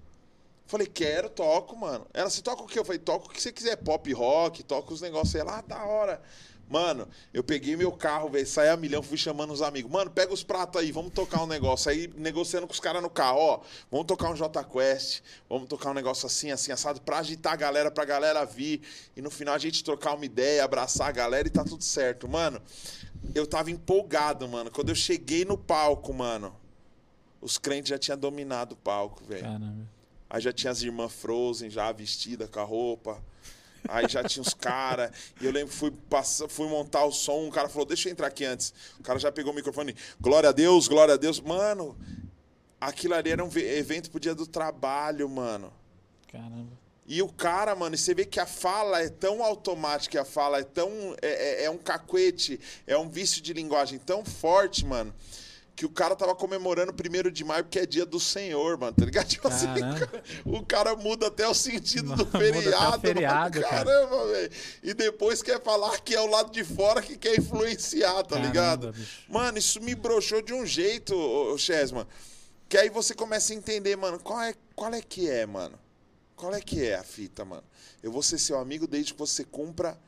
[0.67, 2.07] Falei: Quero, toco, mano.
[2.12, 2.79] Ela: Você toca o quê?
[2.79, 5.41] Eu falei: Toca o que você quiser, pop rock, toca os negócios aí.
[5.41, 6.23] Ela: Ah, da hora.
[6.69, 9.91] Mano, eu peguei meu carro, velho, saí a milhão, fui chamando os amigos.
[9.91, 11.91] Mano, pega os pratos aí, vamos tocar um negócio.
[11.91, 13.61] Aí, negociando com os caras no carro, ó.
[13.91, 17.57] Vamos tocar um J Quest, vamos tocar um negócio assim, assim, assado, pra agitar a
[17.57, 18.81] galera, pra galera vir.
[19.15, 22.27] E no final a gente trocar uma ideia, abraçar a galera e tá tudo certo.
[22.27, 22.61] Mano,
[23.35, 24.71] eu tava empolgado, mano.
[24.71, 26.57] Quando eu cheguei no palco, mano,
[27.43, 29.43] os crentes já tinham dominado o palco, velho.
[29.43, 29.94] Caramba.
[30.35, 33.22] Aí já tinha as irmãs Frozen já vestida com a roupa.
[33.87, 35.12] Aí já tinha os caras.
[35.41, 37.45] E eu lembro que fui, passar, fui montar o som.
[37.47, 38.74] Um cara falou: Deixa eu entrar aqui antes.
[38.99, 39.95] O cara já pegou o microfone.
[40.20, 41.39] Glória a Deus, glória a Deus.
[41.39, 41.97] Mano,
[42.80, 45.72] aquilo ali era um ve- evento pro dia do trabalho, mano.
[46.32, 46.72] Caramba.
[47.07, 50.64] E o cara, mano, você vê que a fala é tão automática, a fala é
[50.64, 50.91] tão.
[51.22, 52.59] É, é- é um cacuete,
[52.89, 55.14] é um vício de linguagem tão forte, mano.
[55.77, 58.93] Que o cara tava comemorando o primeiro de maio porque é dia do Senhor, mano,
[58.93, 59.27] tá ligado?
[59.29, 59.66] Tipo assim,
[60.45, 63.68] o cara muda até o sentido do Muda até o feriado, feriado, mano.
[63.70, 63.85] cara.
[63.85, 64.51] Caramba, velho.
[64.85, 68.47] E depois quer falar que é o lado de fora que quer influenciar, tá Caramba,
[68.47, 68.93] ligado?
[68.93, 69.25] bicho.
[69.29, 72.07] Mano, isso me broxou de um jeito, ô, Chesma.
[72.68, 75.79] Que aí você começa a entender, mano, qual é, qual é que é, mano?
[76.37, 77.64] Qual é que é a fita, mano?
[78.03, 79.99] Eu vou ser seu amigo desde que você cumpra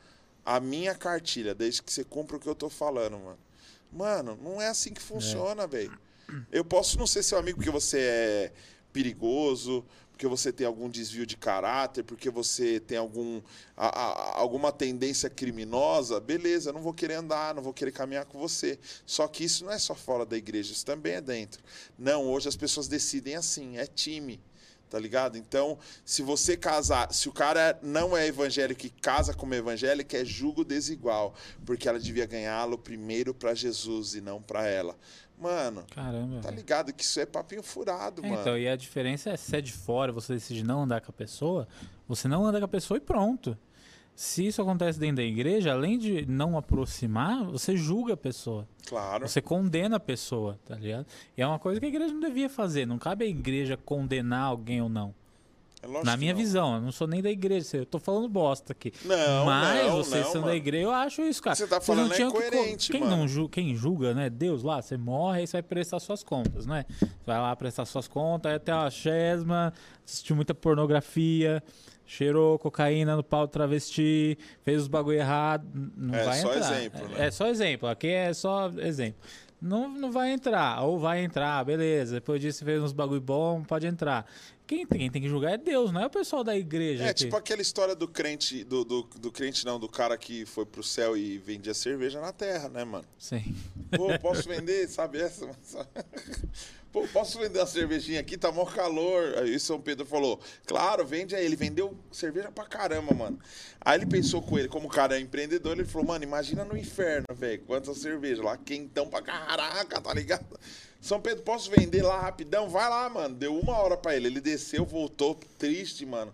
[0.44, 3.38] a minha cartilha, desde que você cumpra o que eu tô falando, mano.
[3.92, 5.98] Mano, não é assim que funciona, velho.
[6.50, 8.52] Eu posso não ser seu amigo porque você é
[8.92, 13.40] perigoso, porque você tem algum desvio de caráter, porque você tem algum,
[13.76, 18.38] a- a- alguma tendência criminosa, beleza, não vou querer andar, não vou querer caminhar com
[18.38, 18.78] você.
[19.04, 21.62] Só que isso não é só fora da igreja, isso também é dentro.
[21.98, 24.40] Não, hoje as pessoas decidem assim, é time.
[24.88, 25.36] Tá ligado?
[25.36, 30.24] Então, se você casar, se o cara não é evangélico e casa como evangélico, é
[30.24, 31.34] julgo desigual,
[31.64, 34.96] porque ela devia ganhá-lo primeiro pra Jesus e não pra ela.
[35.38, 36.40] Mano, Caramba.
[36.40, 38.40] tá ligado que isso é papinho furado, É, mano.
[38.40, 41.12] então, e a diferença é se é de fora, você decide não andar com a
[41.12, 41.68] pessoa,
[42.08, 43.58] você não anda com a pessoa e pronto.
[44.16, 48.66] Se isso acontece dentro da igreja, além de não aproximar, você julga a pessoa.
[48.86, 49.28] Claro.
[49.28, 51.04] Você condena a pessoa, tá ligado?
[51.36, 52.86] E é uma coisa que a igreja não devia fazer.
[52.86, 55.14] Não cabe a igreja condenar alguém ou não.
[55.82, 58.72] É lógico Na minha visão, eu não sou nem da igreja, eu tô falando bosta
[58.72, 58.90] aqui.
[59.04, 60.56] Não, Mas não, vocês não, são da mano.
[60.56, 61.54] igreja, eu acho isso, cara.
[61.54, 63.16] Você tá falando é tinham que coerente, quem mano.
[63.18, 64.30] Não ju- quem julga, né?
[64.30, 66.86] Deus lá, você morre, aí você vai prestar suas contas, né?
[66.98, 69.74] Você vai lá prestar suas contas, aí até uma chesma,
[70.06, 71.62] assistiu muita pornografia,
[72.06, 76.56] cheirou cocaína no pau do travesti, fez os bagulho errado, não É vai entrar.
[76.56, 77.26] exemplo, é, né?
[77.26, 79.20] é só exemplo, aqui é só exemplo.
[79.60, 82.16] Não, não vai entrar, ou vai entrar, beleza.
[82.16, 84.26] Depois disso fez uns bagulho bom, pode entrar.
[84.66, 87.04] Quem tem, quem tem que julgar é Deus, não é o pessoal da igreja.
[87.04, 87.24] É aqui.
[87.24, 90.82] tipo aquela história do crente, do, do, do crente não, do cara que foi pro
[90.82, 93.04] céu e vendia cerveja na terra, né, mano?
[93.16, 93.56] Sim.
[93.96, 95.48] Pô, posso vender, sabe essa?
[96.96, 98.38] Pô, posso vender uma cervejinha aqui?
[98.38, 99.36] Tá mó calor.
[99.36, 101.44] Aí São Pedro falou, claro, vende aí.
[101.44, 103.38] Ele vendeu cerveja pra caramba, mano.
[103.82, 106.74] Aí ele pensou com ele, como o cara é empreendedor, ele falou, mano, imagina no
[106.74, 110.58] inferno, velho, quantas cervejas lá, quentão pra caraca, tá ligado?
[110.98, 112.66] São Pedro, posso vender lá rapidão?
[112.66, 113.34] Vai lá, mano.
[113.34, 114.28] Deu uma hora pra ele.
[114.28, 116.32] Ele desceu, voltou, triste, mano.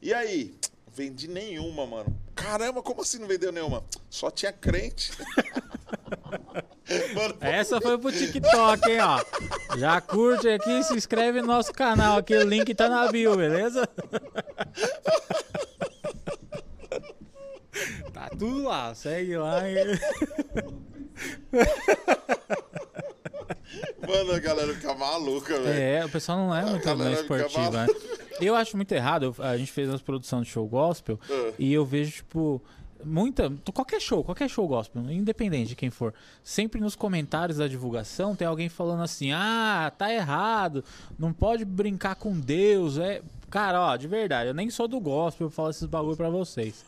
[0.00, 0.54] E aí?
[0.94, 2.16] Vendi nenhuma, mano.
[2.36, 3.82] Caramba, como assim não vendeu nenhuma?
[4.08, 5.10] Só tinha crente.
[7.16, 9.18] mano, Essa foi pro TikTok, hein, ó.
[9.76, 13.88] Já curte aqui, se inscreve no nosso canal aqui, o link tá na bio, beleza?
[18.12, 19.68] Tá tudo lá, segue lá.
[19.68, 19.98] e-
[24.06, 25.80] Mano, a galera fica maluca, velho.
[25.80, 27.86] É, o pessoal não é muito fica esportivo, né?
[28.40, 31.52] Eu acho muito errado, a gente fez uma produção de show gospel Ah.
[31.58, 32.62] e eu vejo, tipo,
[33.04, 33.52] muita.
[33.72, 36.14] Qualquer show, qualquer show gospel, independente de quem for.
[36.42, 40.84] Sempre nos comentários da divulgação tem alguém falando assim: ah, tá errado,
[41.18, 42.98] não pode brincar com Deus.
[42.98, 43.22] É...
[43.50, 46.84] Cara, ó, de verdade, eu nem sou do gospel, eu falo esses bagulho pra vocês.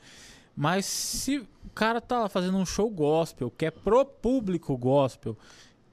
[0.56, 5.36] Mas se o cara tá fazendo um show gospel, que é pro público gospel,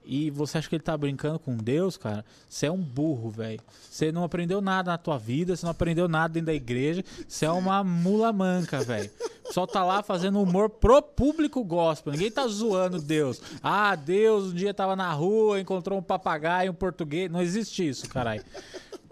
[0.04, 3.60] e você acha que ele tá brincando com Deus, cara, você é um burro, velho.
[3.90, 7.46] Você não aprendeu nada na tua vida, você não aprendeu nada dentro da igreja, você
[7.46, 9.10] é uma mula manca, velho.
[9.50, 12.12] Só tá lá fazendo humor pro público gospel.
[12.12, 13.40] Ninguém tá zoando Deus.
[13.62, 17.30] Ah, Deus um dia tava na rua, encontrou um papagaio, um português.
[17.30, 18.42] Não existe isso, caralho.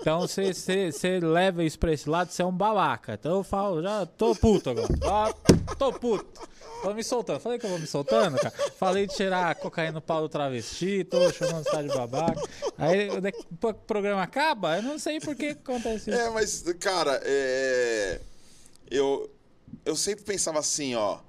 [0.03, 3.15] Então você leva isso pra esse lado, você é um babaca.
[3.15, 4.89] Então eu falo, já tô puto agora.
[5.05, 5.33] Ó,
[5.77, 6.43] tô puto.
[6.83, 7.39] Tô me soltando.
[7.39, 8.53] Falei que eu vou me soltando, cara.
[8.77, 12.43] Falei de tirar cocaína no pau do travesti, tô chamando você de babaca.
[12.77, 16.19] Aí o programa acaba, eu não sei por que acontece isso.
[16.19, 18.21] É, mas, cara, é...
[18.91, 19.31] eu,
[19.85, 21.21] eu sempre pensava assim, ó.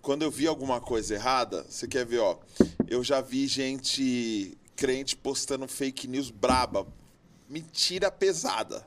[0.00, 2.38] Quando eu vi alguma coisa errada, você quer ver, ó.
[2.86, 6.86] Eu já vi gente crente postando fake news braba.
[7.52, 8.86] Mentira pesada.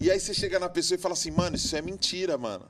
[0.00, 2.64] E aí você chega na pessoa e fala assim, mano, isso é mentira, mano.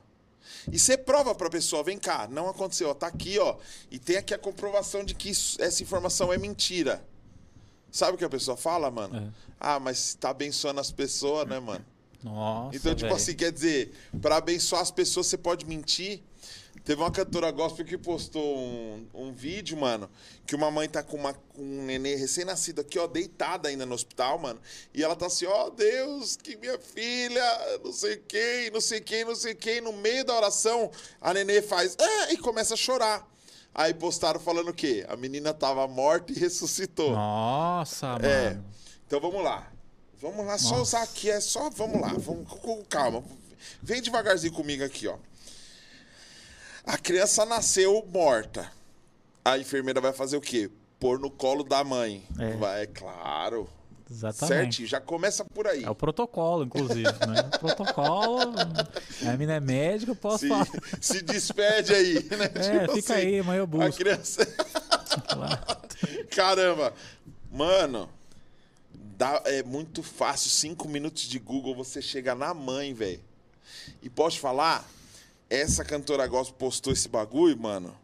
[0.69, 3.55] E você prova para a pessoa, vem cá, não aconteceu, ó, tá aqui, ó,
[3.89, 7.05] e tem aqui a comprovação de que isso, essa informação é mentira.
[7.89, 9.17] Sabe o que a pessoa fala, mano?
[9.17, 9.33] É.
[9.57, 11.85] Ah, mas tá abençoando as pessoas, né, mano?
[12.21, 12.75] Nossa.
[12.75, 13.15] Então, tipo véio.
[13.15, 16.21] assim, quer dizer, para abençoar as pessoas você pode mentir,
[16.87, 20.09] Teve uma cantora gospel que postou um, um vídeo, mano,
[20.45, 23.93] que uma mãe tá com, uma, com um nenê recém-nascido aqui, ó, deitada ainda no
[23.93, 24.57] hospital, mano.
[24.93, 27.43] E ela tá assim, ó, oh, Deus, que minha filha,
[27.83, 29.81] não sei quem, não sei quem, não sei quem.
[29.81, 30.89] No meio da oração,
[31.19, 33.29] a nenê faz, ah, e começa a chorar.
[33.75, 35.05] Aí postaram falando o quê?
[35.09, 37.11] A menina tava morta e ressuscitou.
[37.11, 38.51] Nossa, é.
[38.51, 38.65] mano.
[39.05, 39.69] Então vamos lá.
[40.21, 40.63] Vamos lá, Nossa.
[40.63, 42.47] só usar aqui, é só, vamos lá, vamos
[42.87, 43.21] calma.
[43.83, 45.17] Vem devagarzinho comigo aqui, ó.
[46.87, 48.71] A criança nasceu morta.
[49.43, 50.71] A enfermeira vai fazer o quê?
[50.97, 52.23] Pôr no colo da mãe.
[52.39, 53.69] É, vai, claro.
[54.09, 54.55] Exatamente.
[54.55, 55.83] Certinho, já começa por aí.
[55.83, 57.49] É o protocolo, inclusive, né?
[57.55, 58.53] O protocolo.
[59.21, 60.67] A menina é médica, eu posso se, falar.
[61.01, 62.49] Se despede aí, né?
[62.55, 63.89] É, tipo fica assim, aí, mãe, eu busco.
[63.89, 64.47] A criança.
[66.33, 66.93] Caramba.
[67.51, 68.09] Mano,
[68.93, 70.49] dá, é muito fácil.
[70.49, 73.19] Cinco minutos de Google, você chega na mãe, velho.
[74.01, 74.89] E posso falar,
[75.49, 77.97] essa cantora gospel postou esse bagulho, mano.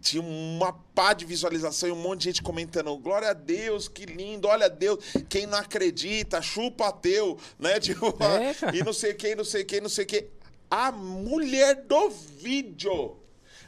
[0.00, 4.04] Tinha uma pá de visualização e um monte de gente comentando: Glória a Deus, que
[4.04, 4.98] lindo, olha a Deus.
[5.28, 7.78] Quem não acredita, chupa teu, né?
[7.80, 10.26] Tipo, é, e não sei quem, não sei quem, não sei quem.
[10.68, 13.16] A mulher do vídeo,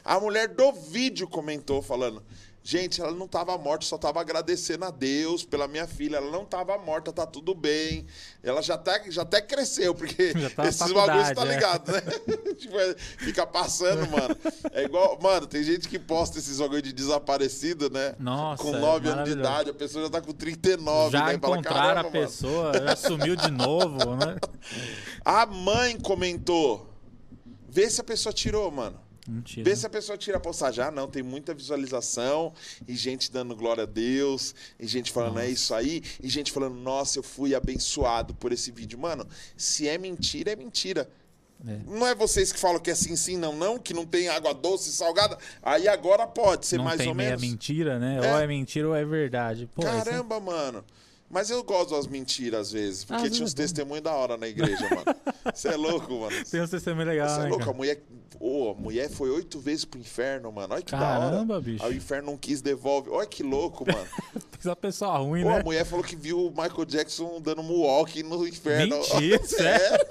[0.03, 2.21] a mulher do vídeo comentou falando:
[2.67, 6.17] Gente, ela não estava morta, só estava agradecendo a Deus pela minha filha.
[6.17, 8.07] Ela não estava morta, tá tudo bem.
[8.41, 11.53] Ela já até, já até cresceu, porque tá esses bagulhos tá é.
[11.53, 12.01] ligado, né?
[12.57, 14.35] tipo, é, fica passando, mano.
[14.71, 18.15] É igual, mano, tem gente que posta esses bagulho de desaparecido, né?
[18.17, 18.63] Nossa.
[18.63, 21.35] Com 9 é anos de idade, a pessoa já tá com 39, já né?
[21.35, 22.87] Encontraram a pessoa, mano.
[22.87, 24.37] já sumiu de novo, né?
[25.23, 26.89] A mãe comentou.
[27.69, 29.04] Vê se a pessoa tirou, mano.
[29.27, 29.63] Mentira.
[29.63, 30.83] Vê se a pessoa tira a postagem.
[30.83, 32.53] Ah, não, tem muita visualização
[32.87, 35.47] e gente dando glória a Deus, e gente falando, é nossa.
[35.47, 38.99] é isso aí, e gente falando, nossa, eu fui abençoado por esse vídeo.
[38.99, 39.27] Mano,
[39.57, 41.09] se é mentira, é mentira.
[41.65, 41.79] É.
[41.87, 44.53] Não é vocês que falam que é sim, sim, não, não, que não tem água
[44.53, 45.37] doce, salgada.
[45.63, 47.41] Aí agora pode ser não mais ou menos.
[47.41, 48.19] Não mentira, né?
[48.21, 48.33] É.
[48.33, 49.67] Ou é mentira ou é verdade.
[49.73, 50.45] Pô, Caramba, esse...
[50.45, 50.85] mano.
[51.29, 54.47] Mas eu gosto das mentiras às vezes, porque tinha uns é testemunhos da hora na
[54.47, 55.05] igreja, mano.
[55.53, 56.45] Você é louco, mano.
[56.45, 58.01] Tem uns testemunhos legais, Você é louco, a mulher,
[58.39, 60.73] oh, a mulher foi oito vezes pro inferno, mano.
[60.75, 61.61] Olha que Caramba, da hora.
[61.61, 61.83] bicho.
[61.83, 63.09] Aí o inferno não quis devolve.
[63.09, 64.07] Olha que louco, mano.
[64.63, 65.59] Uma pessoa ruim, Pô, né?
[65.59, 68.97] A mulher falou que viu o Michael Jackson dando moonwalk no inferno.
[68.97, 70.05] Mentira, sério?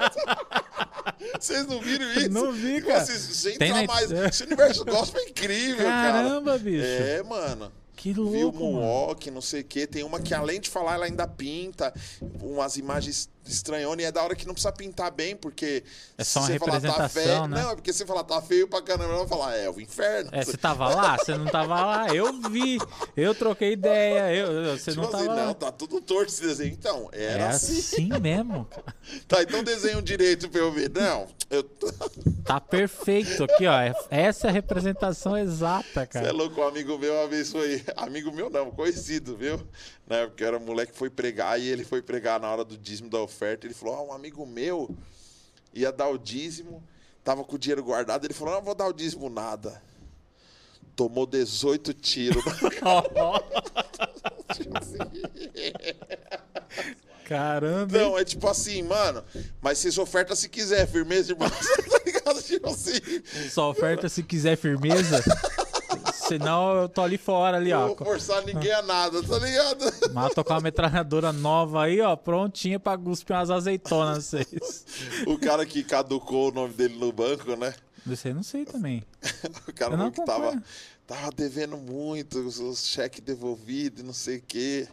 [1.39, 2.31] Vocês não viram isso?
[2.31, 3.05] Não vi, cara.
[3.05, 4.11] Vocês, Tem mais.
[4.11, 6.29] Esse universo gospel é incrível, Caramba, cara.
[6.29, 6.85] Caramba, bicho.
[6.85, 7.73] É, mano.
[8.05, 9.87] Que louco, Viu Moonwalk, não sei o quê.
[9.87, 11.91] Tem uma que além de falar, ela ainda pinta
[12.39, 15.85] umas imagens estranhona e é da hora que não precisa pintar bem, porque
[16.17, 17.63] é só uma você falar tá feio, né?
[17.63, 20.31] não, é porque você falar tá feio pra caramba, ela vai falar, é o inferno.
[20.33, 22.79] É, você tava lá, você não tava lá, eu vi,
[23.17, 25.55] eu troquei ideia, eu, você tipo não assim, tava não, lá.
[25.55, 27.79] tá tudo torto esse desenho, então, era é assim.
[27.79, 28.69] assim mesmo.
[29.29, 30.91] tá, então desenho direito pra eu ver.
[30.91, 31.63] Não, eu
[32.45, 33.79] Tá perfeito aqui, ó,
[34.11, 36.27] essa é a representação exata, cara.
[36.27, 39.61] Você é louco, um amigo meu uma vez foi, amigo meu não, conhecido, viu?
[40.07, 40.27] Né?
[40.27, 43.09] Porque era um moleque que foi pregar e ele foi pregar na hora do dízimo
[43.11, 43.67] da oferta.
[43.67, 44.95] Ele falou: ah, um amigo meu
[45.73, 46.83] ia dar o dízimo,
[47.23, 48.25] tava com o dinheiro guardado.
[48.25, 49.83] Ele falou: não, vou dar o dízimo nada.
[50.95, 52.45] Tomou 18 tiros.
[57.25, 57.99] Caramba.
[57.99, 59.25] Não, é tipo assim, mano.
[59.61, 61.49] Mas vocês oferta se quiser, firmeza, irmão.
[61.51, 62.43] tá ligado?
[62.43, 63.01] Tipo assim.
[63.51, 65.25] Só oferta se quiser firmeza?
[66.29, 67.81] Senão eu tô ali fora, ali, ó.
[67.89, 69.85] Não vou forçar ninguém a nada, tá ligado?
[70.13, 74.85] Mas com uma metralhadora nova aí, ó, prontinha pra cuspir umas azeitonas vocês.
[75.27, 77.75] O cara que caducou o nome dele no banco, né?
[78.07, 79.03] Você não sei também.
[79.69, 80.63] O cara não que tava, acompanho.
[81.07, 84.87] tava devendo muito, os, cheques devolvidos, não sei o quê.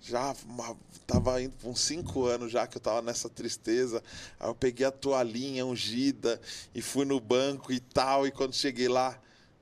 [0.00, 0.76] Já uma-
[1.06, 4.02] tava indo por uns cinco anos já que eu tava nessa tristeza.
[4.38, 6.40] Aí eu peguei a toalhinha ungida
[6.74, 8.26] e fui no banco e tal.
[8.26, 9.18] E quando cheguei lá,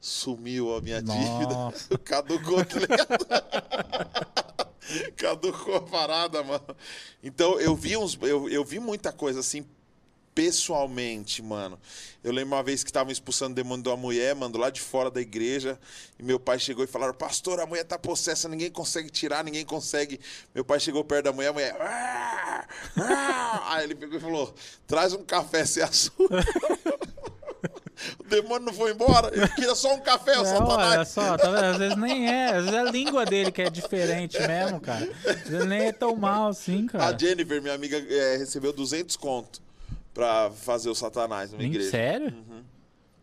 [0.07, 1.99] sumiu a minha dívida.
[2.05, 3.27] Caducou, tá ligado?
[5.17, 6.77] Caducou a parada, mano.
[7.23, 8.17] Então eu vi uns.
[8.23, 9.67] Eu, eu vi muita coisa assim
[10.33, 11.77] pessoalmente, mano.
[12.23, 14.81] Eu lembro uma vez que estavam expulsando o demônio de uma mulher, mano, lá de
[14.81, 15.77] fora da igreja.
[16.19, 19.65] E meu pai chegou e falaram: Pastor, a mulher tá possessa, ninguém consegue tirar, ninguém
[19.65, 20.21] consegue.
[20.55, 21.77] Meu pai chegou perto da mulher, a mulher.
[21.81, 24.55] "Ah, ah." Aí ele pegou e falou:
[24.87, 26.45] Traz um café sem açúcar.
[28.19, 30.47] o demônio não foi embora, ele queria só um café, o É, olha
[31.05, 31.09] satanás.
[31.09, 31.65] só, tá vendo?
[31.65, 35.09] Às vezes nem é, às vezes é a língua dele que é diferente mesmo, cara.
[35.27, 37.19] Às vezes nem é tão mal assim, A cara.
[37.19, 39.61] Jennifer, minha amiga, é, recebeu 200 conto
[40.15, 41.91] pra fazer o satanás numa igreja.
[41.91, 42.35] Sério?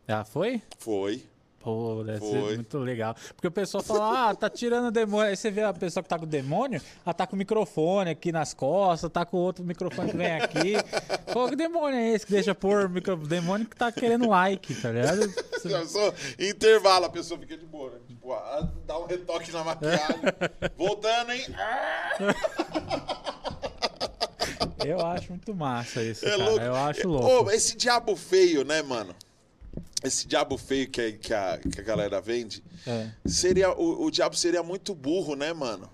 [0.08, 0.62] Ela foi?
[0.80, 1.24] Foi.
[1.64, 2.30] Pô, deve Foi.
[2.30, 3.16] ser muito legal.
[3.36, 5.30] Porque o pessoal fala, ah, tá tirando o demônio.
[5.30, 8.10] Aí você vê a pessoa que tá com o demônio, ela tá com o microfone
[8.10, 10.74] aqui nas costas, tá com outro microfone que vem aqui.
[11.32, 13.16] Qual que demônio é esse que deixa pôr o micro...
[13.16, 15.34] demônio que tá querendo like, tá ligado?
[15.64, 18.00] Já sou- intervalo, a pessoa fica de boa, né?
[18.10, 20.22] Tipo, ah, dá um retoque na maquiagem.
[20.78, 21.46] Voltando, hein?
[21.58, 22.18] Ah,
[24.86, 26.44] Eu acho muito massa isso, é cara.
[26.44, 26.60] louco.
[26.66, 27.52] Eu acho Ô, louco.
[27.52, 29.16] esse diabo feio, né, mano?
[30.04, 33.10] Esse diabo feio que, a- que, a, que a galera vende, É.
[33.26, 35.90] seria, o, o diabo seria muito burro, né, mano?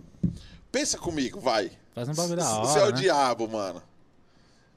[0.71, 1.71] Pensa comigo, vai.
[1.93, 2.91] Faz um bagulho da hora, Você é o né?
[2.93, 3.81] diabo, mano.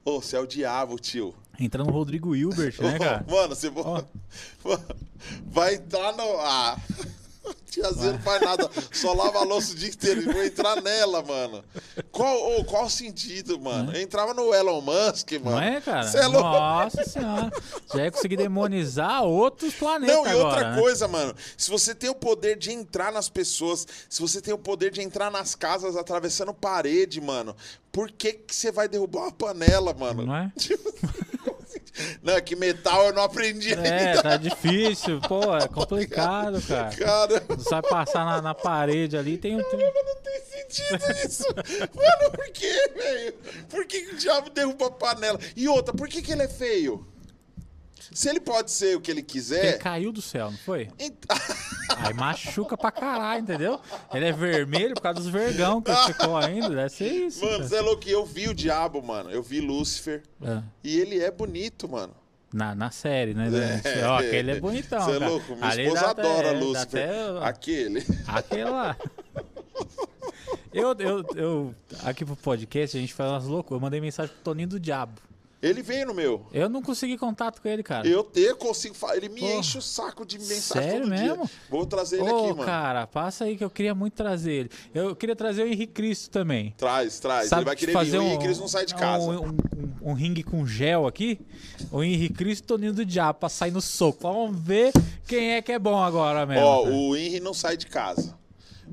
[0.04, 1.34] Ô, você é o diabo, tio.
[1.60, 3.24] Entrando no Rodrigo Hilbert, né, cara?
[3.28, 4.04] Mano, você vo-
[5.46, 6.22] vai entrar no.
[6.40, 6.76] Ah,
[7.70, 10.32] tiazinha não faz nada, só lava a louça o dia inteiro.
[10.32, 11.64] Vou entrar nela, mano.
[12.10, 13.92] Qual, ô, qual o sentido, mano?
[13.92, 15.56] Eu entrava no Elon Musk, mano.
[15.56, 16.08] Não é, cara?
[16.08, 16.48] É louco?
[16.48, 17.50] Nossa senhora.
[17.94, 20.80] Já ia conseguir demonizar outros planetas Não, e outra agora, né?
[20.80, 21.34] coisa, mano.
[21.56, 25.00] Se você tem o poder de entrar nas pessoas, se você tem o poder de
[25.00, 27.56] entrar nas casas atravessando parede, mano,
[27.90, 30.26] por que, que você vai derrubar uma panela, mano?
[30.26, 30.52] Não é?
[32.22, 34.22] Não, é que metal eu não aprendi É, ainda.
[34.22, 35.20] tá difícil.
[35.20, 36.96] Pô, é complicado, cara.
[36.96, 37.42] Cara.
[37.48, 39.62] Você vai passar na, na parede ali, tem um...
[39.62, 41.44] Caramba, não tem sentido isso.
[41.94, 43.34] Mano, por que, velho?
[43.68, 45.38] Por que, que o diabo derruba a panela?
[45.56, 47.06] E outra, por que, que ele é feio?
[48.14, 49.78] Se ele pode ser o que ele Ele quiser.
[49.78, 50.88] caiu do céu, não foi?
[50.98, 51.24] ent-
[51.98, 53.80] Aí machuca pra caralho, entendeu?
[54.12, 56.70] Ele é vermelho por causa dos vergão que ficou ainda.
[56.70, 57.44] Deve ser isso.
[57.44, 58.08] Mano, você é louco.
[58.08, 59.30] Eu vi o diabo, mano.
[59.30, 60.22] Eu vi Lúcifer.
[60.42, 60.62] É.
[60.82, 62.14] E ele é bonito, mano.
[62.52, 63.48] Na, na série, né?
[63.84, 65.00] É, Ó, aquele é bonitão.
[65.04, 65.54] Você é louco.
[65.56, 67.08] Minha Ali esposa até- adora é, dá Lúcifer.
[67.08, 68.06] até- Aquele.
[68.26, 68.96] Aquele lá.
[70.72, 73.76] Eu, eu, eu, aqui pro podcast, a gente faz umas loucuras.
[73.78, 75.20] Eu mandei mensagem pro Toninho do Diabo.
[75.62, 76.44] Ele veio no meu.
[76.52, 78.06] Eu não consegui contato com ele, cara.
[78.08, 79.16] Eu te consigo falar.
[79.16, 79.52] Ele me Porra.
[79.54, 81.46] enche o saco de mensagem Sério mesmo?
[81.46, 81.50] dia.
[81.70, 82.64] Vou trazer ele Ô, aqui, mano.
[82.64, 84.70] cara, passa aí que eu queria muito trazer ele.
[84.92, 86.74] Eu queria trazer o Henrique Cristo também.
[86.76, 87.48] Traz, traz.
[87.48, 88.18] Sabe ele vai querer fazer vir.
[88.18, 89.24] O um, Henrique Cristo não sai de casa.
[89.24, 91.38] Um, um, um- ringue com gel aqui.
[91.92, 94.18] O Henrique Cristo e o Toninho do Diabo pra sair no soco.
[94.22, 94.90] Vamos ver
[95.28, 96.64] quem é que é bom agora mesmo.
[96.66, 96.94] Ó, cara.
[96.96, 98.36] o Henry não sai de casa.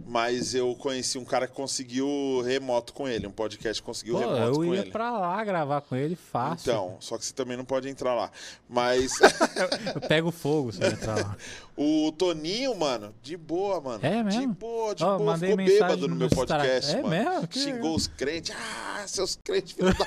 [0.08, 3.28] Mas eu conheci um cara que conseguiu remoto com ele.
[3.28, 4.92] Um podcast que conseguiu Pô, remoto eu com ia ele.
[4.92, 6.72] pra lá gravar com ele fácil.
[6.72, 8.32] Então, só que você também não pode entrar lá.
[8.68, 9.14] Mas
[9.96, 11.36] Eu pego fogo se eu entrar lá.
[11.76, 14.00] o Toninho, mano, de boa, mano.
[14.06, 14.42] É mesmo?
[14.42, 15.32] De boa, de Ó, boa.
[15.34, 17.10] mandei Ficou mensagem bêbado no meu podcast, É mano.
[17.10, 17.48] mesmo?
[17.48, 18.56] Que Xingou os crentes.
[18.56, 20.06] Ah, seus crentes, filho da...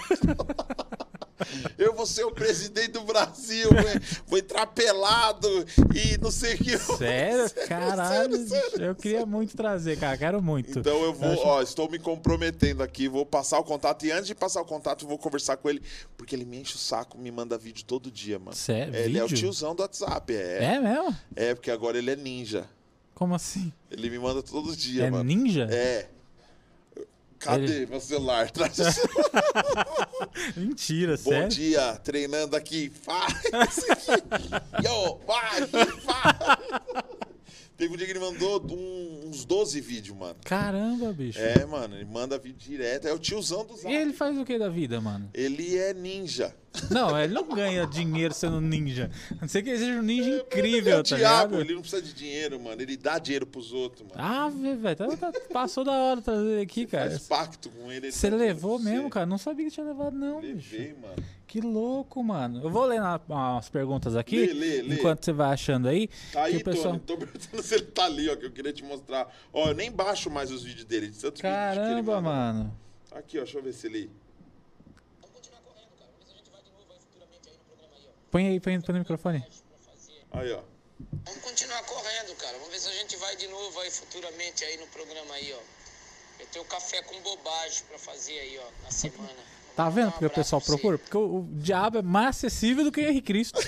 [1.79, 5.49] Eu vou ser o presidente do Brasil, vou- vou entrar pelado
[5.95, 6.79] e não sei o que.
[6.79, 7.51] Sério?
[7.69, 8.85] Caralho, sério, sério.
[8.87, 10.17] eu queria muito trazer, cara.
[10.17, 10.79] Quero muito.
[10.79, 14.27] Então eu vou, acho- ó, estou me comprometendo aqui, vou passar o contato e antes
[14.27, 15.83] de passar o contato eu vou conversar com ele,
[16.17, 18.57] porque ele me enche o saco, me manda vídeo todo dia, mano.
[18.57, 18.95] Sério?
[18.95, 19.39] É, ele é o Vídeo?
[19.45, 20.65] tiozão do WhatsApp, é.
[20.65, 21.17] É mesmo?
[21.37, 22.67] É, porque agora ele é ninja.
[23.15, 23.73] Como assim?
[23.91, 25.25] Ele me manda todo dia, é mano.
[25.25, 25.69] ninja?
[25.71, 26.09] É.
[27.43, 28.51] Cadê Ele- meu celular?
[28.53, 30.09] Traz o celular.
[30.57, 31.49] Mentira, Bom sério?
[31.49, 32.91] dia, treinando aqui.
[33.03, 34.23] Faz aqui.
[34.87, 37.05] Yo, vai, vai.
[37.83, 40.37] Teve um dia que ele mandou um- uns 12 vídeos, mano.
[40.45, 41.41] Caramba, bicho.
[41.41, 43.09] É, mano, ele manda vídeo direto.
[43.09, 43.93] É o tiozão do E Zap.
[43.93, 45.29] ele faz o que da vida, mano?
[45.35, 46.55] Ele é ninja.
[46.91, 49.11] Não, ele não ganha dinheiro sendo ninja.
[49.33, 51.61] A não ser que ele seja um ninja é incrível, o tá diabo, ligado?
[51.67, 52.81] ele não precisa de dinheiro, mano.
[52.81, 54.15] Ele dá dinheiro pros outros, mano.
[54.17, 57.11] Ah, velho, tá- tá- passou da hora trazer ele aqui, cara.
[57.11, 58.07] Faz pacto com ele.
[58.07, 59.11] ele Você levou mesmo, você.
[59.11, 59.27] cara?
[59.27, 60.55] Não sabia que tinha levado, não, bicho.
[60.73, 61.17] Levei, mano.
[61.53, 62.63] Que louco, mano.
[62.65, 64.95] Eu vou ler umas perguntas aqui, Lê, lê, lê.
[64.95, 66.09] enquanto você vai achando aí.
[66.33, 66.95] Tá aí, pessoal...
[66.95, 67.01] Tony.
[67.01, 69.31] Tô perguntando se ele tá ali, ó, que eu queria te mostrar.
[69.53, 71.09] Ó, eu nem baixo mais os vídeos dele.
[71.09, 72.23] De tanto vídeo que ele Caramba, manda.
[72.23, 72.79] mano.
[73.11, 74.11] Aqui, ó, deixa eu ver se ele.
[78.31, 79.45] Põe aí, põe, põe no microfone.
[80.31, 80.63] Aí, ó.
[81.27, 82.57] Vamos continuar correndo, cara.
[82.57, 85.61] Vamos ver se a gente vai de novo aí futuramente aí no programa aí, ó.
[86.41, 89.62] Eu tenho café com bobagem pra fazer aí, ó, na semana.
[89.77, 90.99] Tá vendo porque o pessoal procura?
[90.99, 93.59] Porque o, o diabo é mais acessível do que o Henrique Cristo.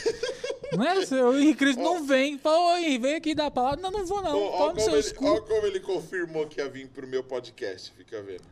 [0.77, 0.99] não é?
[1.25, 2.39] O Henrique Cristo não vem.
[2.39, 3.81] Fala, ô Henrique, vem aqui dar a palavra.
[3.81, 4.39] Não, não vou não.
[4.39, 5.27] Ó Toma como seus ele, cu.
[5.27, 7.91] ó como ele confirmou que ia vir pro meu podcast.
[7.97, 8.43] Fica vendo.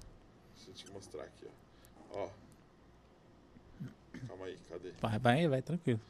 [0.56, 1.46] Deixa eu te mostrar aqui,
[2.14, 2.18] ó.
[2.22, 2.28] Ó.
[4.28, 4.90] Calma aí, cadê?
[5.00, 6.00] Vai, vai, vai, tranquilo.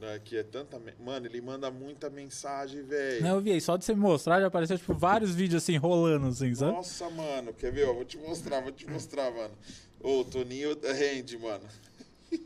[0.00, 0.78] Não, aqui é tanta.
[0.78, 3.22] men- Mano, ele manda muita mensagem, velho.
[3.22, 5.76] Não, eu vi aí, só de você me mostrar já apareceu tipo vários vídeos assim
[5.76, 6.72] rolando assim, sabe?
[6.72, 7.86] Nossa, mano, quer ver?
[7.86, 7.92] ó?
[7.92, 9.52] Vou te mostrar, vou te mostrar, mano.
[10.02, 11.64] Ô, o Toninho rende, mano.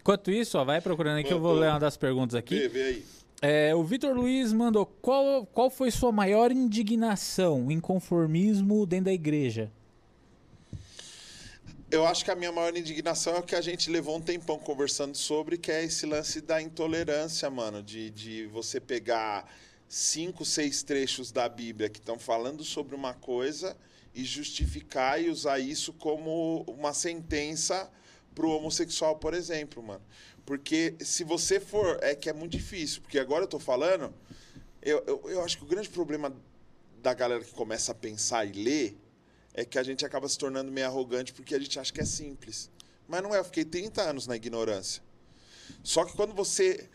[0.00, 2.68] Enquanto isso, ó, vai procurando aí que eu vou ler uma das perguntas Vê, aqui.
[2.68, 3.04] vê aí.
[3.40, 9.70] É, o Vitor Luiz mandou: qual, qual foi sua maior indignação, inconformismo dentro da igreja?
[11.90, 14.58] Eu acho que a minha maior indignação é o que a gente levou um tempão
[14.58, 17.82] conversando sobre, que é esse lance da intolerância, mano.
[17.82, 19.46] De, de você pegar
[19.88, 23.76] cinco, seis trechos da Bíblia que estão falando sobre uma coisa
[24.14, 27.90] e justificar e usar isso como uma sentença
[28.34, 30.02] pro homossexual, por exemplo, mano.
[30.44, 31.98] Porque se você for.
[32.02, 34.12] É que é muito difícil, porque agora eu tô falando.
[34.82, 36.34] Eu, eu, eu acho que o grande problema
[37.00, 38.98] da galera que começa a pensar e ler
[39.54, 42.04] é que a gente acaba se tornando meio arrogante porque a gente acha que é
[42.04, 42.70] simples.
[43.06, 45.02] Mas não é, eu fiquei 30 anos na ignorância.
[45.82, 46.88] Só que quando você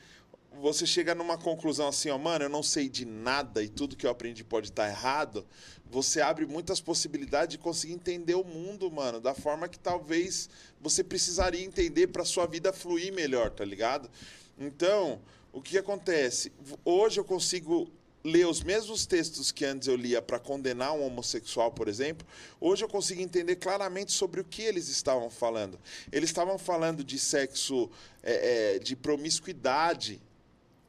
[0.62, 4.06] você chega numa conclusão assim, ó, mano, eu não sei de nada e tudo que
[4.06, 5.46] eu aprendi pode estar errado,
[5.90, 10.50] você abre muitas possibilidades de conseguir entender o mundo, mano, da forma que talvez
[10.82, 14.10] você precisaria entender para sua vida fluir melhor, tá ligado?
[14.58, 15.22] Então,
[15.54, 16.52] o que acontece?
[16.84, 17.90] Hoje eu consigo
[18.24, 22.28] ler os mesmos textos que antes eu lia para condenar um homossexual, por exemplo,
[22.60, 25.80] hoje eu consigo entender claramente sobre o que eles estavam falando.
[26.12, 27.90] Eles estavam falando de sexo,
[28.22, 30.22] é, é, de promiscuidade.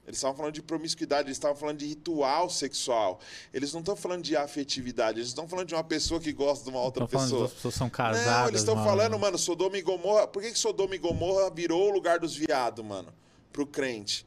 [0.08, 3.20] Eles estavam falando de promiscuidade, eles estavam falando de ritual sexual.
[3.52, 6.70] Eles não estão falando de afetividade, eles estão falando de uma pessoa que gosta de
[6.70, 7.42] uma outra falando pessoa.
[7.42, 8.26] das pessoas são casadas.
[8.26, 10.26] Não, eles estão falando, mano, Sodoma e Gomorra.
[10.26, 13.12] Por que, que Sodoma e Gomorra virou o lugar dos viados, mano?
[13.52, 14.26] Pro crente.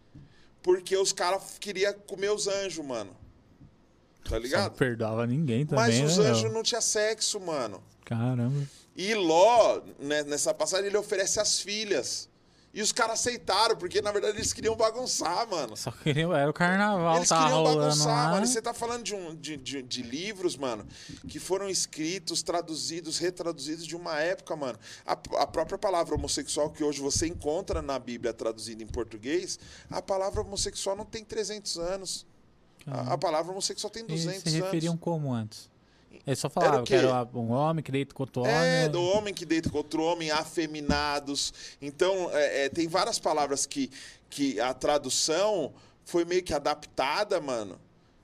[0.61, 3.17] Porque os caras queriam comer os anjos, mano.
[4.23, 4.69] Tá Só ligado?
[4.69, 5.83] não perdoava ninguém também.
[5.83, 6.53] Mas os né, anjos meu?
[6.53, 7.83] não tinham sexo, mano.
[8.05, 8.67] Caramba.
[8.95, 12.29] E Ló, né, nessa passagem, ele oferece as filhas.
[12.73, 15.75] E os caras aceitaram, porque na verdade eles queriam bagunçar, mano.
[15.75, 16.33] Só queriam.
[16.33, 18.31] Era o carnaval, Eles tá queriam bagunçar, lá.
[18.31, 18.45] mano.
[18.45, 20.87] E você tá falando de, um, de, de, de livros, mano,
[21.27, 24.79] que foram escritos, traduzidos, retraduzidos de uma época, mano.
[25.05, 30.01] A, a própria palavra homossexual que hoje você encontra na Bíblia traduzida em português, a
[30.01, 32.25] palavra homossexual não tem 300 anos.
[32.87, 35.03] A, a palavra homossexual tem E 200 se referiam anos.
[35.03, 35.69] como antes?
[36.25, 38.53] Eles só falavam o que era um homem que deita com outro homem.
[38.53, 41.53] É, do homem que deita com outro homem, afeminados.
[41.81, 43.89] Então, é, é, tem várias palavras que,
[44.29, 45.73] que a tradução
[46.05, 47.79] foi meio que adaptada, mano.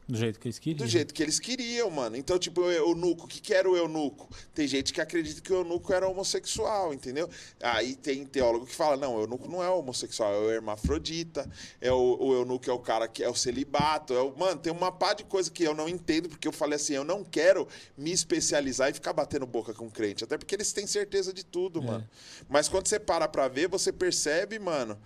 [0.07, 0.77] Do jeito que eles queriam.
[0.77, 2.15] Do jeito que eles queriam, mano.
[2.15, 4.29] Então, tipo, o eunuco, o que, que era o eunuco?
[4.53, 7.29] Tem gente que acredita que o eunuco era homossexual, entendeu?
[7.61, 11.49] Aí tem teólogo que fala, não, o eunuco não é homossexual, é o hermafrodita,
[11.81, 14.33] é o, o eunuco é o cara que é o celibato, é o...
[14.37, 17.03] Mano, tem uma pá de coisa que eu não entendo, porque eu falei assim, eu
[17.03, 17.67] não quero
[17.97, 21.81] me especializar e ficar batendo boca com crente, até porque eles têm certeza de tudo,
[21.83, 22.07] mano.
[22.47, 24.97] Mas quando você para pra ver, você percebe, mano,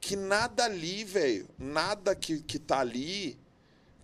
[0.00, 3.36] que nada ali, velho, nada que, que tá ali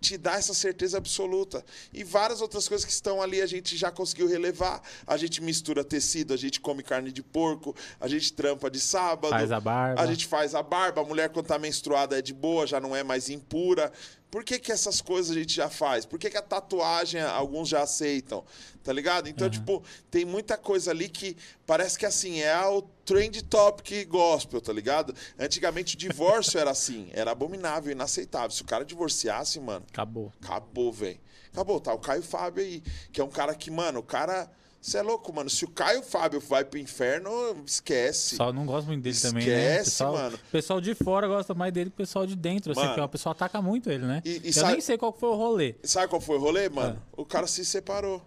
[0.03, 1.63] te dá essa certeza absoluta.
[1.93, 4.81] E várias outras coisas que estão ali a gente já conseguiu relevar.
[5.07, 9.29] A gente mistura tecido, a gente come carne de porco, a gente trampa de sábado.
[9.29, 10.01] Faz a barba.
[10.01, 11.01] A gente faz a barba.
[11.01, 13.91] A mulher, quando tá menstruada, é de boa, já não é mais impura.
[14.33, 16.07] Por que, que essas coisas a gente já faz?
[16.07, 18.43] Por que, que a tatuagem alguns já aceitam?
[18.83, 19.29] Tá ligado?
[19.29, 21.37] Então, tipo, tem muita coisa ali que
[21.67, 25.13] parece que assim, é o trend topic gospel, tá ligado?
[25.37, 28.49] Antigamente o divórcio era assim, era abominável, inaceitável.
[28.49, 30.33] Se o cara divorciasse, mano, Acabou.
[30.41, 31.19] Acabou, velho.
[31.51, 31.93] Acabou, tá?
[31.93, 32.81] O Caio Fábio aí,
[33.11, 34.49] que é um cara que, mano, o cara.
[34.85, 35.49] Você é louco, mano.
[35.49, 37.31] Se o Caio Fábio vai pro inferno,
[37.65, 38.35] esquece.
[38.35, 39.53] Só não gosto muito dele também, né?
[39.77, 40.35] Esquece, Pessoal, mano.
[40.35, 42.73] O pessoal de fora gosta mais dele que o pessoal de dentro.
[42.73, 42.93] Assim, Mano.
[42.95, 44.21] que o pessoal ataca muito ele, né?
[44.25, 45.75] E- e eu sabe- nem sei qual foi o rolê.
[45.83, 47.01] Sabe qual foi o rolê, mano?
[47.01, 47.13] Ah.
[47.15, 48.21] O cara se separou.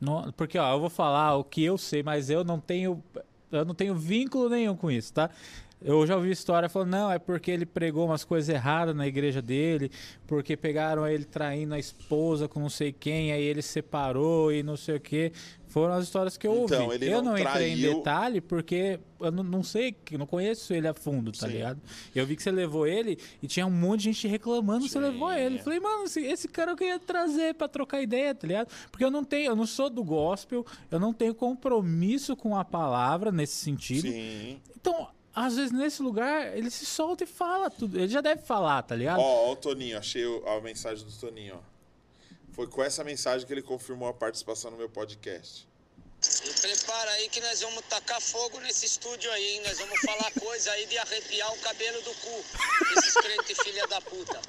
[0.00, 3.00] Não- porque, ó, eu vou falar o que eu sei, mas eu não tenho.
[3.52, 5.30] Eu não tenho vínculo nenhum com isso, tá?
[5.82, 9.40] Eu já ouvi história falando, não, é porque ele pregou umas coisas erradas na igreja
[9.40, 9.90] dele,
[10.26, 14.76] porque pegaram ele traindo a esposa com não sei quem, aí ele separou e não
[14.76, 15.32] sei o quê.
[15.70, 16.96] Foram as histórias que eu Então, ouvi.
[16.96, 20.74] ele eu não não entrei em detalhe porque eu não, não sei, eu não conheço
[20.74, 21.52] ele a fundo, tá Sim.
[21.54, 21.80] ligado?
[22.14, 24.98] Eu vi que você levou ele e tinha um monte de gente reclamando que você
[24.98, 25.50] levou ele.
[25.54, 25.62] Tinha.
[25.64, 28.68] Falei, mano, esse, esse cara eu queria trazer pra trocar ideia, tá ligado?
[28.90, 32.64] Porque eu não tenho, eu não sou do gospel, eu não tenho compromisso com a
[32.64, 34.02] palavra nesse sentido.
[34.08, 34.60] Sim.
[34.76, 37.96] Então, às vezes nesse lugar ele se solta e fala tudo.
[37.96, 39.20] Ele já deve falar, tá ligado?
[39.20, 41.69] Ó, ó o Toninho, achei a mensagem do Toninho, ó.
[42.52, 45.68] Foi com essa mensagem que ele confirmou a participação no meu podcast.
[46.44, 49.62] E prepara aí que nós vamos tacar fogo nesse estúdio aí, hein?
[49.64, 52.44] Nós vamos falar coisa aí de arrepiar o cabelo do cu.
[52.98, 54.40] Esses crentes filha da puta.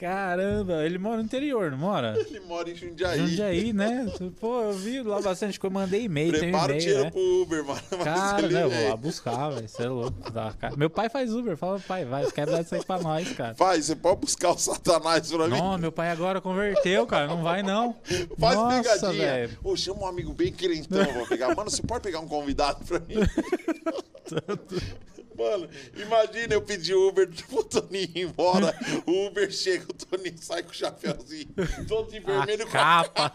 [0.00, 2.16] Caramba, ele mora no interior, não mora?
[2.28, 3.18] Ele mora em Jundiaí.
[3.18, 4.06] Jundiaí, né?
[4.40, 7.04] Pô, eu vi lá bastante que eu mandei e-mail, tem um Prepara o e-mail, dinheiro
[7.04, 7.10] né?
[7.10, 7.80] pro Uber, mano.
[8.04, 9.68] Cara, né, eu vou lá buscar, velho.
[9.68, 10.32] Você é louco.
[10.32, 10.54] Tá.
[10.76, 11.56] Meu pai faz Uber.
[11.56, 13.54] Fala, pai, vai, quebra isso aí pra nós, cara.
[13.54, 15.58] Pai, você pode buscar o Satanás pra mim?
[15.58, 17.26] Não, meu pai agora converteu, cara.
[17.26, 17.96] Não vai, não.
[18.38, 19.50] Faz Nossa, pegadinha.
[19.64, 21.54] Ô, chama um amigo bem crentão pra pegar.
[21.54, 23.16] Mano, você pode pegar um convidado pra mim?
[25.38, 28.74] Mano, imagina eu pedir Uber pro Toninho ir embora.
[29.06, 31.54] O Uber chega, o Toninho sai com o chapéuzinho,
[31.86, 33.32] todo de vermelho A com capa.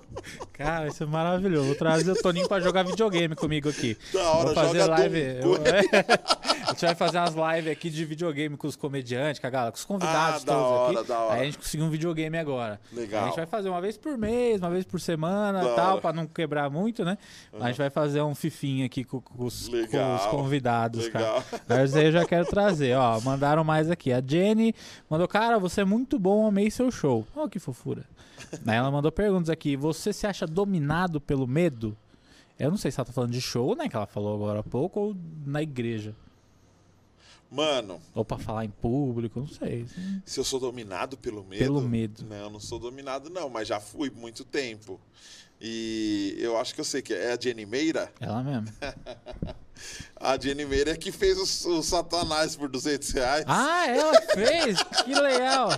[0.52, 1.66] Cara, isso é maravilhoso.
[1.66, 3.96] Vou trazer o Toninho pra jogar videogame comigo aqui.
[4.12, 5.18] Da hora, Vou fazer live.
[5.18, 6.60] Eu- é.
[6.66, 9.72] A gente vai fazer umas lives aqui de videogame com os comediantes, com a galera,
[9.72, 11.08] com os convidados Ah, todos hora, aqui.
[11.08, 11.34] da hora.
[11.34, 12.80] Aí a gente conseguiu um videogame agora.
[12.92, 13.22] Legal.
[13.24, 15.92] A gente vai fazer uma vez por mês, uma vez por semana Da e tal,
[15.92, 16.00] hora.
[16.00, 17.18] pra não quebrar muito, né?
[17.58, 21.42] A gente vai fazer um fifinho aqui com, com os, com os convidados, Legal.
[21.50, 21.62] cara.
[21.68, 23.20] Mas aí eu já quero trazer, ó.
[23.20, 24.12] Mandaram mais aqui.
[24.12, 24.74] A Jenny
[25.08, 27.26] mandou, cara, você é muito bom, amei seu show.
[27.34, 28.04] Ó, que fofura.
[28.66, 29.76] Aí ela mandou perguntas aqui.
[29.76, 31.96] Você se acha dominado pelo medo?
[32.58, 33.88] Eu não sei se ela tá falando de show, né?
[33.88, 36.14] Que ela falou agora há pouco, ou na igreja.
[37.50, 39.84] Mano, Ou pra falar em público, não sei.
[40.24, 41.58] se eu sou dominado pelo medo.
[41.58, 42.24] Pelo medo.
[42.24, 45.00] Não, não sou dominado, não, mas já fui muito tempo.
[45.60, 48.10] E eu acho que eu sei que é a Jenny Meira.
[48.20, 48.66] Ela mesmo.
[50.16, 53.44] A Jenny Meira é que fez o, o Satanás por 200 reais.
[53.48, 54.82] Ah, ela fez?
[55.04, 55.70] Que legal.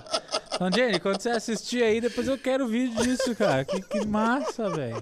[0.53, 3.63] Então, Jenny, quando você assistir aí, depois eu quero vídeo disso, cara.
[3.63, 5.01] Que, que massa, velho.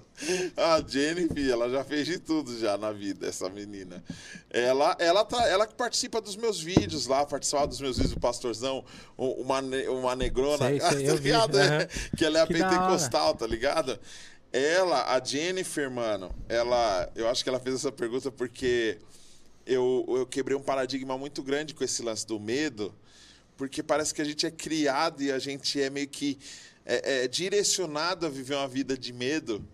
[0.55, 4.03] A Jenny, filha, ela já fez de tudo já na vida, essa menina.
[4.51, 8.19] Ela, ela, tá, ela que participa dos meus vídeos lá, participava dos meus vídeos do
[8.19, 8.85] Pastorzão,
[9.17, 9.59] uma,
[9.89, 11.57] uma negrona, Sei, sei, tá vi, ligado?
[11.57, 11.73] aham.
[11.81, 13.99] É, que ela é a Que pentecostal, tá ligado?
[14.53, 18.97] Ela, a Jennifer, mano, ela, eu acho que ela fez essa pergunta porque
[19.65, 22.93] eu, eu quebrei um paradigma muito grande com esse lance do medo,
[23.55, 26.37] porque parece que a gente é criado e a gente é meio que
[26.85, 29.65] é, é direcionado a viver uma vida de medo,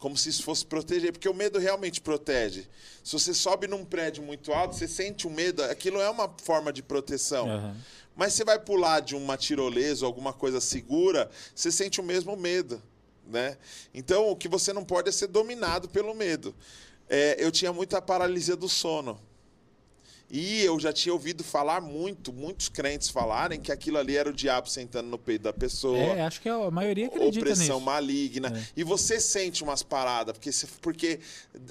[0.00, 2.66] como se isso fosse proteger, porque o medo realmente protege.
[3.04, 6.72] Se você sobe num prédio muito alto, você sente o medo, aquilo é uma forma
[6.72, 7.48] de proteção.
[7.48, 7.76] Aham.
[8.16, 12.36] Mas você vai pular de uma tirolesa ou alguma coisa segura, você sente o mesmo
[12.36, 12.80] medo,
[13.26, 13.56] né?
[13.92, 16.54] Então, o que você não pode é ser dominado pelo medo.
[17.08, 19.20] É, eu tinha muita paralisia do sono.
[20.30, 24.32] E eu já tinha ouvido falar muito, muitos crentes falarem que aquilo ali era o
[24.32, 25.96] diabo sentando no peito da pessoa.
[25.96, 27.80] É, acho que a maioria acredita Opressão nisso.
[27.80, 28.48] maligna.
[28.58, 28.66] É.
[28.76, 31.20] E você sente umas paradas, porque, você- porque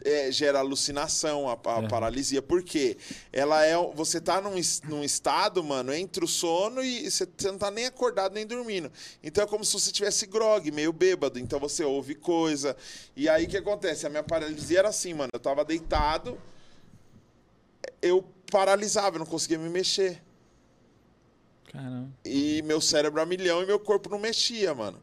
[0.06, 1.88] é, gera alucinação, a, a É.
[1.90, 2.42] paralisia.
[2.42, 2.96] Por quê?
[3.34, 3.76] Ela é.
[3.96, 4.56] Você tá num,
[4.88, 8.90] num estado, mano, entre o sono e você não tá nem acordado nem dormindo.
[9.22, 11.38] Então é como se você tivesse grog, meio bêbado.
[11.38, 12.78] Então você ouve coisa.
[13.16, 14.06] E aí o que acontece?
[14.06, 15.30] A minha paralisia era assim, mano.
[15.34, 16.40] Eu tava deitado,
[18.02, 18.24] eu
[18.54, 20.22] paralisava, eu não conseguia me mexer.
[21.72, 22.10] Caramba.
[22.24, 25.02] E meu cérebro a milhão e meu corpo não mexia, mano.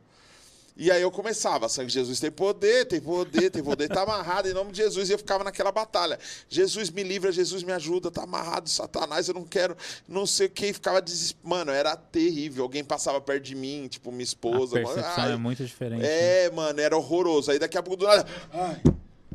[0.76, 4.48] E aí eu começava, sangue de Jesus tem poder, tem poder, tem poder, tá amarrado
[4.48, 5.10] em nome de Jesus.
[5.10, 6.18] E eu ficava naquela batalha.
[6.48, 9.76] Jesus me livra, Jesus me ajuda, tá amarrado, Satanás, eu não quero,
[10.08, 10.66] não sei o que.
[10.66, 11.48] E ficava desesperado.
[11.50, 12.62] Mano, era terrível.
[12.62, 14.80] Alguém passava perto de mim, tipo minha A esposa.
[14.80, 14.86] mano.
[14.94, 16.00] percepção Ai, é muito diferente.
[16.00, 16.44] né?
[16.44, 17.50] é, mano, era horroroso.
[17.50, 18.24] Aí daqui a pouco do nada.
[18.52, 18.80] Ai,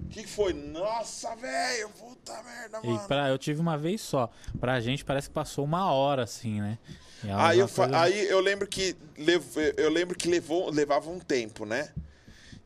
[0.10, 0.54] que, que foi?
[0.54, 3.08] Nossa, velho, puta merda, E mano.
[3.08, 4.30] pra, eu tive uma vez só.
[4.60, 6.78] Pra gente parece que passou uma hora, assim, né?
[7.24, 11.20] E Aí eu, coisa- aí eu lembro que lev- eu lembro que levou, levava um
[11.20, 11.92] tempo, né?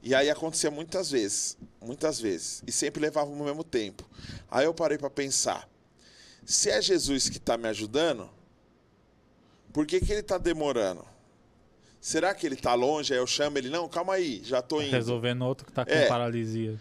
[0.02, 4.10] E aí acontecia muitas vezes, muitas vezes, e sempre levava no mesmo tempo.
[4.50, 5.68] Aí eu parei para pensar,
[6.46, 8.30] se é Jesus que está me ajudando,
[9.74, 11.06] por que, que ele está demorando?
[12.02, 13.14] Será que ele está longe?
[13.14, 14.92] Aí eu chamo ele, não, calma aí, já tô indo.
[14.92, 16.08] Resolvendo outro que tá com É.
[16.08, 16.80] paralisia.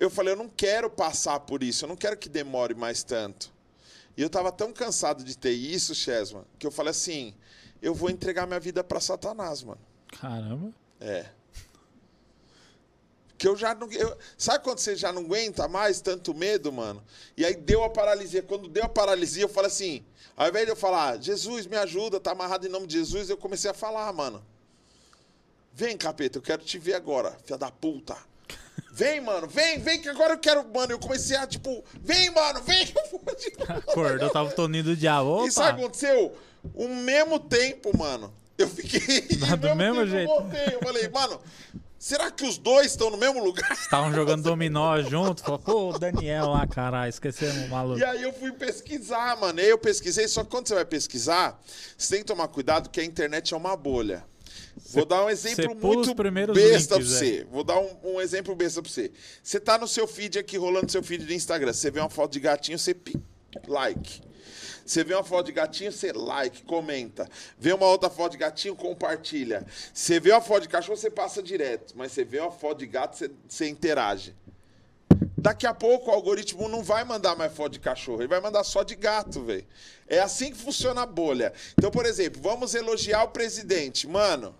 [0.00, 3.52] Eu falei, eu não quero passar por isso, eu não quero que demore mais tanto.
[4.16, 7.34] E eu tava tão cansado de ter isso, Chesman, que eu falei assim,
[7.82, 9.80] eu vou entregar minha vida para Satanás, mano.
[10.18, 10.72] Caramba.
[11.00, 11.26] É.
[13.38, 13.90] Que eu já não.
[13.92, 17.02] eu- sabe quando você já não aguenta mais tanto medo, mano?
[17.36, 18.42] E aí deu a paralisia.
[18.42, 20.04] Quando deu a paralisia, eu falei assim.
[20.36, 23.36] Ao invés de eu falar, Jesus, me ajuda, tá amarrado em nome de Jesus, eu
[23.36, 24.44] comecei a falar, mano.
[25.72, 28.16] Vem, capeta, eu quero te ver agora, filha da puta.
[28.92, 30.64] Vem, mano, vem, vem, que agora eu quero.
[30.72, 32.86] Mano, eu comecei a, tipo, vem, mano, vem.
[32.86, 33.22] que eu vou
[33.68, 35.46] Acordou, tava o Toninho do diabo.
[35.46, 35.84] e sabe o que Opa!
[35.86, 36.36] aconteceu?
[36.74, 38.32] O mesmo tempo, mano.
[38.58, 39.22] Eu fiquei.
[39.40, 40.30] Tá do mesmo tempo jeito.
[40.30, 40.74] Eu voltei.
[40.74, 41.40] Eu falei, mano,
[42.00, 43.70] Será que os dois estão no mesmo lugar?
[43.72, 45.42] Estavam jogando dominó junto.
[45.42, 48.00] Falou, pô, o Daniel lá, caralho, esquecemos o maluco.
[48.00, 49.60] E aí eu fui pesquisar, mano.
[49.60, 51.60] E aí eu pesquisei, só que quando você vai pesquisar,
[51.98, 54.24] você tem que tomar cuidado que a internet é uma bolha.
[54.92, 57.46] Vou dar um exemplo muito besta links, pra você.
[57.50, 59.12] Vou dar um, um exemplo besta pra você.
[59.42, 61.72] Você tá no seu feed aqui, rolando seu feed do Instagram.
[61.72, 62.96] Você vê uma foto de gatinho, você
[63.68, 64.22] like.
[64.84, 67.28] Você vê uma foto de gatinho, você like, comenta.
[67.56, 69.64] Vê uma outra foto de gatinho, compartilha.
[69.94, 71.94] Você vê uma foto de cachorro, você passa direto.
[71.96, 74.34] Mas você vê uma foto de gato, você, você interage.
[75.38, 78.64] Daqui a pouco o algoritmo não vai mandar mais foto de cachorro, ele vai mandar
[78.64, 79.64] só de gato, velho.
[80.08, 81.52] É assim que funciona a bolha.
[81.78, 84.06] Então, por exemplo, vamos elogiar o presidente.
[84.06, 84.54] Mano,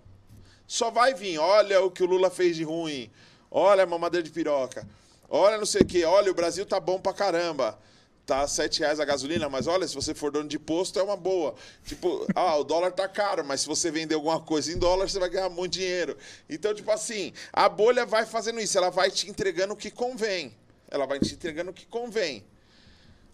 [0.70, 3.10] só vai vir, olha o que o Lula fez de ruim,
[3.50, 4.86] olha a mamadeira de piroca,
[5.28, 7.76] olha não sei o quê, olha, o Brasil tá bom pra caramba.
[8.24, 11.16] Tá 7 reais a gasolina, mas olha, se você for dono de posto, é uma
[11.16, 11.56] boa.
[11.84, 15.18] Tipo, ah, o dólar tá caro, mas se você vender alguma coisa em dólar, você
[15.18, 16.16] vai ganhar muito dinheiro.
[16.48, 20.56] Então, tipo assim, a bolha vai fazendo isso, ela vai te entregando o que convém.
[20.88, 22.44] Ela vai te entregando o que convém.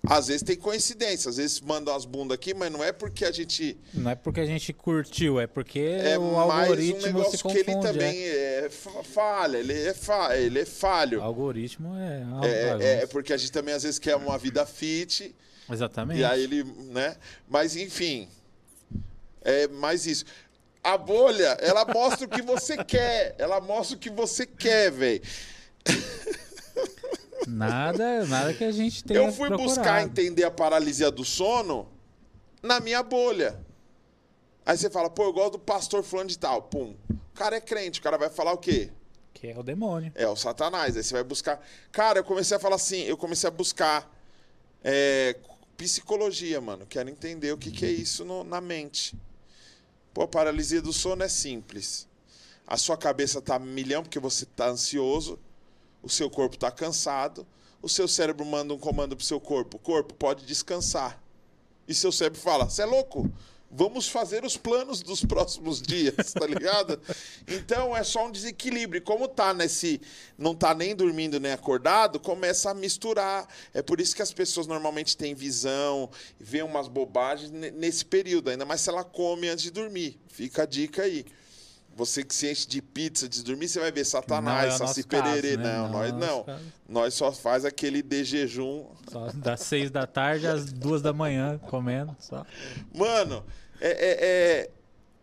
[0.08, 3.32] Às vezes tem coincidência, às vezes mandam as bundas aqui, mas não é porque a
[3.32, 7.06] gente Não é porque a gente curtiu, é porque é o mais um algoritmo se
[7.06, 7.70] negócio que confunde.
[7.70, 8.68] ele também é.
[8.70, 10.64] fa- falha, ele é, fa ele é é.
[10.64, 11.18] falho.
[11.20, 12.22] O algoritmo é...
[12.44, 15.34] É, é, é porque a gente também às vezes quer uma vida fit,
[15.70, 16.20] Exatamente.
[16.20, 17.16] e aí ele, né?
[17.48, 18.28] Mas enfim,
[19.42, 20.24] é mais isso.
[20.84, 25.20] A bolha, ela mostra o que você quer, ela mostra o que você quer, velho.
[27.46, 30.06] Nada, nada que a gente tenha Eu fui buscar procurado.
[30.06, 31.88] entender a paralisia do sono
[32.62, 33.58] na minha bolha.
[34.64, 36.62] Aí você fala, pô, eu gosto do pastor fulano de tal.
[36.62, 36.94] Pum.
[37.10, 38.90] O cara é crente, o cara vai falar o quê?
[39.32, 40.10] Que é o demônio.
[40.14, 40.96] É o Satanás.
[40.96, 41.60] Aí você vai buscar.
[41.92, 44.10] Cara, eu comecei a falar assim, eu comecei a buscar
[44.82, 45.36] é,
[45.76, 46.86] psicologia, mano.
[46.86, 49.14] Quero entender o que, que é isso no- na mente.
[50.12, 52.08] Pô, a paralisia do sono é simples.
[52.66, 55.38] A sua cabeça tá milhão porque você tá ansioso,
[56.06, 57.44] o seu corpo tá cansado,
[57.82, 59.76] o seu cérebro manda um comando pro seu corpo.
[59.76, 61.20] Corpo, pode descansar.
[61.88, 63.28] E seu cérebro fala: "Você é louco?
[63.68, 67.00] Vamos fazer os planos dos próximos dias", tá ligado?
[67.48, 69.02] Então é só um desequilíbrio.
[69.02, 70.00] Como tá nesse
[70.38, 73.48] não tá nem dormindo nem acordado, começa a misturar.
[73.74, 76.08] É por isso que as pessoas normalmente têm visão,
[76.38, 80.20] vê umas bobagens ne- nesse período, ainda mais se ela come antes de dormir.
[80.28, 81.26] Fica a dica aí.
[81.96, 85.02] Você que se enche de pizza de dormir, você vai ver Não é Satanás, Saci
[85.02, 85.56] Pererê.
[85.56, 85.64] né?
[85.64, 86.44] Não, Não nós não.
[86.44, 86.62] caso.
[86.86, 91.58] Nós só faz aquele de jejum Só das seis da tarde às duas da manhã,
[91.58, 92.14] comendo.
[92.20, 92.44] Só.
[92.94, 93.42] Mano,
[93.80, 94.70] é, é- é-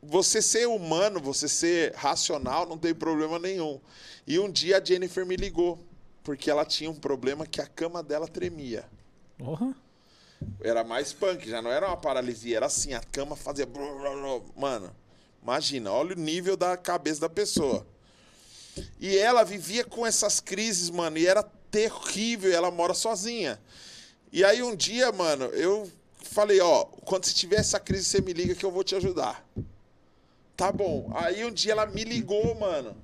[0.02, 3.80] você ser humano, você ser racional, não tem problema nenhum.
[4.26, 5.80] E um dia a Jennifer me ligou,
[6.24, 8.84] porque ela tinha um problema que a cama dela tremia.
[9.38, 9.76] Porra.
[10.60, 13.68] Era mais punk, já não era uma paralisia, era assim, a cama fazia.
[14.58, 14.92] Mano,
[15.44, 17.86] imagina, olha o nível da cabeça da pessoa.
[19.00, 23.60] E ela vivia com essas crises, mano, e era terrível, ela mora sozinha.
[24.32, 25.92] E aí um dia, mano, eu
[26.24, 29.46] falei, ó, quando você tiver essa crise, você me liga que eu vou te ajudar.
[30.56, 31.12] Tá bom.
[31.14, 32.96] Aí um dia ela me ligou, mano.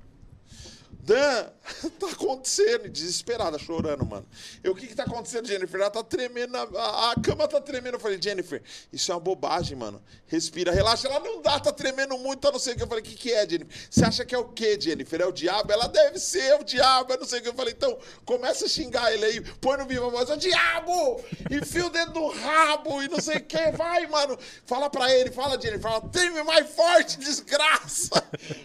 [1.02, 1.50] Dan,
[1.98, 4.26] tá acontecendo, desesperada, chorando, mano.
[4.62, 5.80] Eu, o que que tá acontecendo, Jennifer?
[5.80, 7.94] Ela tá tremendo, a, a- a cama tá tremendo.
[7.94, 8.62] Eu falei, Jennifer,
[8.92, 10.02] isso é uma bobagem, mano.
[10.26, 11.08] Respira, relaxa.
[11.08, 12.82] Ela não dá, tá tremendo muito, tá não sei o que.
[12.82, 13.76] Eu falei, o que que é, Jennifer?
[13.90, 15.20] Você acha que é o quê, Jennifer?
[15.20, 15.72] É o diabo?
[15.72, 17.48] Ela deve ser o diabo, é não sei o que.
[17.48, 21.20] Eu falei, então, começa a xingar ele aí, põe no viva voz, é o diabo!
[21.50, 23.70] Enfia o dedo no rabo e não sei o que.
[23.72, 24.38] Vai, mano.
[24.66, 28.10] Fala pra ele, fala, Jennifer, fala, treme mais forte, desgraça!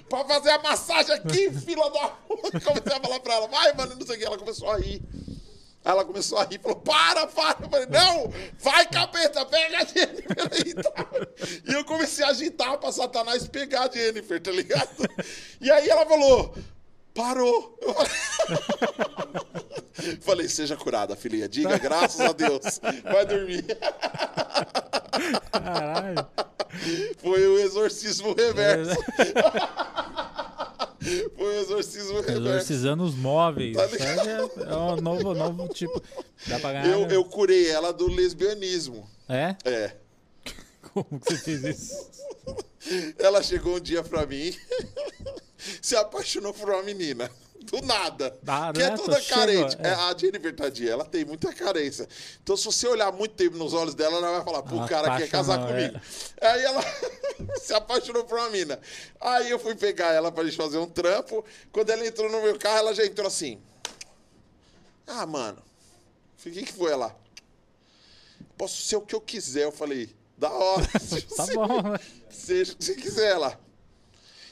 [0.10, 2.25] pra fazer a massagem aqui, fila da.
[2.64, 4.26] Comecei a falar pra ela, vai, mano, não sei o que.
[4.26, 5.02] Ela começou a rir.
[5.84, 7.64] Aí ela começou a rir, falou, para, para.
[7.64, 10.36] Eu falei, não, vai, capeta, pega a Jennifer.
[10.66, 11.08] E, tal.
[11.70, 14.90] e eu comecei a agitar pra Satanás pegar a Jennifer, tá ligado?
[15.62, 16.56] E aí ela falou,
[17.14, 17.78] parou.
[17.82, 18.12] Eu falei,
[20.22, 21.48] falei, seja curada, filhinha.
[21.48, 22.80] Diga, graças a Deus.
[23.04, 23.64] Vai dormir.
[25.52, 26.28] Caralho.
[27.20, 28.96] Foi o exorcismo reverso.
[31.36, 32.42] Foi o exorcismo reverso.
[32.42, 33.76] Exorcizando os móveis.
[33.76, 36.02] Tá é, é um novo, novo tipo.
[36.48, 36.88] Dá pra ganhar.
[36.88, 37.16] Eu, né?
[37.16, 39.10] eu curei ela do lesbianismo.
[39.28, 39.56] É?
[39.66, 39.96] É.
[40.94, 42.16] Como que você fez isso?
[43.18, 44.56] Ela chegou um dia pra mim,
[45.82, 47.30] se apaixonou por uma menina.
[47.72, 48.38] Do nada.
[48.48, 48.96] Ah, que é né?
[48.98, 49.78] toda carente.
[49.80, 49.88] é.
[49.88, 52.08] É, a Jennifer Tadinha, ela tem muita carência.
[52.42, 54.88] Então, se você olhar muito tempo nos olhos dela, ela vai falar, pô, o Ela
[54.88, 55.68] cara quer casar é.
[55.68, 56.06] comigo.
[56.42, 56.82] Aí ela
[57.60, 58.80] se apaixonou por uma mina.
[59.20, 61.44] Aí eu fui pegar ela pra gente fazer um trampo.
[61.72, 63.60] Quando ela entrou no meu carro, ela já entrou assim.
[65.08, 65.62] Ah, mano.
[66.38, 67.16] O que, que foi ela?
[68.58, 69.64] Posso ser o que eu quiser.
[69.64, 70.86] Eu falei, da hora.
[71.36, 72.00] Tá bom, né?
[72.30, 73.58] Seja o que você quiser lá.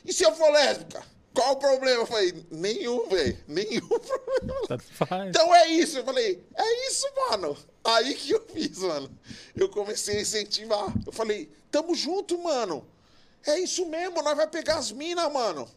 [0.05, 1.03] E se eu for lésbica?
[1.33, 2.01] Qual o problema?
[2.01, 3.37] Eu falei, nenhum, velho.
[3.47, 4.79] Nenhum problema.
[4.91, 5.29] Faz.
[5.29, 5.97] Então é isso.
[5.97, 7.57] Eu falei, é isso, mano.
[7.83, 9.09] Aí que eu fiz, mano.
[9.55, 10.93] Eu comecei a incentivar.
[11.05, 12.85] Eu falei, tamo junto, mano.
[13.45, 15.69] É isso mesmo, nós vai pegar as minas, mano.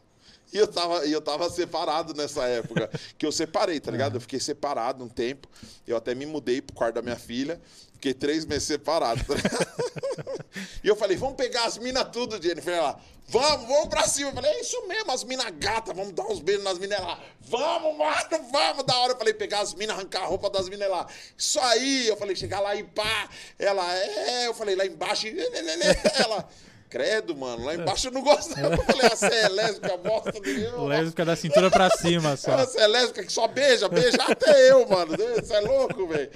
[0.52, 2.88] E eu tava, e eu tava separado nessa época.
[3.18, 4.16] Que eu separei, tá ligado?
[4.16, 5.48] Eu fiquei separado um tempo.
[5.86, 7.60] Eu até me mudei pro quarto da minha filha.
[8.06, 9.20] Fiquei três meses separado.
[9.24, 9.34] Tá
[10.84, 12.72] e eu falei, vamos pegar as minas tudo, Jennifer.
[12.72, 14.30] Ela, vamos, vamos pra cima.
[14.30, 17.18] Eu falei, é isso mesmo, as minas gatas, vamos dar uns beijos nas minas lá.
[17.40, 18.16] Vamos, mano,
[18.52, 18.84] vamos.
[18.84, 21.04] Da hora eu falei, pegar as minas, arrancar a roupa das minas lá.
[21.36, 22.06] Isso aí.
[22.06, 23.28] Eu falei, chegar lá e pá.
[23.58, 24.46] Ela, é.
[24.46, 25.26] Eu falei, lá embaixo.
[26.22, 26.48] Ela.
[26.88, 28.56] Credo, mano, lá embaixo eu não gosto.
[28.56, 28.72] não.
[28.72, 30.84] Eu falei, você é lésbica, bosta nenhuma.
[30.88, 32.56] Lésbica da cintura pra cima só.
[32.64, 35.16] Você é lésbica que só beija, beija até eu, mano.
[35.16, 36.30] Você é louco, velho.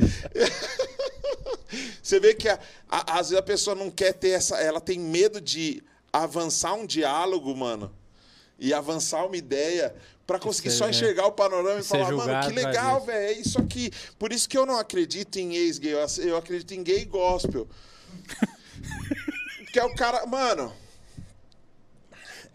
[2.03, 2.59] Você vê que a-
[2.89, 4.57] a- às vezes a pessoa não quer ter essa.
[4.57, 5.83] Ela tem medo de
[6.13, 7.95] avançar um diálogo, mano.
[8.59, 9.95] E avançar uma ideia
[10.27, 10.91] pra conseguir só é.
[10.91, 13.19] enxergar o panorama e falar, mano, que causa legal, velho.
[13.29, 13.91] É isso aqui.
[14.19, 15.95] Por isso que eu não acredito em ex-gay.
[16.19, 17.69] Eu acredito em gay gospel.
[19.73, 20.25] Que é o cara.
[20.27, 20.73] Mano.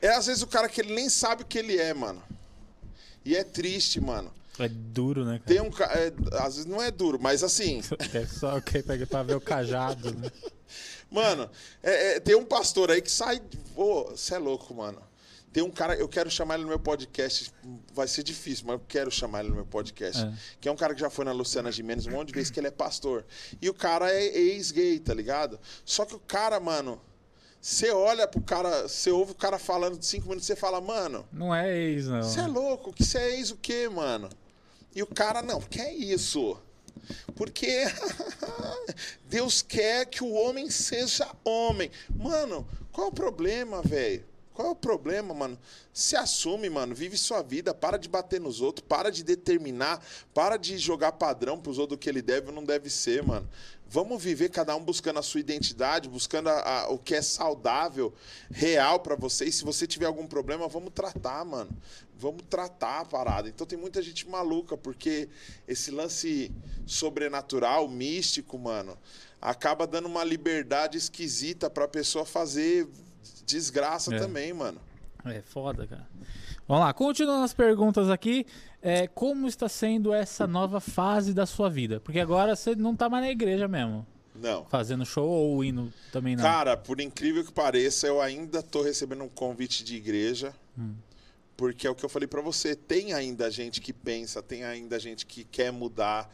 [0.01, 2.21] É às vezes o cara que ele nem sabe o que ele é, mano.
[3.23, 4.31] E é triste, mano.
[4.59, 5.45] É duro, né, cara?
[5.47, 7.81] Tem um é, às vezes não é duro, mas assim,
[8.13, 10.31] É só quem pega pra ver o cajado, né?
[11.11, 11.49] mano,
[11.83, 13.41] é- é, tem um pastor aí que sai.
[13.75, 15.01] Ô, você é louco, mano.
[15.55, 17.49] Tem um cara, eu quero chamar ele no meu podcast.
[17.93, 20.21] Vai ser difícil, mas eu quero chamar ele no meu podcast.
[20.21, 20.33] É.
[20.59, 22.59] Que é um cara que já foi na Luciana Gimenez um monte de vezes que
[22.59, 23.25] ele é pastor.
[23.61, 25.57] E o cara é ex-gay, tá ligado?
[25.85, 26.99] Só que o cara, mano,
[27.61, 31.25] você olha pro cara, você ouve o cara falando de cinco minutos, você fala, mano,
[31.31, 32.21] Não é ex, não.
[32.21, 32.91] Você é louco?
[32.91, 34.27] Que você é ex o quê, mano?
[34.93, 36.57] E o cara, não, que é isso?
[37.33, 37.85] Porque
[39.29, 41.89] Deus quer que o homem seja homem.
[42.13, 44.34] Mano, qual é o problema, velho?
[44.55, 45.59] Qual é o problema, mano?
[45.93, 46.95] Se assume, mano.
[46.95, 47.73] Vive sua vida.
[47.73, 48.87] Para de bater nos outros.
[48.87, 50.01] Para de determinar.
[50.33, 53.47] Para de jogar padrão pros outros o que ele deve ou não deve ser, mano.
[53.87, 58.13] Vamos viver cada um buscando a sua identidade, buscando a- a- o que é saudável,
[58.49, 59.45] real pra você.
[59.45, 61.69] E se você tiver algum problema, vamos tratar, mano.
[62.17, 63.49] Vamos tratar a parada.
[63.49, 65.27] Então tem muita gente maluca, porque
[65.67, 66.49] esse lance
[66.87, 68.97] sobrenatural, místico, mano,
[69.41, 72.87] acaba dando uma liberdade esquisita pra pessoa fazer
[73.45, 74.19] desgraça É.
[74.19, 74.79] também, mano.
[75.25, 76.07] É foda, cara.
[76.67, 78.45] Vamos lá, continuando as perguntas aqui.
[78.81, 81.99] É, como está sendo essa nova fase da sua vida?
[81.99, 84.05] Porque agora você não tá mais na igreja mesmo.
[84.35, 84.65] Não.
[84.65, 86.43] Fazendo show ou indo também não.
[86.43, 90.53] Cara, por incrível que pareça, eu ainda tô recebendo um convite de igreja.
[91.57, 94.99] Porque é o que eu falei pra você, tem ainda gente que pensa, tem ainda
[94.99, 96.29] gente que quer mudar,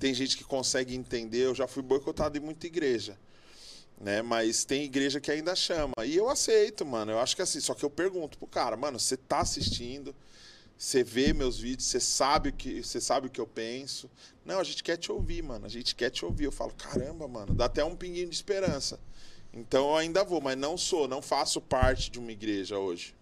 [0.00, 1.46] tem gente que consegue entender.
[1.46, 3.16] Eu já fui boicotado em muita igreja,
[4.00, 4.22] né?
[4.22, 5.92] Mas tem igreja que ainda chama.
[6.04, 7.12] E eu aceito, mano.
[7.12, 10.14] Eu acho que assim, só que eu pergunto pro cara, mano, você tá assistindo?
[10.76, 14.10] Você vê meus vídeos, você sabe o que, você sabe o que eu penso.
[14.44, 15.64] Não, a gente quer te ouvir, mano.
[15.64, 16.44] A gente quer te ouvir.
[16.44, 18.98] Eu falo, caramba, mano, dá até um pinguinho de esperança.
[19.52, 23.14] Então eu ainda vou, mas não sou, não faço parte de uma igreja hoje.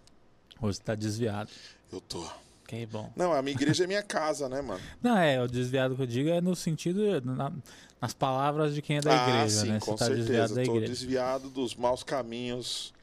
[0.61, 1.51] Ou você tá desviado.
[1.93, 2.27] Eu tô.
[2.73, 3.13] Que bom.
[3.15, 4.81] Não, a minha igreja é minha casa, né, mano?
[5.03, 7.53] Não, é, o desviado que eu digo é no sentido, na-
[8.01, 9.79] nas palavras de quem é da ah, igreja, sim, né?
[9.79, 10.25] com você tá certeza.
[10.27, 10.91] desviado da tô igreja.
[10.91, 12.95] desviado dos maus caminhos.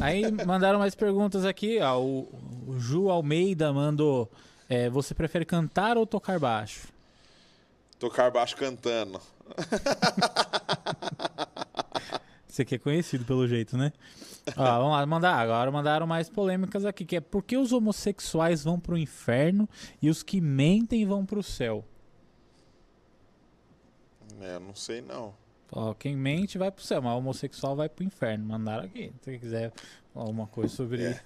[0.00, 1.78] Aí mandaram mais perguntas aqui.
[1.78, 2.20] Ó, o,
[2.66, 4.30] o Ju Almeida mandou:
[4.66, 6.88] é, Você prefere cantar ou tocar baixo?
[7.98, 9.20] Tocar baixo cantando.
[12.52, 13.90] Você que é conhecido pelo jeito, né?
[14.58, 15.36] Ó, vamos lá, mandar.
[15.38, 19.66] Agora mandaram mais polêmicas aqui, que é por que os homossexuais vão pro inferno
[20.02, 21.82] e os que mentem vão pro céu?
[24.38, 25.34] É, eu não sei não.
[25.70, 28.44] Ó, quem mente vai pro céu, mas o homossexual vai pro inferno.
[28.44, 29.10] Mandaram aqui.
[29.22, 29.72] Se você quiser
[30.12, 31.10] falar alguma coisa sobre É.
[31.12, 31.20] isso.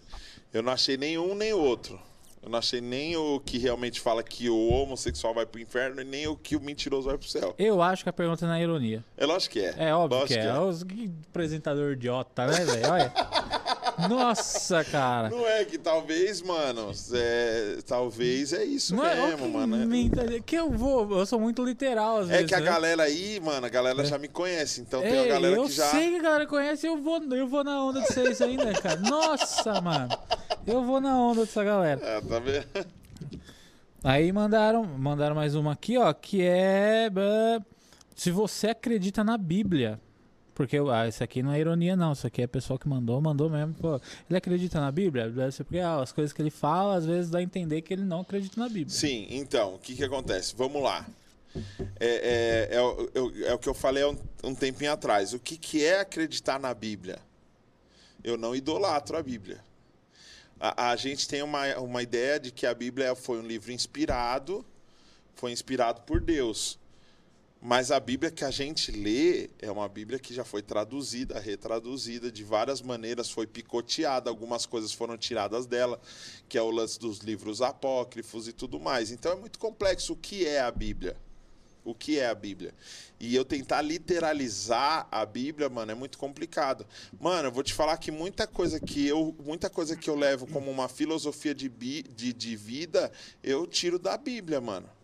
[0.53, 2.01] Eu não achei nenhum nem outro.
[2.47, 6.05] Eu não achei nem o que realmente fala que o homossexual vai pro inferno e
[6.05, 7.53] nem o que o mentiroso vai pro céu.
[7.59, 9.05] Eu acho que a pergunta é na ironia.
[9.17, 9.75] É lógico que é.
[9.77, 10.61] É óbvio Lógico que é.
[10.61, 12.93] Os que apresentador idiota, né, velho?
[12.93, 13.13] Olha.
[14.09, 15.31] Nossa, cara.
[15.31, 19.77] Não é que talvez, mano, é, talvez é isso Não é mesmo, que mano.
[19.87, 22.47] menta- Que eu vou, eu sou muito literal às É vezes.
[22.49, 22.67] que a né?
[22.67, 24.81] galera aí, mano, a galera já me conhece.
[24.83, 25.87] Então tem Ei, a galera eu que já.
[25.91, 28.97] sei que a galera conhece, eu vou, eu vou na onda de vocês ainda, cara.
[29.01, 30.09] Nossa, mano.
[30.67, 32.01] Eu vou na onda dessa galera.
[32.05, 32.67] É, tá vendo?
[34.05, 37.09] Aí mandaram, mandaram mais uma aqui, ó, que é
[38.15, 40.01] se você acredita na Bíblia.
[40.57, 42.13] Porque ah, isso aqui não é ironia, não.
[42.13, 43.75] Isso aqui é pessoal que mandou, mandou mesmo.
[43.75, 45.31] Pô, ele acredita na Bíblia?
[45.59, 48.23] Porque ah, as coisas que ele fala, às vezes dá a entender que ele não
[48.23, 48.89] acredita na Bíblia.
[48.89, 50.55] Sim, então, o que que acontece?
[50.57, 51.07] Vamos lá.
[52.01, 55.35] É, é, é, é o que eu falei um, um tempinho atrás.
[55.35, 57.19] O que, que é acreditar na Bíblia?
[58.25, 59.61] Eu não idolatro a Bíblia.
[60.59, 64.65] A, a gente tem uma, uma ideia de que a Bíblia foi um livro inspirado,
[65.35, 66.79] foi inspirado por Deus.
[67.69, 72.31] Mas a Bíblia que a gente lê é uma Bíblia que já foi traduzida, retraduzida
[72.31, 76.01] de várias maneiras, foi picoteada, algumas coisas foram tiradas dela,
[76.49, 79.11] que é o lance dos livros apócrifos e tudo mais.
[79.11, 81.17] Então é muito complexo o que é a Bíblia.
[81.85, 82.73] O que é a Bíblia?
[83.19, 86.87] E eu tentar literalizar a Bíblia, mano, é muito complicado.
[87.19, 90.47] Mano, eu vou te falar que muita coisa que eu, muita coisa que eu levo
[90.47, 93.11] como uma filosofia de, de, de vida,
[93.43, 94.96] eu tiro da Bíblia, mano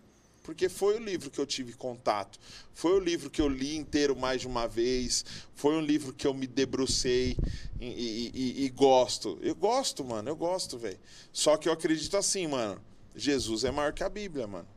[0.42, 2.38] porque foi o livro que eu tive contato,
[2.74, 5.24] foi o livro que eu li inteiro mais de uma vez,
[5.54, 7.36] foi um livro que eu me debrucei
[7.80, 9.38] e, e, e, e gosto.
[9.40, 10.98] Eu gosto, mano, eu gosto, velho.
[11.32, 12.80] Só que eu acredito assim, mano,
[13.14, 14.68] Jesus é maior que a Bíblia, mano.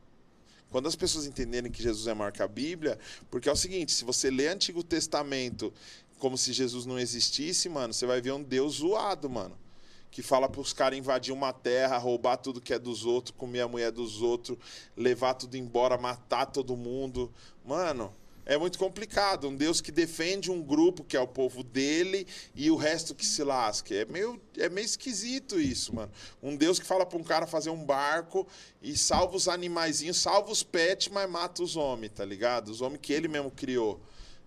[0.70, 2.98] Quando as pessoas entenderem que Jesus é maior que a Bíblia,
[3.30, 5.72] porque é o seguinte, se você lê Antigo Testamento
[6.18, 9.65] como se Jesus não existisse, mano, você vai ver um Deus zoado, mano
[10.10, 13.60] que fala para os caras invadir uma terra, roubar tudo que é dos outros, comer
[13.60, 14.56] a mulher dos outros,
[14.96, 17.32] levar tudo embora, matar todo mundo.
[17.64, 18.12] Mano,
[18.46, 19.48] é muito complicado.
[19.48, 23.26] Um Deus que defende um grupo que é o povo dele e o resto que
[23.26, 23.94] se lasque.
[23.94, 26.12] É meio, é meio esquisito isso, mano.
[26.40, 28.46] Um Deus que fala para um cara fazer um barco
[28.80, 32.68] e salva os animaizinhos, salva os pets, mas mata os homens, tá ligado?
[32.68, 34.00] Os homens que ele mesmo criou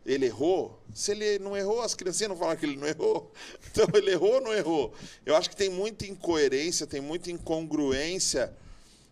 [0.10, 0.81] ele errou?
[0.91, 3.31] Se ele não errou, as criancinhas não falam que ele não errou.
[3.72, 4.94] Então, ele errou ou não errou?
[5.23, 8.52] Eu acho que tem muita incoerência, tem muita incongruência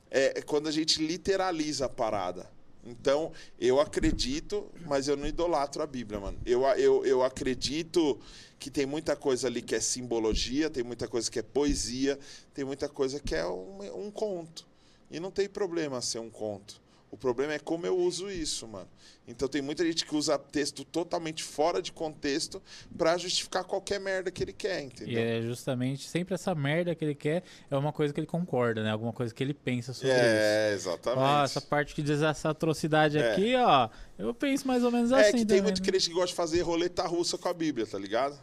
[0.09, 2.49] é, é, quando a gente literaliza a parada.
[2.83, 6.39] Então, eu acredito, mas eu não idolatro a Bíblia, mano.
[6.43, 8.19] Eu, eu, eu acredito
[8.57, 12.17] que tem muita coisa ali que é simbologia, tem muita coisa que é poesia,
[12.53, 14.65] tem muita coisa que é um, um conto.
[15.11, 16.81] E não tem problema ser um conto.
[17.09, 18.87] O problema é como eu uso isso, mano.
[19.25, 22.61] Então tem muita gente que usa texto totalmente fora de contexto
[22.97, 25.13] para justificar qualquer merda que ele quer, entendeu?
[25.13, 28.83] E é justamente sempre essa merda que ele quer é uma coisa que ele concorda,
[28.83, 28.91] né?
[28.91, 30.25] Alguma coisa que ele pensa sobre é, isso.
[30.25, 31.23] É, exatamente.
[31.23, 33.31] Ó, essa parte que diz essa atrocidade é.
[33.31, 35.27] aqui, ó, eu penso mais ou menos é assim.
[35.29, 35.87] É que tem também, muito né?
[35.87, 38.37] crente que gosta de fazer roleta russa com a Bíblia, tá ligado?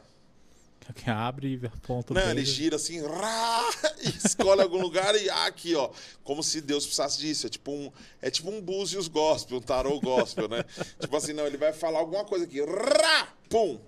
[0.92, 3.62] Que abre e aponta Não, ele gira assim, rá,
[4.24, 5.90] escolhe algum lugar e ah, aqui, ó.
[6.22, 7.46] Como se Deus precisasse disso.
[7.46, 7.90] É tipo um,
[8.20, 10.64] é tipo um búzios gospel, um tarô gospel, né?
[11.00, 13.80] tipo assim, não, ele vai falar alguma coisa aqui, rá, pum.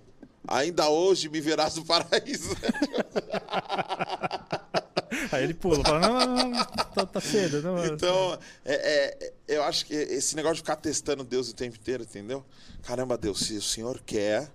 [0.49, 2.57] Ainda hoje me verás no paraíso.
[5.33, 6.65] Aí ele pula, fala, não, não, não
[6.95, 7.63] tá, tá, cedo.
[7.63, 11.77] Não, então, é, é, eu acho que esse negócio de ficar testando Deus o tempo
[11.77, 12.45] inteiro, entendeu?
[12.83, 14.51] Caramba, Deus, se o Senhor quer,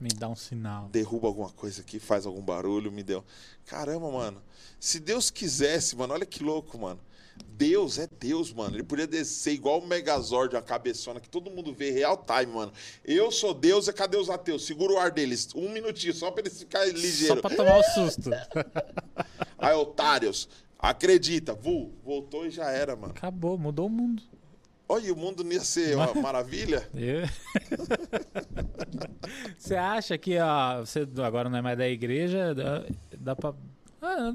[0.00, 0.88] me dá um sinal.
[0.88, 3.24] Derruba alguma coisa aqui, faz algum barulho, me deu.
[3.64, 4.42] Caramba, mano.
[4.78, 7.00] Se Deus quisesse, mano, olha que louco, mano.
[7.48, 8.76] Deus é Deus, mano.
[8.76, 12.72] Ele podia descer igual o Megazord, uma cabeçona que todo mundo vê real time, mano.
[13.04, 14.66] Eu sou Deus, é cadê os ateus?
[14.66, 15.48] Segura o ar deles.
[15.54, 17.40] Um minutinho, só pra eles ficarem ligeiros.
[17.40, 18.30] Só pra tomar o susto.
[19.58, 20.48] Aí, otários,
[20.78, 21.54] acredita.
[21.54, 23.14] Vu, voltou e já era, mano.
[23.16, 24.22] Acabou, mudou o mundo.
[24.88, 26.88] Olha, o mundo não ia ser uma maravilha?
[29.58, 32.54] você acha que ó, você agora não é mais da igreja?
[32.54, 32.84] Dá,
[33.18, 33.54] dá pra.
[34.00, 34.32] Ah,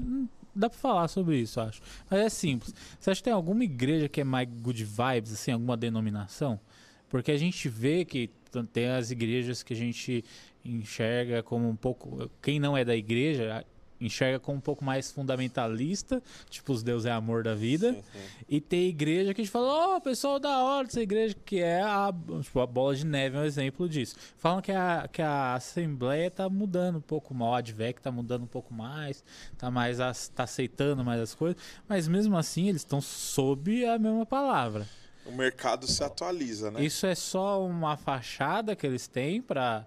[0.54, 1.80] dá pra falar sobre isso, acho.
[2.10, 2.74] Mas é simples.
[3.00, 6.60] Você acha que tem alguma igreja que é mais good vibes, assim, alguma denominação?
[7.08, 8.30] Porque a gente vê que
[8.72, 10.22] tem as igrejas que a gente
[10.64, 12.30] enxerga como um pouco.
[12.42, 13.64] Quem não é da igreja
[14.06, 17.92] enxerga como um pouco mais fundamentalista, tipo, os Deus é amor da vida.
[17.92, 18.44] Sim, sim.
[18.48, 21.60] E tem igreja que a gente fala, ó, oh, pessoal da hora dessa igreja, que
[21.60, 22.12] é a,
[22.42, 24.16] tipo, a bola de neve é um exemplo disso.
[24.36, 28.42] Falam que a, que a Assembleia tá mudando um pouco mais, o Advec tá mudando
[28.42, 29.24] um pouco mais,
[29.56, 29.98] tá mais
[30.34, 34.86] tá aceitando mais as coisas, mas mesmo assim eles estão sob a mesma palavra.
[35.24, 36.84] O mercado se atualiza, né?
[36.84, 39.86] Isso é só uma fachada que eles têm para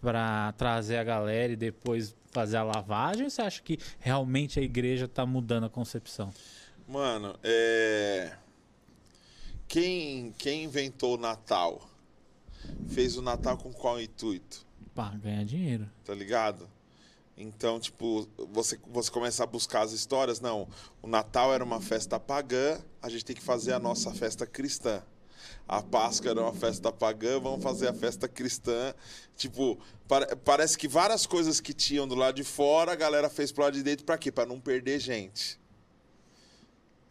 [0.00, 4.62] para trazer a galera e depois fazer a lavagem ou você acha que realmente a
[4.62, 6.32] igreja está mudando a concepção?
[6.86, 8.36] Mano, é...
[9.68, 11.88] quem, quem inventou o Natal
[12.88, 14.66] fez o Natal com qual intuito?
[14.94, 15.88] Para ganhar dinheiro.
[16.04, 16.68] Tá ligado?
[17.36, 20.40] Então, tipo, você, você começa a buscar as histórias.
[20.40, 20.68] Não,
[21.00, 25.02] o Natal era uma festa pagã, a gente tem que fazer a nossa festa cristã
[25.70, 28.92] a Páscoa era uma festa pagã, vamos fazer a festa cristã.
[29.36, 29.78] Tipo,
[30.44, 33.74] parece que várias coisas que tinham do lado de fora, a galera fez pro lado
[33.74, 34.32] de dentro para quê?
[34.32, 35.60] Para não perder gente.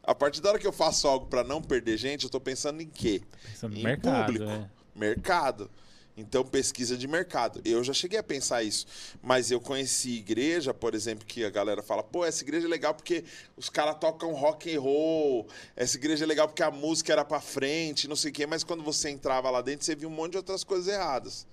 [0.04, 2.82] A partir da hora que eu faço algo para não perder gente, eu tô pensando
[2.82, 3.22] em quê?
[3.50, 4.70] Pensando em mercado, público, é.
[4.94, 5.72] mercado.
[6.20, 7.62] Então, pesquisa de mercado.
[7.64, 8.86] Eu já cheguei a pensar isso.
[9.22, 12.94] Mas eu conheci igreja, por exemplo, que a galera fala, pô, essa igreja é legal
[12.94, 13.24] porque
[13.56, 15.48] os caras tocam rock and roll.
[15.76, 18.46] Essa igreja é legal porque a música era pra frente, não sei o quê.
[18.46, 21.48] Mas quando você entrava lá dentro, você via um monte de outras coisas erradas.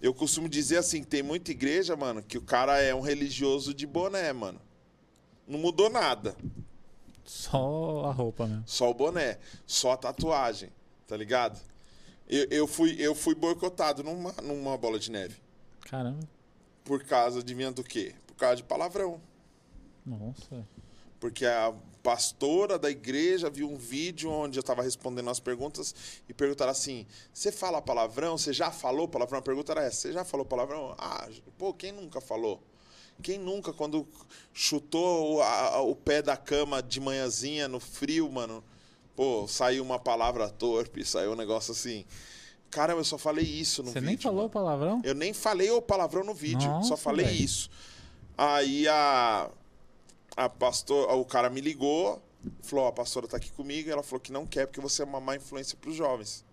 [0.00, 3.86] Eu costumo dizer assim, tem muita igreja, mano, que o cara é um religioso de
[3.86, 4.60] boné, mano.
[5.46, 6.34] Não mudou nada.
[7.24, 8.64] Só a roupa mesmo.
[8.66, 10.70] Só o boné, só a tatuagem,
[11.06, 11.60] tá ligado?
[12.28, 15.36] Eu, eu fui, eu fui boicotado numa, numa bola de neve.
[15.80, 16.20] Caramba.
[16.84, 18.14] Por causa de do quê?
[18.26, 19.20] Por causa de palavrão.
[20.04, 20.66] Nossa.
[21.20, 21.72] Porque a
[22.02, 25.94] pastora da igreja viu um vídeo onde eu estava respondendo as perguntas
[26.28, 28.36] e perguntaram assim: Você fala palavrão?
[28.36, 29.38] Você já falou palavrão?
[29.38, 30.94] A pergunta era essa: Você já falou palavrão?
[30.98, 32.60] Ah, pô, quem nunca falou?
[33.22, 34.06] Quem nunca, quando
[34.52, 38.64] chutou o, a, o pé da cama de manhãzinha no frio, mano,
[39.16, 42.04] pô, saiu uma palavra torpe, saiu um negócio assim.
[42.70, 44.06] Caramba, eu só falei isso no Você vídeo.
[44.08, 44.50] nem falou mano.
[44.50, 45.02] palavrão?
[45.04, 47.36] Eu nem falei o palavrão no vídeo, Nossa, só falei velho.
[47.44, 47.70] isso.
[48.36, 49.50] Aí a,
[50.36, 52.22] a pastor, o cara me ligou,
[52.62, 55.02] falou: "Ó, a pastora tá aqui comigo, e ela falou que não quer porque você
[55.02, 56.44] é uma má influência pros jovens.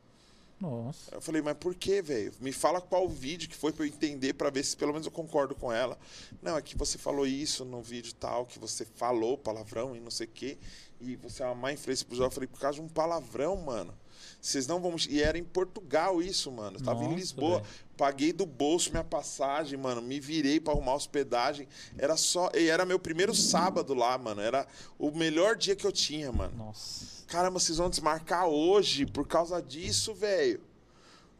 [0.60, 1.16] Nossa.
[1.16, 2.34] Eu falei, mas por que, velho?
[2.42, 5.12] Me fala qual vídeo que foi pra eu entender, pra ver se pelo menos eu
[5.12, 5.98] concordo com ela.
[6.42, 10.12] Não, é que você falou isso no vídeo tal, que você falou palavrão e não
[10.12, 10.58] sei o quê,
[11.02, 12.32] e você é uma má influência pros jovens.
[12.32, 13.94] Eu falei, por causa de um palavrão, mano.
[14.42, 14.96] Vocês não vão.
[15.10, 16.78] E era em Portugal isso, mano.
[16.78, 17.60] Eu tava em Nossa, Lisboa.
[17.60, 17.66] velho.
[17.98, 20.02] Paguei do bolso minha passagem, mano.
[20.02, 21.68] Me virei pra arrumar hospedagem.
[21.98, 22.50] Era só.
[22.54, 24.42] E era meu primeiro sábado lá, mano.
[24.42, 24.66] Era
[24.98, 26.56] o melhor dia que eu tinha, mano.
[26.58, 27.26] Nossa.
[27.28, 30.62] Caramba, vocês vão desmarcar hoje por causa disso, velho.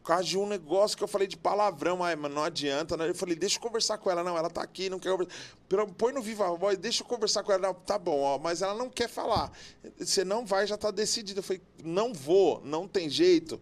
[0.02, 3.10] Por causa de um negócio que eu falei de palavrão, ai, mas não adianta, né?
[3.10, 4.24] Eu falei, deixa eu conversar com ela.
[4.24, 5.34] Não, ela tá aqui, não quer conversar.
[5.96, 7.60] Põe no Viva Voz, deixa eu conversar com ela.
[7.68, 9.52] Não, tá bom, ó, mas ela não quer falar.
[9.98, 11.40] Você não vai, já tá decidido.
[11.40, 13.60] Eu falei, não vou, não tem jeito.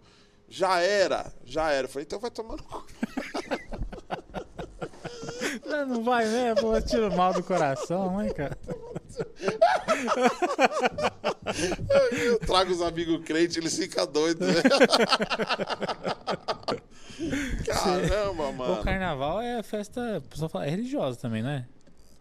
[0.48, 1.86] Já era, já era.
[1.86, 2.86] Eu falei, então vai tomar no cu.
[5.64, 8.58] Não, vai mesmo, pô, tira o mal do coração, hein, cara?
[12.12, 14.62] Eu trago os amigos crentes, eles ficam doidos, né?
[17.66, 18.74] Caramba, mano.
[18.74, 21.66] O carnaval é festa, o pessoal fala, é religiosa também, né?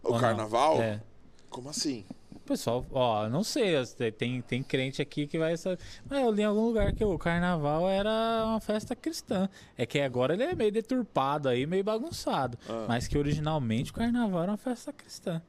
[0.02, 0.82] O Ou carnaval?
[0.82, 1.00] É.
[1.48, 2.04] Como assim?
[2.44, 3.74] Pessoal, ó, não sei,
[4.16, 5.78] tem, tem crente aqui que vai saber.
[6.08, 9.50] Mas eu li em algum lugar que o carnaval era uma festa cristã.
[9.76, 12.58] É que agora ele é meio deturpado aí, meio bagunçado.
[12.66, 12.86] Ah.
[12.88, 15.42] Mas que originalmente o carnaval era uma festa cristã.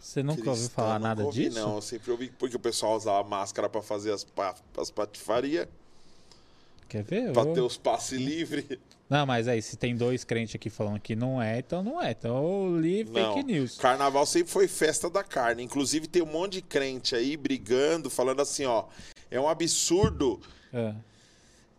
[0.00, 1.58] Você nunca ouviu Cristã, falar nunca nada ouvi, disso?
[1.60, 5.68] Não, eu sempre ouvi porque o pessoal usava máscara pra fazer as, pa as patifarias,
[6.88, 7.32] Quer ver?
[7.32, 8.64] Pra ter os passes livres.
[9.08, 12.10] Não, mas aí, se tem dois crentes aqui falando que não é, então não é.
[12.10, 12.36] Então
[12.66, 13.12] eu li Não.
[13.34, 13.76] fake news.
[13.78, 15.62] Carnaval sempre foi festa da carne.
[15.62, 18.86] Inclusive tem um monte de crente aí brigando, falando assim, ó,
[19.30, 20.40] é um absurdo
[20.72, 20.92] É.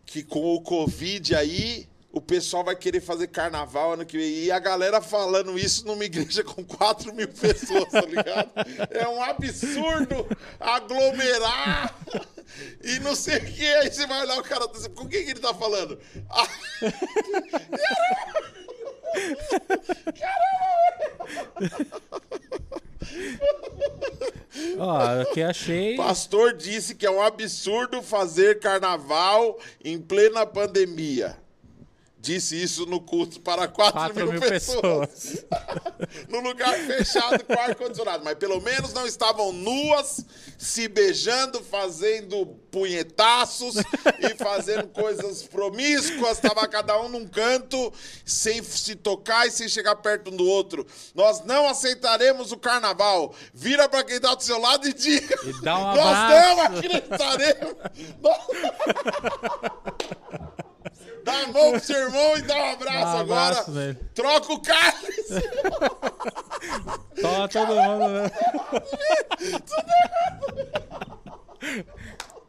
[0.06, 4.44] que com o Covid aí o pessoal vai querer fazer carnaval ano que vem.
[4.44, 8.50] E a galera falando isso numa igreja com 4 mil pessoas, tá ligado?
[8.90, 10.28] É um absurdo
[10.60, 11.98] aglomerar
[12.84, 13.66] e não sei o que.
[13.66, 15.98] Aí você vai olhar o cara, com quem que ele tá falando?
[16.28, 16.46] Ah,
[24.78, 25.96] Ó, o que achei.
[25.96, 31.41] pastor disse que é um absurdo fazer carnaval em plena pandemia.
[32.22, 35.08] Disse isso no culto para 4, 4 mil, mil pessoas.
[35.08, 35.44] pessoas.
[36.30, 38.22] no lugar fechado com ar-condicionado.
[38.22, 40.24] Mas pelo menos não estavam nuas,
[40.56, 43.74] se beijando, fazendo punhetaços
[44.20, 46.36] e fazendo coisas promíscuas.
[46.38, 47.92] Estava cada um num canto,
[48.24, 50.86] sem se tocar e sem chegar perto um do outro.
[51.16, 53.34] Nós não aceitaremos o carnaval.
[53.52, 56.76] Vira para quem está do seu lado e diga: E dá um Nós não abraço."
[56.78, 57.74] acreditaremos.
[61.24, 63.98] Dá a mão pro seu irmão e dá um abraço, Dá um agora.
[64.14, 65.42] Troca o cálice.
[67.20, 68.08] Toma todo mundo.
[68.08, 68.30] né?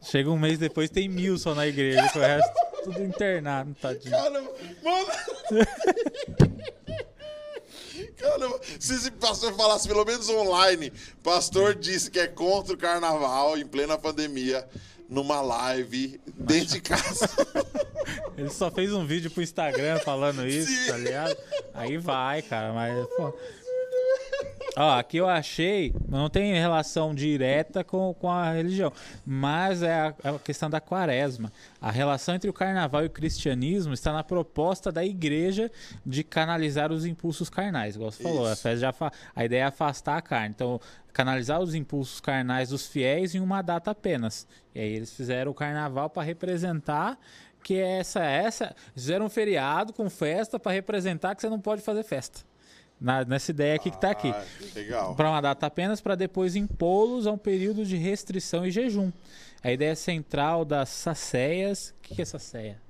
[0.02, 4.10] Chega um mês depois, tem mil só na igreja, o resto tudo internado, tadinho.
[4.10, 4.52] Caramba,
[4.82, 5.06] mano.
[8.16, 10.92] Caramba, se esse pastor falasse pelo menos online,
[11.22, 14.68] pastor disse que é contra o carnaval em plena pandemia,
[15.08, 17.28] numa live, dentro de casa.
[18.36, 20.90] Ele só fez um vídeo pro Instagram falando isso, Sim.
[20.90, 21.36] tá ligado?
[21.72, 23.06] Aí vai, cara, mas.
[23.16, 23.32] Pô.
[24.76, 28.92] Ó, aqui eu achei, não tem relação direta com, com a religião,
[29.24, 31.52] mas é a, a questão da quaresma.
[31.80, 35.70] A relação entre o carnaval e o cristianismo está na proposta da igreja
[36.04, 38.46] de canalizar os impulsos carnais, igual você falou.
[38.46, 38.76] A, Isso.
[38.76, 38.92] já
[39.34, 40.54] a ideia é afastar a carne.
[40.56, 40.80] Então,
[41.12, 44.46] canalizar os impulsos carnais dos fiéis em uma data apenas.
[44.74, 47.16] E aí eles fizeram o carnaval para representar
[47.62, 52.02] que essa essa fizeram um feriado com festa para representar que você não pode fazer
[52.02, 52.40] festa.
[53.00, 54.30] Na- nessa ideia aqui que tá aqui.
[54.30, 54.44] Ah,
[54.74, 55.14] legal.
[55.14, 59.10] Para uma data apenas para depois impô-los a um período de restrição e jejum.
[59.62, 62.80] A ideia central das saceias, o que, que é saceia?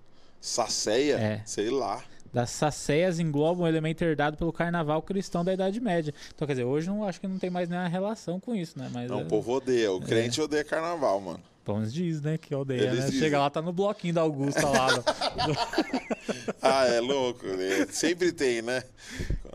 [0.41, 1.15] Saceia?
[1.19, 1.43] É.
[1.47, 2.03] Sei lá.
[2.33, 6.13] das sacéias englobam um elemento herdado pelo carnaval cristão da Idade Média.
[6.35, 8.91] Então, quer dizer, hoje não acho que não tem mais nenhuma relação com isso, né?
[8.93, 9.93] Mas Não, é, o povo odeia.
[9.93, 11.41] O crente odeia carnaval, mano.
[11.65, 12.37] pelo menos diz, né?
[12.37, 13.09] Que odeia, né?
[13.13, 14.89] Chega lá, tá no bloquinho da Augusta lá.
[14.97, 15.05] no-
[16.61, 17.47] Ah, é louco.
[17.47, 17.87] né?
[17.91, 18.83] Sempre tem, né?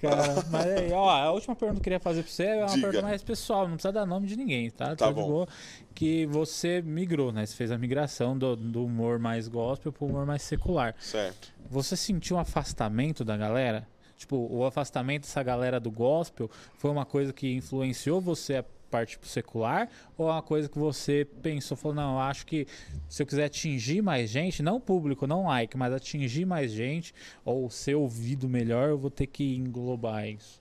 [0.01, 2.67] Cara, mas aí, ó, a última pergunta que eu queria fazer pra você é uma
[2.67, 2.81] Diga.
[2.81, 4.95] pergunta mais pessoal, não precisa dar nome de ninguém, tá?
[4.95, 5.27] Tá bom.
[5.27, 5.47] boa.
[5.93, 7.45] Que você migrou, né?
[7.45, 10.95] Você fez a migração do, do humor mais gospel pro humor mais secular.
[10.99, 11.51] Certo.
[11.69, 13.87] Você sentiu um afastamento da galera?
[14.15, 19.17] Tipo, o afastamento dessa galera do gospel foi uma coisa que influenciou você a partir
[19.19, 19.89] pro secular?
[20.17, 22.67] Ou é uma coisa que você pensou, falou, não, acho que
[23.07, 27.13] se eu quiser atingir mais gente, não público, não like, mas atingir mais gente,
[27.45, 30.59] ou ser ouvido melhor, eu vou ter que englobar isso.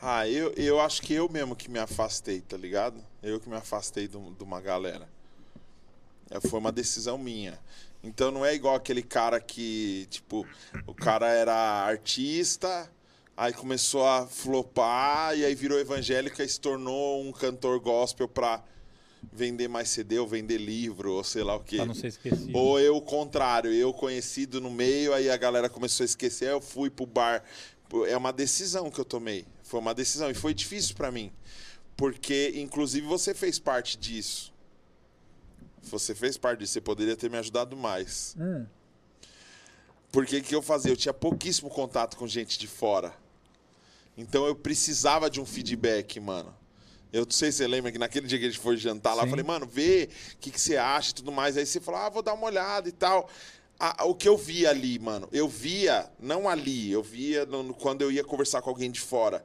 [0.00, 2.96] Ah, eu, eu acho que eu mesmo que me afastei, tá ligado?
[3.22, 5.06] Eu que me afastei de de uma galera.
[6.30, 7.58] É, Foi uma decisão minha.
[8.02, 10.46] Então não é igual aquele cara que, tipo,
[10.86, 12.90] o cara era artista,
[13.40, 18.62] aí começou a flopar e aí virou evangélica e se tornou um cantor gospel pra
[19.32, 21.76] vender mais CD ou vender livro ou sei lá o quê.
[21.76, 22.54] Pra não ser esquecido.
[22.54, 26.52] Ou eu, o contrário, eu conhecido no meio, aí a galera começou a esquecer, aí
[26.52, 27.42] eu fui pro bar.
[28.08, 29.46] É uma decisão que eu tomei.
[29.62, 31.32] Foi uma decisão e foi difícil pra mim.
[31.96, 34.52] Porque, inclusive, você fez parte disso.
[35.84, 38.36] Você fez parte disso, você poderia ter me ajudado mais.
[38.38, 38.66] Hum.
[40.12, 40.92] Porque o que eu fazia?
[40.92, 43.14] Eu tinha pouquíssimo contato com gente de fora.
[44.20, 46.54] Então eu precisava de um feedback, mano.
[47.12, 49.22] Eu não sei se você lembra que naquele dia que a gente foi jantar lá,
[49.22, 49.30] eu Sim.
[49.30, 51.56] falei, mano, vê o que, que você acha e tudo mais.
[51.56, 53.28] Aí você falou, ah, vou dar uma olhada e tal.
[53.78, 58.02] Ah, o que eu via ali, mano, eu via, não ali, eu via no- quando
[58.02, 59.42] eu ia conversar com alguém de fora,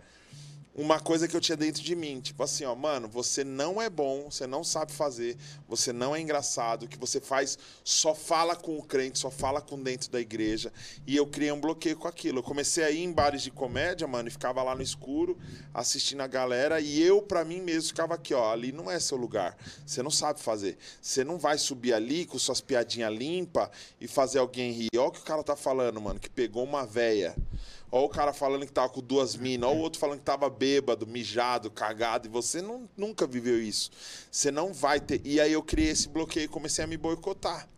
[0.78, 3.90] uma coisa que eu tinha dentro de mim, tipo assim, ó, mano, você não é
[3.90, 5.38] bom, você não sabe fazer,
[5.70, 9.62] você não é engraçado, o que você faz só fala com o crente, só fala
[9.62, 10.74] com dentro da igreja.
[11.08, 12.40] E eu criei um bloqueio com aquilo.
[12.40, 15.38] Eu comecei a ir em bares de comédia, mano, e ficava lá no escuro,
[15.74, 19.18] assistindo a galera, e eu, pra mim mesmo, ficava aqui, ó, ali não é seu
[19.18, 19.56] lugar.
[19.86, 20.78] Você não sabe fazer.
[21.02, 23.70] Você não vai subir ali com suas piadinhas limpas
[24.02, 24.90] e fazer alguém rir.
[24.94, 27.34] Olha o que o cara tá falando, mano, que pegou uma véia.
[27.96, 30.50] Olha o cara falando que tava com duas minas, olha o outro falando que tava
[30.50, 33.90] bêbado, mijado, cagado, e você não, nunca viveu isso.
[34.30, 35.22] Você não vai ter.
[35.24, 37.70] E aí eu criei esse bloqueio e comecei a me boicotar.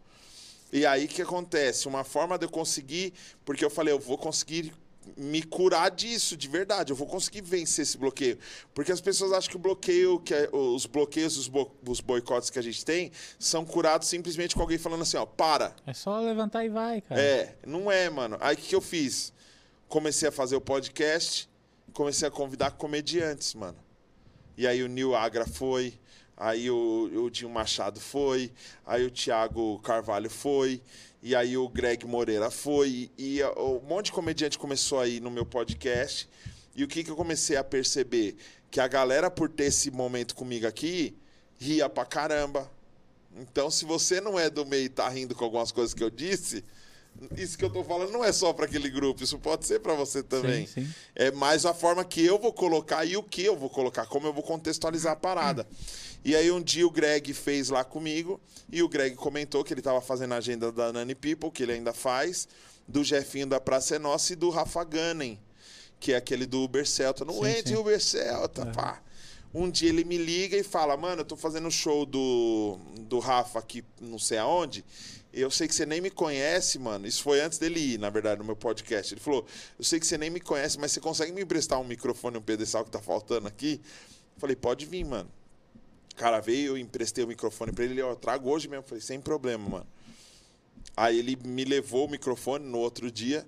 [0.74, 1.88] E aí o que acontece?
[1.88, 3.14] Uma forma de eu conseguir,
[3.46, 4.74] porque eu falei, eu vou conseguir
[5.16, 8.40] me curar disso, de verdade, eu vou conseguir vencer esse bloqueio.
[8.74, 12.50] Porque as pessoas acham que o bloqueio, que é- os bloqueios, os, bo- os boicotes
[12.50, 15.76] que a gente tem, são curados simplesmente com alguém falando assim, ó, para.
[15.86, 17.22] É só levantar e vai, cara.
[17.22, 18.36] É, não é, mano.
[18.42, 19.32] Aí o que, que eu fiz?
[19.88, 21.50] Comecei a fazer o podcast,
[21.94, 23.78] comecei a convidar comediantes, mano.
[24.58, 25.94] E aí o Nil Agra foi,
[26.36, 28.52] aí o, o Dinho Machado foi,
[28.86, 30.82] aí o Thiago Carvalho foi,
[31.24, 35.32] e aí o Greg Moreira foi, e, a- um monte de comediante começou aí no
[35.32, 36.28] meu podcast.
[36.76, 38.36] E o que, que eu comecei a perceber?
[38.70, 41.16] Que a galera, por ter esse momento comigo aqui,
[41.58, 42.70] ria pra caramba.
[43.36, 46.10] Então, se você não é do meio e tá rindo com algumas coisas que eu
[46.10, 46.64] disse,
[47.36, 49.94] isso que eu tô falando não é só para aquele grupo, isso pode ser para
[49.94, 50.68] você também.
[50.68, 50.94] Sim, sim.
[51.16, 54.28] É mais a forma que eu vou colocar e o que eu vou colocar, como
[54.28, 55.68] eu vou contextualizar a parada.
[56.24, 58.40] E aí um dia o Greg fez lá comigo
[58.72, 61.74] e o Greg comentou que ele estava fazendo a agenda da Nani People, que ele
[61.74, 62.48] ainda faz,
[62.88, 65.40] do Jefinho da Praça é Nossa e do Rafa Gunning,
[66.00, 67.24] que é aquele do Uber Celta.
[67.24, 67.76] Não Sim, entre sim.
[67.76, 69.02] Uber Celta, pá.
[69.54, 73.60] Um dia ele me liga e fala, mano, eu tô fazendo show do, do Rafa
[73.60, 74.84] aqui não sei aonde.
[75.40, 77.06] Eu sei que você nem me conhece, mano.
[77.08, 79.14] Isso foi antes dele ir, na verdade, no meu podcast.
[79.14, 79.46] Ele falou:
[79.78, 82.42] Eu sei que você nem me conhece, mas você consegue me emprestar um microfone, um
[82.42, 83.82] pedestal que tá faltando aqui?
[84.36, 85.30] Eu falei: Pode vir, mano.
[86.14, 87.94] O cara veio, eu emprestei o microfone pra ele.
[87.94, 88.84] Ele, ó, trago hoje mesmo.
[88.84, 89.88] Eu falei: Sem problema, mano.
[90.96, 93.46] Aí ele me levou o microfone no outro dia.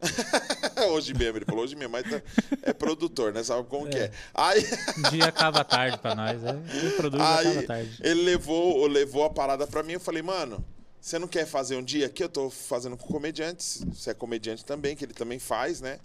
[0.92, 2.22] hoje mesmo, ele falou hoje mesmo, mas tá-
[2.62, 3.42] é produtor, né?
[3.42, 4.12] Sabe como que é.
[4.32, 4.64] Aí.
[4.98, 6.40] Um dia acaba tarde pra nós.
[6.44, 7.98] É, produto acaba Aí tarde.
[8.00, 9.94] ele levou, levou a parada pra mim.
[9.94, 10.64] Eu falei, mano,
[11.00, 12.22] você não quer fazer um dia aqui?
[12.22, 13.82] Eu tô fazendo com comediantes.
[13.92, 15.98] Você é comediante também, que ele também faz, né?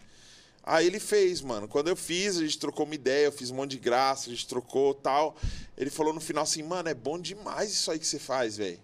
[0.64, 1.68] Aí ele fez, mano.
[1.68, 4.34] Quando eu fiz, a gente trocou uma ideia, eu fiz um monte de graça, a
[4.34, 5.36] gente trocou tal.
[5.78, 8.80] Ele falou no final assim, mano, é bom demais isso aí que você faz, velho.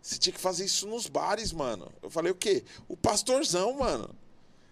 [0.00, 1.92] Você tinha que fazer isso nos bares, mano.
[2.02, 2.64] Eu falei, o quê?
[2.86, 4.14] O pastorzão, mano.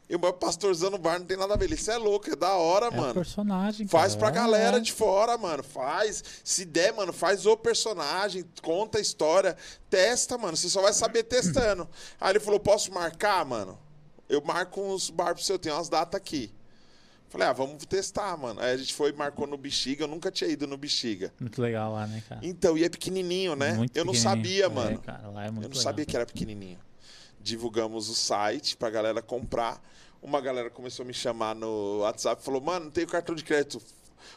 [0.08, 1.70] E o pastorzão no bar não tem nada a ver.
[1.72, 3.14] Isso é louco, é da hora, É mano.
[3.14, 4.18] personagem, Faz cara.
[4.20, 4.80] pra galera é.
[4.80, 5.64] de fora, mano.
[5.64, 6.22] Faz.
[6.44, 9.56] Se der, mano, faz o personagem, conta a história,
[9.90, 10.56] testa, mano.
[10.56, 11.88] Você só vai saber testando.
[12.20, 13.76] Aí ele falou: posso marcar, mano?
[14.28, 16.52] Eu marco uns bar pro seu, tem umas datas aqui.
[17.28, 18.60] Falei, ah, vamos testar, mano.
[18.60, 20.04] Aí a gente foi e marcou no Bexiga.
[20.04, 21.32] Eu nunca tinha ido no Bexiga.
[21.40, 22.40] Muito legal lá, né, cara?
[22.44, 23.72] Então, e é pequenininho, né?
[23.72, 24.98] Muito eu não sabia, É, mano.
[25.00, 25.82] cara, lá é muito eu não legal.
[25.82, 26.78] sabia que era pequenininho.
[27.46, 29.80] Divulgamos o site pra galera comprar.
[30.20, 33.80] Uma galera começou a me chamar no WhatsApp falou: Mano, não tenho cartão de crédito.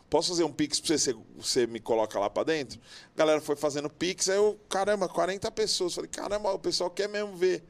[0.07, 2.79] Posso fazer um Pix pra você, você, me coloca lá pra dentro?
[3.15, 5.95] A galera foi fazendo Pix, aí eu, caramba, 40 pessoas.
[5.95, 7.63] Falei, caramba, o pessoal quer mesmo ver.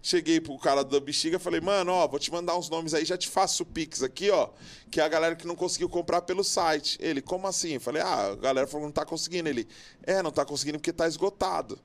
[0.00, 3.18] Cheguei pro cara da bexiga, falei, mano, ó, vou te mandar uns nomes aí, já
[3.18, 4.48] te faço o Pix aqui, ó.
[4.90, 6.96] Que é a galera que não conseguiu comprar pelo site.
[6.98, 7.74] Ele, como assim?
[7.74, 9.48] Eu falei, ah, a galera falou não tá conseguindo.
[9.50, 9.68] Ele,
[10.02, 11.78] é, não tá conseguindo porque tá esgotado.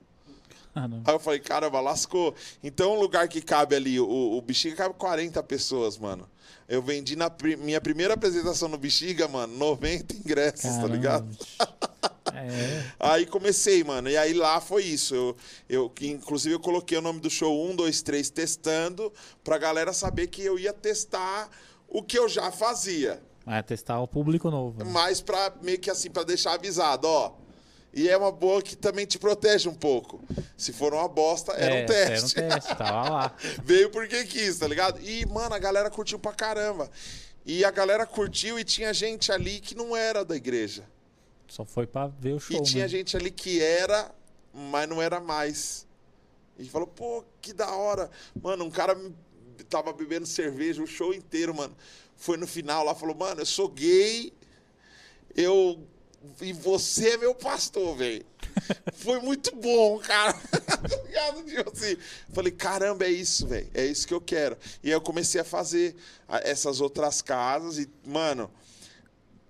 [0.74, 1.02] Caramba.
[1.06, 2.34] Aí eu falei, caramba, lascou.
[2.64, 6.30] Então, um lugar que cabe ali, o, o Bexiga cabe 40 pessoas, mano.
[6.68, 11.26] Eu vendi na pri- minha primeira apresentação no Bexiga, mano, 90 ingressos, tá Caramba, ligado?
[11.26, 11.42] bicho.
[12.34, 14.10] É, Aí comecei, mano.
[14.10, 15.14] E aí lá foi isso.
[15.14, 15.36] Eu,
[15.68, 19.12] eu, inclusive, eu coloquei o nome do show 1, 2, 3 testando,
[19.44, 21.50] pra galera saber que eu ia testar
[21.90, 23.22] o que eu já fazia.
[23.46, 24.82] vai testar o público novo.
[24.84, 24.90] né?
[24.90, 27.34] Mas pra meio que assim, pra deixar avisado, ó.
[27.94, 30.24] E é uma boa que também te protege um pouco.
[30.56, 32.40] Se for uma bosta, era É, um teste.
[32.40, 33.36] Era um teste, tava lá.
[33.66, 35.00] Veio porque quis, tá ligado?
[35.02, 36.90] E, mano, a galera curtiu pra caramba.
[37.46, 40.84] E a galera curtiu e tinha gente ali que não era da igreja.
[41.48, 42.56] Só foi pra ver o show.
[42.56, 42.98] e tinha mesmo.
[42.98, 44.10] gente ali que era,
[44.54, 45.86] mas não era mais.
[46.58, 48.10] E falou, pô, que da hora.
[48.42, 48.98] Mano, um cara
[49.70, 51.76] tava bebendo cerveja o show inteiro, mano.
[52.16, 54.32] Foi no final lá, falou, mano, eu sou gay,
[55.36, 55.84] eu.
[56.40, 58.26] E você é meu pastor, velho.
[58.94, 60.36] Foi muito bom, cara.
[61.74, 61.98] Assim,
[62.34, 63.70] falei, caramba, é isso, velho.
[63.74, 64.58] É isso que eu quero.
[64.84, 65.96] E aí eu comecei a fazer
[66.44, 68.52] essas outras casas e, mano,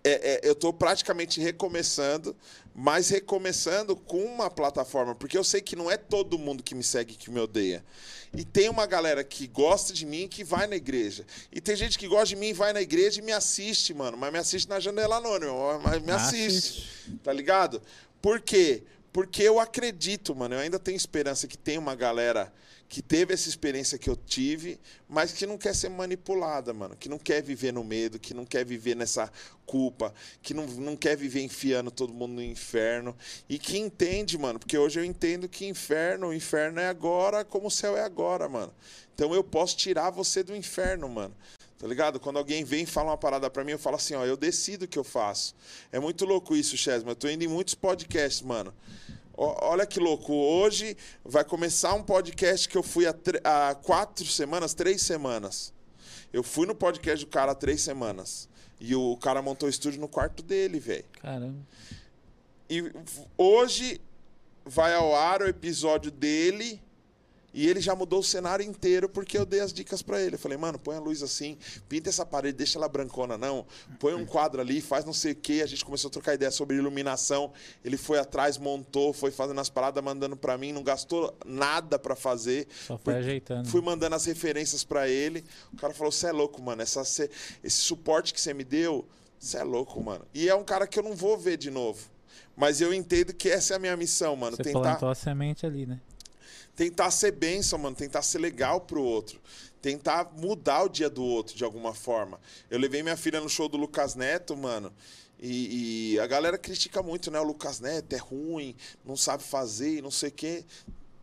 [0.03, 2.35] é- é, eu tô praticamente recomeçando,
[2.73, 6.83] mas recomeçando com uma plataforma, porque eu sei que não é todo mundo que me
[6.83, 7.83] segue que me odeia.
[8.33, 11.25] E tem uma galera que gosta de mim que vai na igreja.
[11.51, 14.15] E tem gente que gosta de mim e vai na igreja e me assiste, mano.
[14.17, 16.87] Mas me assiste na janela anônima, mas me Ah, assiste.
[17.23, 17.81] Tá ligado?
[18.21, 18.83] Por quê?
[19.11, 20.55] Porque eu acredito, mano.
[20.55, 22.53] Eu ainda tenho esperança que tem uma galera
[22.91, 24.77] que teve essa experiência que eu tive,
[25.07, 26.93] mas que não quer ser manipulada, mano.
[26.93, 29.31] Que não quer viver no medo, que não quer viver nessa
[29.65, 33.15] culpa, que não, não quer viver enfiando todo mundo no inferno.
[33.47, 37.69] E que entende, mano, porque hoje eu entendo que inferno, o inferno é agora como
[37.69, 38.73] o céu é agora, mano.
[39.15, 41.33] Então eu posso tirar você do inferno, mano.
[41.79, 42.19] Tá ligado?
[42.19, 44.83] Quando alguém vem e fala uma parada pra mim, eu falo assim, ó, eu decido
[44.83, 45.55] o que eu faço.
[45.93, 47.11] É muito louco isso, Chesma.
[47.11, 48.73] Eu tô indo em muitos podcasts, mano.
[49.43, 50.31] Olha que louco.
[50.33, 50.95] Hoje
[51.25, 55.73] vai começar um podcast que eu fui há, há quatro semanas, três semanas.
[56.31, 58.47] Eu fui no podcast do cara há três semanas.
[58.79, 61.05] E o cara montou o estúdio no quarto dele, velho.
[61.19, 61.57] Caramba.
[62.69, 62.91] E
[63.35, 63.99] hoje
[64.63, 66.79] vai ao ar o episódio dele
[67.53, 70.35] e ele já mudou o cenário inteiro porque eu dei as dicas pra ele.
[70.35, 71.57] Eu falei, mano, põe a luz assim,
[71.89, 73.65] pinta essa parede, deixa ela brancona, não.
[73.99, 75.61] Põe um quadro ali, faz não sei o quê.
[75.63, 77.51] A gente começou a trocar ideia sobre iluminação.
[77.83, 82.15] Ele foi atrás, montou, foi fazendo as paradas, mandando pra mim, não gastou nada pra
[82.15, 82.67] fazer.
[82.87, 83.67] Só foi ajeitando.
[83.69, 85.43] Fui mandando as referências pra ele.
[85.73, 86.81] O cara falou: Você é louco, mano.
[86.81, 87.29] Essa, cê-
[87.63, 89.05] esse suporte que você me deu,
[89.39, 90.25] você é louco, mano.
[90.33, 92.09] E é um cara que eu não vou ver de novo.
[92.55, 94.55] Mas eu entendo que essa é a minha missão, mano.
[94.55, 95.99] Você tentar, plantou a semente ali, né?
[96.81, 97.95] Tentar ser bênção, mano.
[97.95, 99.39] Tentar ser legal pro outro.
[99.83, 102.41] Tentar mudar o dia do outro de alguma forma.
[102.71, 104.91] Eu levei minha filha no show do Lucas Neto, mano.
[105.39, 107.39] E, e a galera critica muito, né?
[107.39, 108.75] O Lucas Neto é ruim,
[109.05, 110.65] não sabe fazer não sei o quê.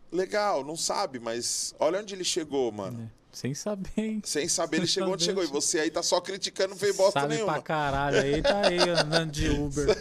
[0.09, 3.11] Legal, não sabe, mas olha onde ele chegou, mano.
[3.15, 3.18] É.
[3.31, 4.21] Sem saber, hein?
[4.25, 5.43] Sem saber, ele chegou onde Sem chegou.
[5.43, 5.61] E saber.
[5.61, 7.53] você aí tá só criticando, não fez bosta Sabe nenhuma.
[7.53, 9.87] pra caralho aí, tá aí andando de Uber.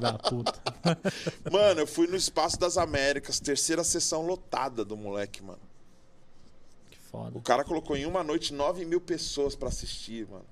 [0.00, 0.54] Da puta.
[1.50, 5.58] Mano, eu fui no Espaço das Américas, terceira sessão lotada do moleque, mano.
[6.88, 7.36] Que foda.
[7.36, 10.44] O cara colocou em uma noite 9 mil pessoas pra assistir, mano.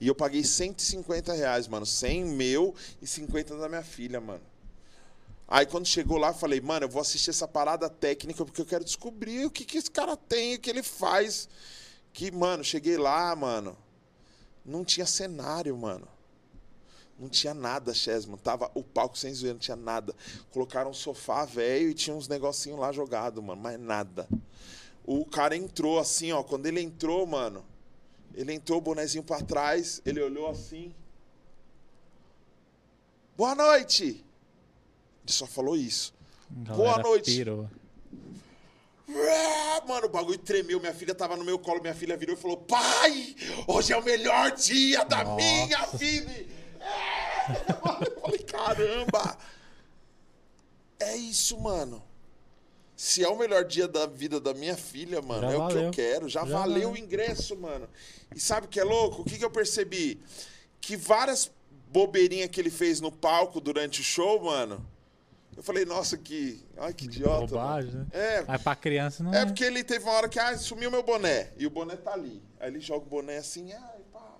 [0.00, 1.84] E eu paguei 150 reais, mano.
[1.84, 2.72] 100 meu
[3.02, 4.40] e 50 da minha filha, mano.
[5.50, 8.84] Aí quando chegou lá, falei, mano, eu vou assistir essa parada técnica porque eu quero
[8.84, 11.48] descobrir o que, que esse cara tem, o que ele faz.
[12.12, 13.76] Que, mano, cheguei lá, mano.
[14.64, 16.06] Não tinha cenário, mano.
[17.18, 18.36] Não tinha nada, Chesman.
[18.36, 20.14] Tava o palco sem zoeira, não tinha nada.
[20.52, 24.28] Colocaram um sofá velho e tinha uns negocinhos lá jogado, mano, mas nada.
[25.04, 26.44] O cara entrou assim, ó.
[26.44, 27.66] Quando ele entrou, mano,
[28.34, 30.94] ele entrou o bonezinho pra trás, ele olhou assim.
[33.36, 34.29] Boa noite!
[35.24, 36.12] Ele só falou isso.
[36.50, 37.30] Galera noite.
[37.30, 37.68] pirou.
[39.86, 40.78] Mano, o bagulho tremeu.
[40.80, 41.80] Minha filha tava no meu colo.
[41.80, 43.34] Minha filha virou e falou: Pai,
[43.66, 45.36] hoje é o melhor dia da Nossa.
[45.36, 46.30] minha vida.
[46.30, 48.06] É.
[48.06, 49.38] Eu falei: Caramba.
[51.00, 52.02] É isso, mano.
[52.94, 55.74] Se é o melhor dia da vida da minha filha, mano, Já é o que
[55.74, 55.82] valeu.
[55.84, 56.28] eu quero.
[56.28, 56.92] Já, Já valeu valeu.
[56.92, 57.88] o ingresso, mano.
[58.34, 59.22] E sabe o que é louco?
[59.22, 60.20] O que, que eu percebi?
[60.80, 61.50] Que várias
[61.90, 64.86] bobeirinhas que ele fez no palco durante o show, mano,
[65.56, 66.64] Eu falei, nossa, que.
[66.78, 67.46] Ai, que idiota.
[67.46, 68.06] Bobagem, né?
[68.12, 69.46] É, Mas pra criança não é é.
[69.46, 71.50] porque ele teve uma hora que ah, sumiu meu boné.
[71.58, 72.42] E o boné tá ali.
[72.58, 74.36] Aí ele joga o boné assim, ai, pá.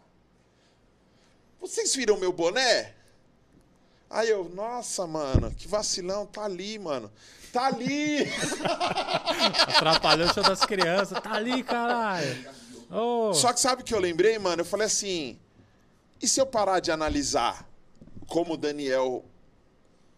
[1.60, 2.94] Vocês viram meu boné?
[4.08, 7.12] Aí eu, nossa, mano, que vacilão, tá ali, mano.
[7.52, 8.20] Tá ali!
[9.76, 11.20] Atrapalhou o show das crianças.
[11.20, 12.48] Tá ali, caralho.
[12.90, 14.62] Ô, Só que sabe o que eu lembrei, mano?
[14.62, 15.38] Eu falei assim:
[16.20, 17.68] e se eu parar de analisar
[18.26, 19.24] como o Daniel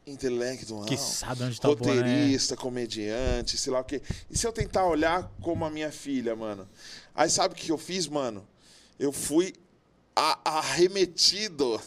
[0.07, 1.95] intelectual, Que sabe onde tá o boné.
[1.95, 4.03] roteirista, comediante, sei lá o quê.
[4.31, 6.69] E se eu tentar olhar como a minha filha, mano?
[7.15, 8.47] Aí sabe o que eu fiz, mano?
[8.99, 9.55] Eu fui
[10.45, 11.81] arremetido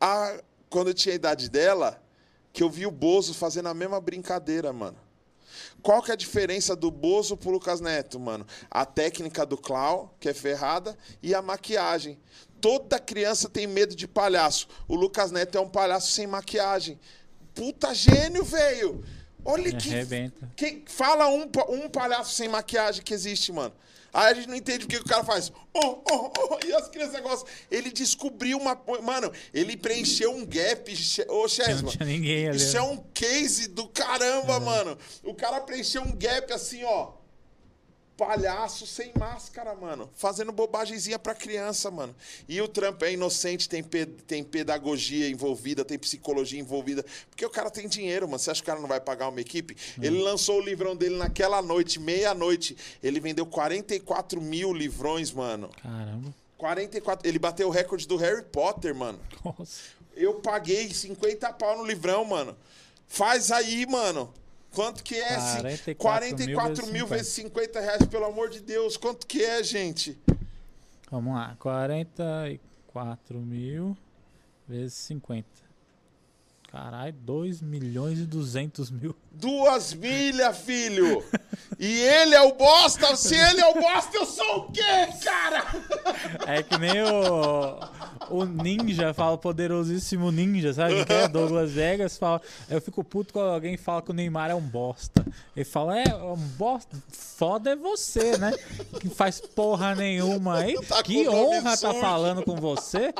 [0.00, 0.40] a
[0.70, 2.02] quando eu tinha a idade dela,
[2.52, 4.98] que eu vi o Bozo fazendo a mesma brincadeira, mano.
[5.82, 8.46] Qual que é a diferença do Bozo pro Lucas Neto, mano?
[8.70, 12.18] A técnica do Clau, que é ferrada, e a maquiagem.
[12.60, 14.68] Toda criança tem medo de palhaço.
[14.86, 16.98] O Lucas Neto é um palhaço sem maquiagem.
[17.54, 19.04] Puta gênio, velho!
[19.44, 19.90] Olha que.
[20.56, 23.72] Quem, fala um, um palhaço sem maquiagem que existe, mano.
[24.12, 25.52] Aí a gente não entende o que o cara faz.
[25.72, 27.48] Oh, oh, oh, e as crianças gostam.
[27.70, 28.80] Ele descobriu uma.
[29.02, 30.92] Mano, ele preencheu um gap.
[31.28, 31.92] Ô, Chesma.
[32.00, 32.78] ninguém ali, Isso né?
[32.80, 34.98] é um case do caramba, mano.
[35.22, 37.12] O cara preencheu um gap assim, ó.
[38.18, 40.10] Palhaço sem máscara, mano.
[40.16, 42.12] Fazendo bobagemzinha pra criança, mano.
[42.48, 47.04] E o Trump é inocente, tem, pe- tem pedagogia envolvida, tem psicologia envolvida.
[47.30, 48.40] Porque o cara tem dinheiro, mano.
[48.40, 49.76] Você acha que o cara não vai pagar uma equipe?
[50.02, 52.76] Ele lançou o livrão dele naquela noite, meia-noite.
[53.00, 55.70] Ele vendeu 44 mil livrões, mano.
[55.80, 56.34] Caramba.
[56.58, 57.28] 44.
[57.28, 59.20] Ele bateu o recorde do Harry Potter, mano.
[59.44, 59.80] Nossa.
[60.16, 62.56] Eu paguei 50 pau no livrão, mano.
[63.06, 64.34] Faz aí, mano.
[64.72, 65.36] Quanto que é?
[65.96, 68.96] 44 44 mil mil vezes vezes 50 reais, pelo amor de Deus.
[68.96, 70.18] Quanto que é, gente?
[71.10, 71.56] Vamos lá.
[71.58, 73.96] 44 mil
[74.68, 75.46] vezes 50.
[76.70, 79.16] Caralho, 2 milhões e 200 mil.
[79.38, 81.24] Duas milhas, filho.
[81.78, 83.14] E ele é o bosta.
[83.14, 85.64] Se ele é o bosta, eu sou o quê, cara?
[86.46, 87.78] É que nem o,
[88.30, 91.04] o Ninja fala, o poderosíssimo Ninja, sabe?
[91.04, 92.42] Que é Douglas Vegas fala.
[92.68, 95.24] Eu fico puto quando alguém fala que o Neymar é um bosta.
[95.54, 96.96] Ele fala, é um bosta.
[97.08, 98.52] Foda é você, né?
[99.00, 100.74] Que faz porra nenhuma aí.
[100.86, 103.14] Tá que honra tá falando com você.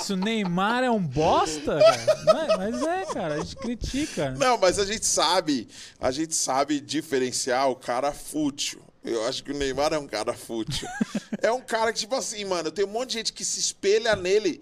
[0.00, 2.52] Se o Neymar é um bosta, cara.
[2.52, 2.56] É?
[2.56, 4.30] Mas é, cara, a gente critica.
[4.38, 5.39] Não, mas a gente sabe,
[5.98, 8.80] a gente sabe diferenciar o cara fútil.
[9.02, 10.86] Eu acho que o Neymar é um cara fútil.
[11.40, 14.14] é um cara que, tipo assim, mano, tem um monte de gente que se espelha
[14.14, 14.60] nele,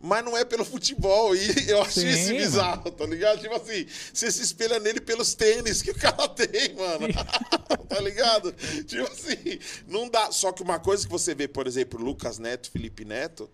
[0.00, 1.34] mas não é pelo futebol.
[1.34, 2.38] E eu acho Sim, isso mano.
[2.38, 3.40] bizarro, tá ligado?
[3.40, 7.08] Tipo assim, você se espelha nele pelos tênis que o cara tem, mano.
[7.88, 8.52] tá ligado?
[8.86, 9.58] Tipo assim,
[9.88, 10.30] não dá.
[10.30, 13.50] Só que uma coisa que você vê, por exemplo, Lucas Neto, Felipe Neto,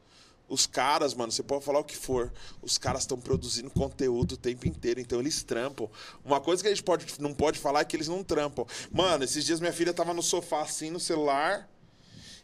[0.49, 2.33] os caras, mano, você pode falar o que for,
[2.63, 5.89] os caras estão produzindo conteúdo o tempo inteiro, então eles trampam.
[6.25, 8.65] Uma coisa que a gente pode, não pode falar é que eles não trampam.
[8.93, 11.69] Mano, esses dias minha filha tava no sofá assim, no celular,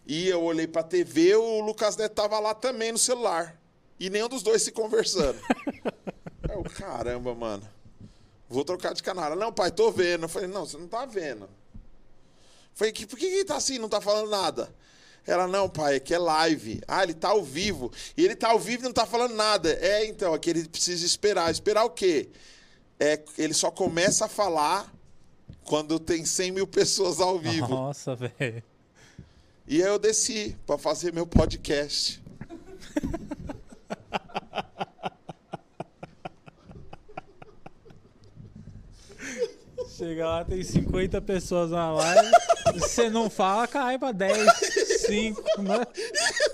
[0.04, 3.56] e eu olhei pra TV, o Lucas Neto tava lá também no celular.
[4.00, 5.38] E nenhum dos dois se conversando.
[6.50, 7.66] Eu, caramba, mano.
[8.48, 9.34] Vou trocar de canal.
[9.36, 10.24] Não, pai, tô vendo.
[10.24, 11.44] Eu falei, não, você não tá vendo.
[11.44, 11.48] Eu
[12.74, 14.74] Falei, por que que ele tá assim, não tá falando nada?
[15.26, 16.80] Ela, não, pai, é que é live.
[16.86, 17.92] Ah, ele tá ao vivo.
[18.16, 19.72] E ele tá ao vivo e não tá falando nada.
[19.80, 21.50] É, então, que ele precisa esperar.
[21.50, 22.28] Esperar o quê?
[22.98, 24.92] É, ele só começa a falar
[25.64, 27.68] quando tem 100 mil pessoas ao vivo.
[27.68, 28.62] Nossa, velho.
[29.66, 32.20] E aí eu desci pra fazer meu podcast.
[39.96, 42.30] Chega lá, tem 50 pessoas na live.
[42.74, 44.46] e Você não fala, cai pra 10,
[45.06, 45.86] 5, né?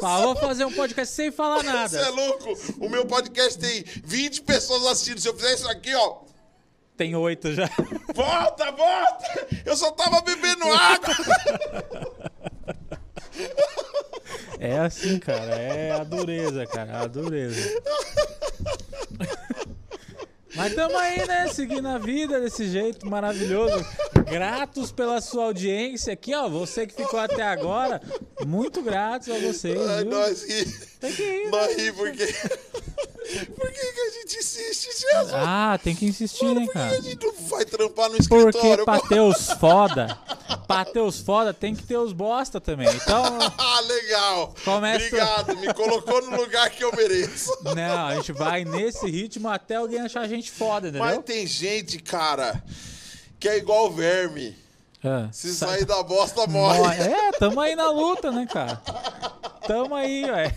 [0.00, 2.10] Fala, vou fazer um podcast sem falar Você é nada.
[2.10, 2.52] louco?
[2.80, 5.20] O meu podcast tem 20 pessoas assistindo.
[5.20, 6.18] Se eu fizer isso aqui, ó.
[6.96, 7.68] Tem 8 já.
[8.14, 9.46] Volta, volta!
[9.64, 11.14] Eu só tava bebendo água!
[14.58, 15.54] É assim, cara.
[15.54, 17.02] É a dureza, cara.
[17.02, 17.80] A dureza.
[20.56, 21.46] Mas tamo aí, né?
[21.52, 23.84] Seguindo a vida desse jeito maravilhoso.
[24.30, 26.48] Gratos pela sua audiência aqui, ó.
[26.48, 28.00] Você que ficou até agora,
[28.46, 29.78] muito gratos a vocês.
[29.78, 30.04] Viu?
[30.06, 30.64] nós ri.
[31.00, 31.82] Tem que ir, Nós né?
[31.82, 32.26] ri porque.
[33.54, 35.32] Por que, que a gente insiste, Jesus?
[35.34, 36.96] Ah, tem que insistir, né, Por que cara?
[36.96, 38.84] a gente não vai trampar no Porque escritório?
[38.86, 40.18] pra ter os foda,
[40.66, 42.88] pra ter os foda, tem que ter os bosta também.
[42.88, 43.22] Então,
[43.58, 44.54] Ah, legal.
[44.64, 47.50] Começa- Obrigado, me colocou no lugar que eu mereço.
[47.76, 51.22] não, a gente vai nesse ritmo até alguém achar a gente foda, Mas entendeu?
[51.22, 52.64] tem gente, cara,
[53.38, 54.56] que é igual verme.
[55.04, 56.80] Ah, Se sa- sair da bosta, morre.
[57.00, 58.76] É, tamo aí na luta, né, cara?
[59.66, 60.54] Tamo aí, velho.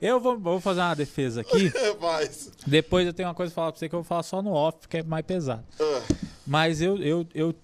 [0.00, 1.70] Eu vou, vou fazer uma defesa aqui.
[2.00, 2.50] Mas.
[2.66, 4.52] Depois eu tenho uma coisa pra falar pra você que eu vou falar só no
[4.52, 5.64] off, porque é mais pesado.
[5.80, 6.02] ah,
[6.46, 7.54] Mas eu, eu, eu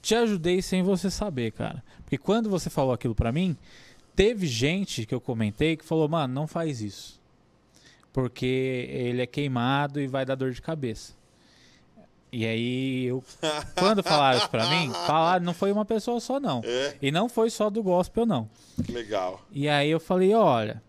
[0.00, 1.82] te ajudei sem você saber, cara.
[2.02, 3.56] Porque quando você falou aquilo pra mim,
[4.16, 7.20] teve gente que eu comentei que falou, mano, não faz isso.
[8.12, 11.12] Porque ele é queimado e vai dar dor de cabeça.
[12.30, 13.24] E aí, eu,
[13.78, 16.60] quando falaram isso pra mim, falaram, não foi uma pessoa só, não.
[16.64, 18.48] É, E não foi só do gospel, não.
[18.88, 19.40] legal.
[19.50, 20.82] E aí eu falei, olha,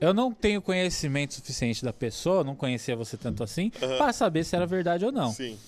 [0.00, 3.96] eu não tenho conhecimento suficiente da pessoa, não conhecia você tanto assim, Aham.
[3.96, 5.32] pra saber se era verdade ou não.
[5.32, 5.58] Sim.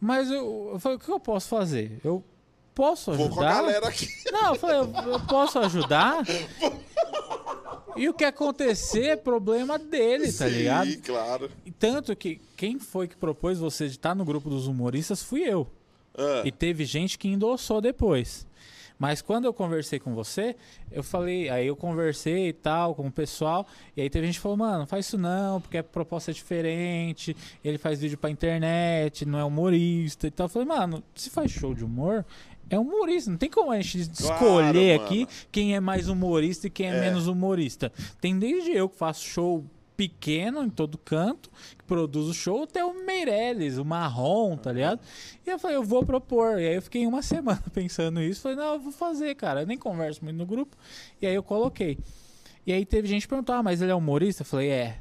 [0.00, 1.98] Mas eu, eu falei, o que eu posso fazer?
[2.04, 2.22] Eu
[2.74, 3.26] posso ajudar?
[3.28, 4.08] Vou com a galera aqui.
[4.30, 6.22] Não, eu falei, eu, eu posso ajudar?
[7.96, 10.96] E o que acontecer é problema dele, tá Sim, ligado?
[11.02, 11.50] claro.
[11.64, 15.42] E tanto que quem foi que propôs você de estar no grupo dos humoristas fui
[15.42, 15.66] eu.
[16.16, 18.46] Ah, E teve gente que endossou depois.
[18.96, 20.54] Mas quando eu conversei com você,
[20.92, 23.66] eu falei, aí eu conversei e tal com o pessoal,
[23.96, 26.34] e aí teve gente que falou, mano, não faz isso não, porque a proposta é
[26.34, 30.44] diferente, ele faz vídeo pra internet, não é humorista e tal.
[30.44, 32.24] Eu falei, mano, se faz show de humor,
[32.74, 35.04] é humorista, não tem como a gente Claro, escolher mano.
[35.04, 37.00] aqui quem é mais humorista e quem é, É.
[37.00, 37.92] menos humorista.
[38.20, 39.64] Tem desde eu que faço show
[39.96, 41.48] pequeno em todo canto,
[41.78, 44.98] que produz o show, até o Meirelles, o Marrom, tá ligado?
[45.46, 46.58] E eu falei, eu vou propor.
[46.58, 48.40] E aí eu fiquei uma semana pensando nisso.
[48.40, 49.62] Falei, não, eu vou fazer, cara.
[49.62, 50.76] Eu nem converso muito no grupo.
[51.22, 51.96] E aí eu coloquei.
[52.66, 54.42] E aí teve gente que perguntou, ah, mas ele é humorista?
[54.42, 54.98] Eu falei, é.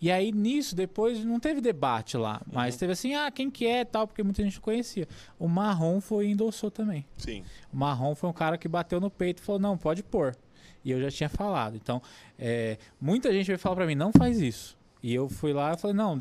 [0.00, 2.40] E aí nisso, depois, não teve debate lá.
[2.50, 5.06] Mas teve assim, ah, quem que é tal, porque muita gente não conhecia.
[5.38, 7.04] O Marrom foi e endossou também.
[7.18, 7.44] sim.
[7.72, 10.34] O Marrom foi um cara que bateu no peito e falou: não, pode pôr.
[10.84, 11.76] E eu já tinha falado.
[11.76, 12.00] Então,
[12.38, 14.76] é, muita gente veio falar pra mim: não faz isso.
[15.02, 16.18] E eu fui lá e falei: não,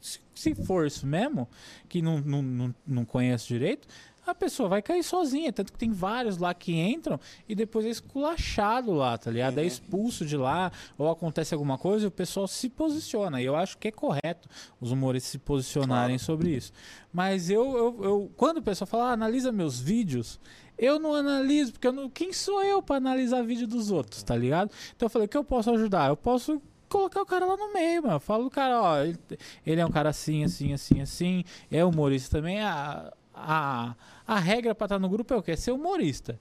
[0.00, 1.48] se, se for isso mesmo,
[1.88, 3.86] que não, não, não, não conheço direito,
[4.30, 5.52] a pessoa vai cair sozinha.
[5.52, 9.58] Tanto que tem vários lá que entram e depois é esculachado lá, tá ligado?
[9.58, 13.40] É expulso de lá, ou acontece alguma coisa e o pessoal se posiciona.
[13.40, 14.48] E eu acho que é correto
[14.80, 16.72] os humoristas se posicionarem sobre isso.
[17.12, 20.38] Mas eu, eu, eu- quando o pessoal fala, ah, analisa meus vídeos,
[20.78, 24.34] eu não analiso, porque eu não, quem sou eu pra analisar vídeo dos outros, tá
[24.36, 24.70] ligado?
[24.96, 26.08] Então eu falei, o que eu posso ajudar?
[26.08, 28.14] Eu posso colocar o cara lá no meio, mano.
[28.16, 29.18] Eu falo do cara, ó, ele,
[29.66, 32.60] ele é um cara assim, assim, assim, assim, é humorista também.
[32.60, 33.12] A,
[33.46, 33.96] a,
[34.26, 35.52] a regra pra estar no grupo é o quê?
[35.52, 36.38] É ser humorista.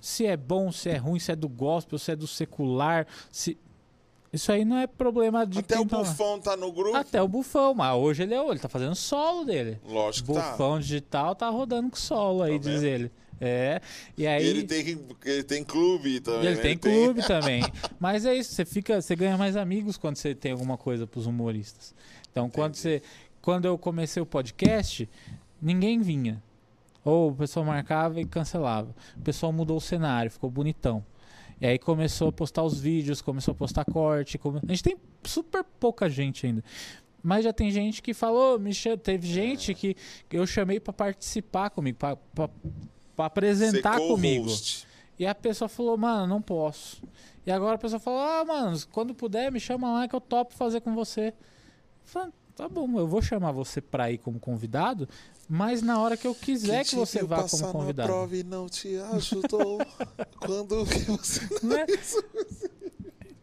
[0.00, 3.58] Se é bom, se é ruim, se é do gospel, se é do secular, se...
[4.32, 6.04] Isso aí não é problema de Até o tá lá.
[6.04, 6.96] Bufão tá no grupo.
[6.96, 9.78] Até o Bufão, mas hoje ele é ele tá fazendo solo dele.
[9.84, 10.52] Lógico que tá.
[10.52, 13.12] Bufão digital tá rodando com solo aí, Tá diz ele.
[13.44, 13.80] É.
[14.16, 16.46] E aí Ele tem, ele tem clube também.
[16.46, 16.62] ele né?
[16.62, 17.62] tem clube também.
[17.98, 21.26] Mas é isso, você fica, você ganha mais amigos quando você tem alguma coisa pros
[21.26, 21.92] humoristas.
[22.30, 23.02] Então, quando você
[23.42, 25.08] quando eu comecei o podcast,
[25.62, 26.42] ninguém vinha.
[27.04, 28.94] Ou o pessoal marcava e cancelava.
[29.16, 31.04] O pessoal mudou o cenário, ficou bonitão.
[31.60, 34.36] E aí começou a postar os vídeos, começou a postar corte.
[34.38, 36.62] come- A gente tem super pouca gente ainda.
[37.22, 38.72] Mas já tem gente que falou, me
[39.02, 39.96] teve gente que
[40.30, 42.18] eu chamei pra participar comigo, pra
[43.18, 44.46] apresentar comigo.
[45.18, 47.02] E a pessoa falou, mano, não posso.
[47.46, 50.52] E agora a pessoa falou, ah, mano, quando puder, me chama lá que eu topo
[50.54, 51.32] fazer com você.
[52.04, 55.08] Falei, tá bom, eu vou chamar você pra ir como convidado,
[55.48, 58.08] mas na hora que eu quiser que te você vá como na convidado.
[58.08, 59.78] prova e não te ajudou.
[60.38, 61.86] Quando que você Né?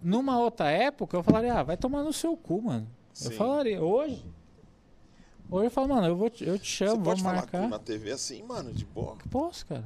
[0.02, 2.88] Numa outra época, eu falaria, ah, vai tomar no seu cu, mano.
[3.22, 3.38] Eu Sim.
[3.38, 4.23] falaria, hoje.
[5.52, 7.68] Hoje eu falo, mano, eu, vou te- eu te Você chamo, pode vamos falar marcar.
[7.68, 9.18] na TV assim, mano, de boa.
[9.31, 9.84] Posso, cara.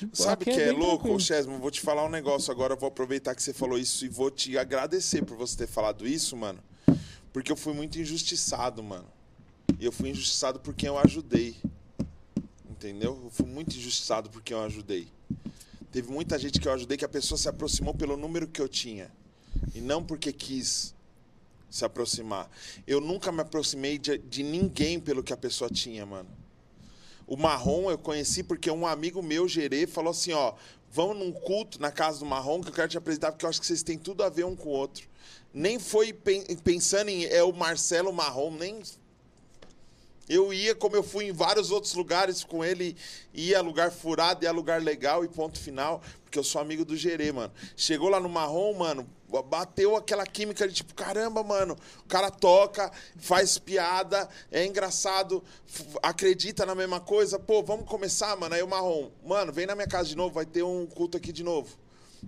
[0.00, 1.20] Boa, Sabe o aqui que é bem louco, tranquilo.
[1.20, 1.58] Chesmo?
[1.58, 2.74] Vou te falar um negócio agora.
[2.74, 6.06] Eu vou aproveitar que você falou isso e vou te agradecer por você ter falado
[6.06, 6.60] isso, mano.
[7.32, 9.06] Porque eu fui muito injustiçado, mano.
[9.78, 11.56] E eu fui injustiçado por quem eu ajudei.
[12.68, 13.20] Entendeu?
[13.24, 15.08] Eu fui muito injustiçado por quem eu ajudei.
[15.92, 18.68] Teve muita gente que eu ajudei que a pessoa se aproximou pelo número que eu
[18.68, 19.10] tinha.
[19.74, 20.94] E não porque quis
[21.68, 22.50] se aproximar.
[22.86, 26.28] Eu nunca me aproximei de, de ninguém pelo que a pessoa tinha, mano.
[27.26, 30.54] O Marrom eu conheci porque um amigo meu, Gerê, falou assim, ó,
[30.90, 33.60] vamos num culto na casa do Marrom que eu quero te apresentar porque eu acho
[33.60, 35.08] que vocês têm tudo a ver um com o outro.
[35.52, 38.80] Nem foi pen- pensando em é o Marcelo Marrom, nem
[40.28, 42.96] eu ia como eu fui em vários outros lugares com ele,
[43.34, 47.32] ia lugar furado, ia lugar legal e ponto final, porque eu sou amigo do Gerê,
[47.32, 47.52] mano.
[47.76, 49.08] Chegou lá no Marrom, mano,
[49.48, 55.42] bateu aquela química de tipo, caramba, mano, o cara toca, faz piada, é engraçado,
[56.00, 58.54] acredita na mesma coisa, pô, vamos começar, mano.
[58.54, 61.32] Aí o Marrom, mano, vem na minha casa de novo, vai ter um culto aqui
[61.32, 61.76] de novo.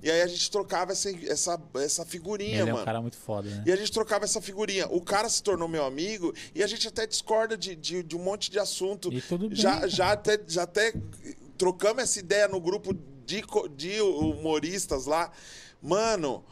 [0.01, 2.83] E aí a gente trocava essa, essa, essa figurinha, Ele é mano.
[2.83, 3.65] um cara muito foda, né?
[3.67, 4.87] E a gente trocava essa figurinha.
[4.89, 8.21] O cara se tornou meu amigo e a gente até discorda de, de, de um
[8.21, 9.13] monte de assunto.
[9.13, 9.89] E tudo bem, Já, cara.
[9.89, 10.93] já, até, já até
[11.59, 12.95] trocamos essa ideia no grupo
[13.27, 13.43] de,
[13.77, 15.31] de humoristas lá.
[15.81, 16.45] Mano,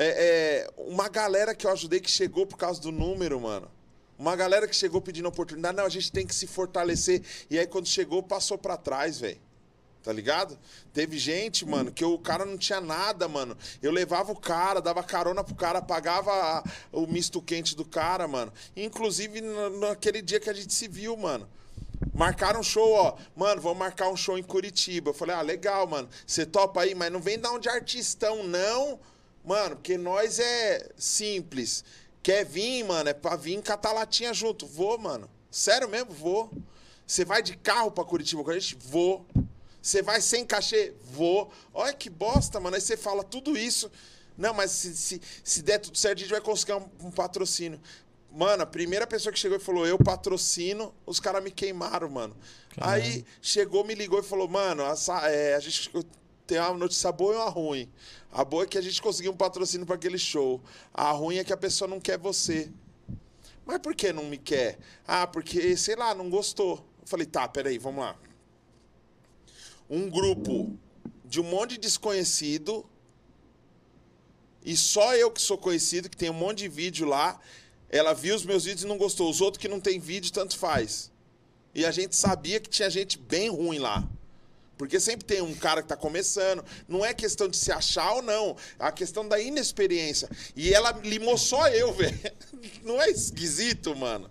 [0.00, 3.68] É, é, uma galera que eu ajudei que chegou por causa do número, mano.
[4.16, 5.76] Uma galera que chegou pedindo oportunidade.
[5.76, 7.22] Não, a gente tem que se fortalecer.
[7.50, 9.38] E aí, quando chegou, passou para trás, velho.
[10.02, 10.58] Tá ligado?
[10.92, 13.56] Teve gente, mano, que o cara não tinha nada, mano.
[13.82, 18.26] Eu levava o cara, dava carona pro cara, pagava a- o misto quente do cara,
[18.28, 18.52] mano.
[18.76, 21.48] Inclusive na- naquele dia que a gente se viu, mano.
[22.14, 23.16] Marcaram um show, ó.
[23.36, 25.10] Mano, vamos marcar um show em Curitiba.
[25.10, 26.08] Eu falei, ah, legal, mano.
[26.26, 29.00] Você topa aí, mas não vem dar um de artistão, não.
[29.44, 31.84] Mano, porque nós é simples.
[32.22, 34.64] Quer vir, mano, é pra vir catar latinha junto.
[34.66, 35.28] Vou, mano.
[35.50, 36.50] Sério mesmo, vou.
[37.06, 38.76] Você vai de carro pra Curitiba com a gente?
[38.80, 39.26] Vou.
[39.80, 40.92] Você vai sem cachê?
[41.12, 41.50] Vou.
[41.72, 42.76] Olha que bosta, mano.
[42.76, 43.90] Aí você fala tudo isso.
[44.36, 47.80] Não, mas se, se, se der tudo certo, a gente vai conseguir um, um patrocínio.
[48.30, 52.36] Mano, a primeira pessoa que chegou e falou, eu patrocino, os caras me queimaram, mano.
[52.76, 55.90] Aí chegou, me ligou e falou, mano, essa- é, a gente
[56.46, 57.90] tem uma notícia boa e uma ruim.
[58.30, 60.60] A boa é que a gente conseguiu um patrocínio para aquele show.
[60.92, 62.70] A ruim é que a pessoa não quer você.
[63.66, 64.78] Mas por que não me quer?
[65.06, 66.76] Ah, porque, sei lá, não gostou.
[67.00, 68.14] Eu falei, tá, peraí, vamos lá.
[69.88, 70.76] Um grupo
[71.24, 72.84] de um monte de desconhecido
[74.64, 77.40] e só eu que sou conhecido, que tem um monte de vídeo lá.
[77.88, 79.30] Ela viu os meus vídeos e não gostou.
[79.30, 81.10] Os outros que não tem vídeo, tanto faz.
[81.74, 84.06] E a gente sabia que tinha gente bem ruim lá.
[84.76, 86.64] Porque sempre tem um cara que tá começando.
[86.86, 88.56] Não é questão de se achar ou não.
[88.78, 90.28] É a questão da inexperiência.
[90.54, 92.18] E ela limou só eu, velho.
[92.84, 94.30] Não é esquisito, mano?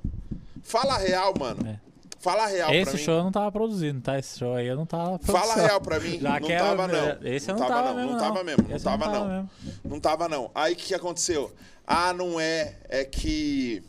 [0.62, 1.68] Fala real, mano.
[1.68, 1.80] É.
[2.20, 2.98] Fala real pra Esse mim.
[2.98, 4.18] show eu não tava produzindo, tá?
[4.18, 5.68] Esse show aí eu não tava Fala a produzindo.
[5.68, 6.20] real pra mim.
[6.20, 7.18] Já não tava, não.
[7.24, 7.96] Esse eu não não tava, tava não.
[7.96, 8.20] mesmo, Não não.
[8.34, 8.64] tava mesmo.
[8.68, 9.28] Não Esse não tava, não.
[9.28, 9.50] mesmo.
[9.86, 10.52] Não tava, não.
[10.56, 11.54] Aí o que que aconteceu?
[11.86, 12.76] Ah, não é.
[12.90, 13.84] É que.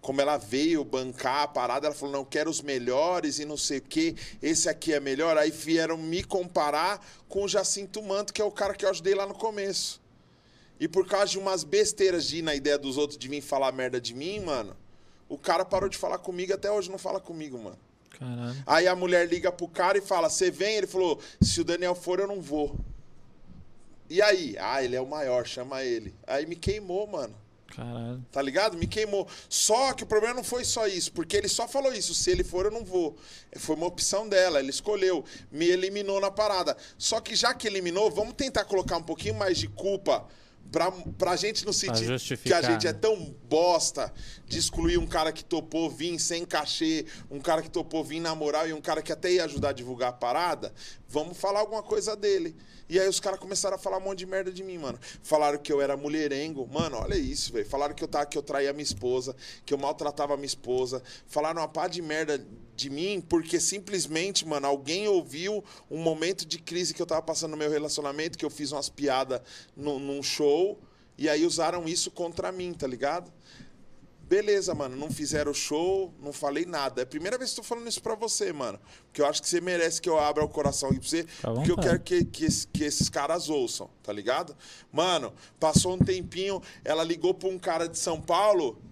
[0.00, 3.78] Como ela veio bancar a parada, ela falou: não, quero os melhores e não sei
[3.78, 4.14] o quê.
[4.40, 5.36] Esse aqui é melhor.
[5.36, 9.14] Aí vieram me comparar com o Jacinto Manto, que é o cara que eu ajudei
[9.14, 10.00] lá no começo.
[10.78, 13.72] E por causa de umas besteiras de ir na ideia dos outros de vir falar
[13.72, 14.76] merda de mim, mano,
[15.28, 17.78] o cara parou de falar comigo até hoje não fala comigo, mano.
[18.18, 18.62] Caralho.
[18.66, 20.76] Aí a mulher liga pro cara e fala: Você vem?
[20.76, 22.76] Ele falou: Se o Daniel for, eu não vou.
[24.08, 24.56] E aí?
[24.58, 26.14] Ah, ele é o maior, chama ele.
[26.26, 27.34] Aí me queimou, mano.
[27.74, 28.24] Caralho.
[28.30, 28.78] Tá ligado?
[28.78, 29.28] Me queimou.
[29.48, 32.14] Só que o problema não foi só isso, porque ele só falou isso.
[32.14, 33.16] Se ele for, eu não vou.
[33.56, 35.24] Foi uma opção dela, ele escolheu.
[35.50, 36.76] Me eliminou na parada.
[36.96, 40.26] Só que já que eliminou, vamos tentar colocar um pouquinho mais de culpa
[40.70, 42.06] pra, pra gente não sentir
[42.38, 42.98] que a gente é né?
[42.98, 44.12] tão bosta
[44.46, 48.34] de excluir um cara que topou vir sem cachê, um cara que topou vir na
[48.34, 50.72] moral e um cara que até ia ajudar a divulgar a parada.
[51.08, 52.56] Vamos falar alguma coisa dele.
[52.88, 54.98] E aí os caras começaram a falar um monte de merda de mim, mano.
[55.22, 56.66] Falaram que eu era mulherengo.
[56.68, 57.66] Mano, olha isso, velho.
[57.66, 59.34] Falaram que eu, tava, que eu traía minha esposa,
[59.64, 61.02] que eu maltratava a minha esposa.
[61.26, 62.44] Falaram uma pá de merda
[62.76, 67.52] de mim porque simplesmente, mano, alguém ouviu um momento de crise que eu tava passando
[67.52, 69.40] no meu relacionamento, que eu fiz umas piadas
[69.74, 70.78] num show,
[71.18, 73.32] e aí usaram isso contra mim, tá ligado?
[74.28, 77.00] Beleza, mano, não fizeram show, não falei nada.
[77.00, 78.80] É a primeira vez que tô falando isso pra você, mano.
[79.06, 81.26] Porque eu acho que você merece que eu abra o coração aqui pra você.
[81.44, 84.56] À porque eu quero que, que, que esses caras ouçam, tá ligado?
[84.92, 88.82] Mano, passou um tempinho, ela ligou pra um cara de São Paulo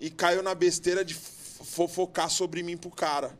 [0.00, 3.38] e caiu na besteira de fofocar sobre mim pro cara.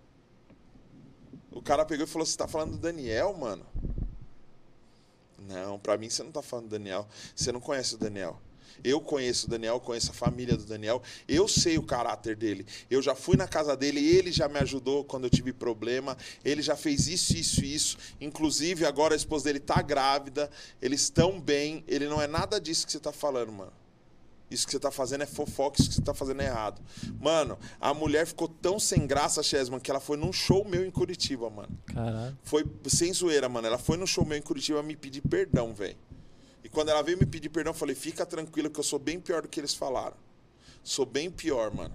[1.51, 3.67] O cara pegou e falou: Você tá falando do Daniel, mano?
[5.37, 7.09] Não, pra mim você não tá falando do Daniel.
[7.35, 8.41] Você não conhece o Daniel.
[8.83, 11.03] Eu conheço o Daniel, conheço a família do Daniel.
[11.29, 12.67] Eu sei o caráter dele.
[12.91, 16.17] Eu já fui na casa dele, ele já me ajudou quando eu tive problema.
[16.45, 17.99] Ele já fez isso, isso, isso.
[18.21, 20.51] Inclusive, agora a esposa dele tá grávida.
[20.81, 21.85] Eles estão bem.
[21.87, 23.73] Ele não é nada disso que você tá falando, mano.
[24.51, 26.83] Isso que você tá fazendo é fofoca, isso que você tá fazendo é errado.
[27.21, 30.91] Mano, a mulher ficou tão sem graça, Chesman, que ela foi num show meu em
[30.91, 31.71] Curitiba, mano.
[31.87, 32.37] Caralho.
[32.43, 33.69] Foi sem zoeira, mano.
[33.69, 35.97] Ela foi no show meu em Curitiba me pedir perdão, velho.
[36.71, 39.43] Quando ela veio me pedir perdão, eu falei: fica tranquilo que eu sou bem pior
[39.43, 40.17] do que eles falaram.
[40.83, 41.95] Sou bem pior, mano.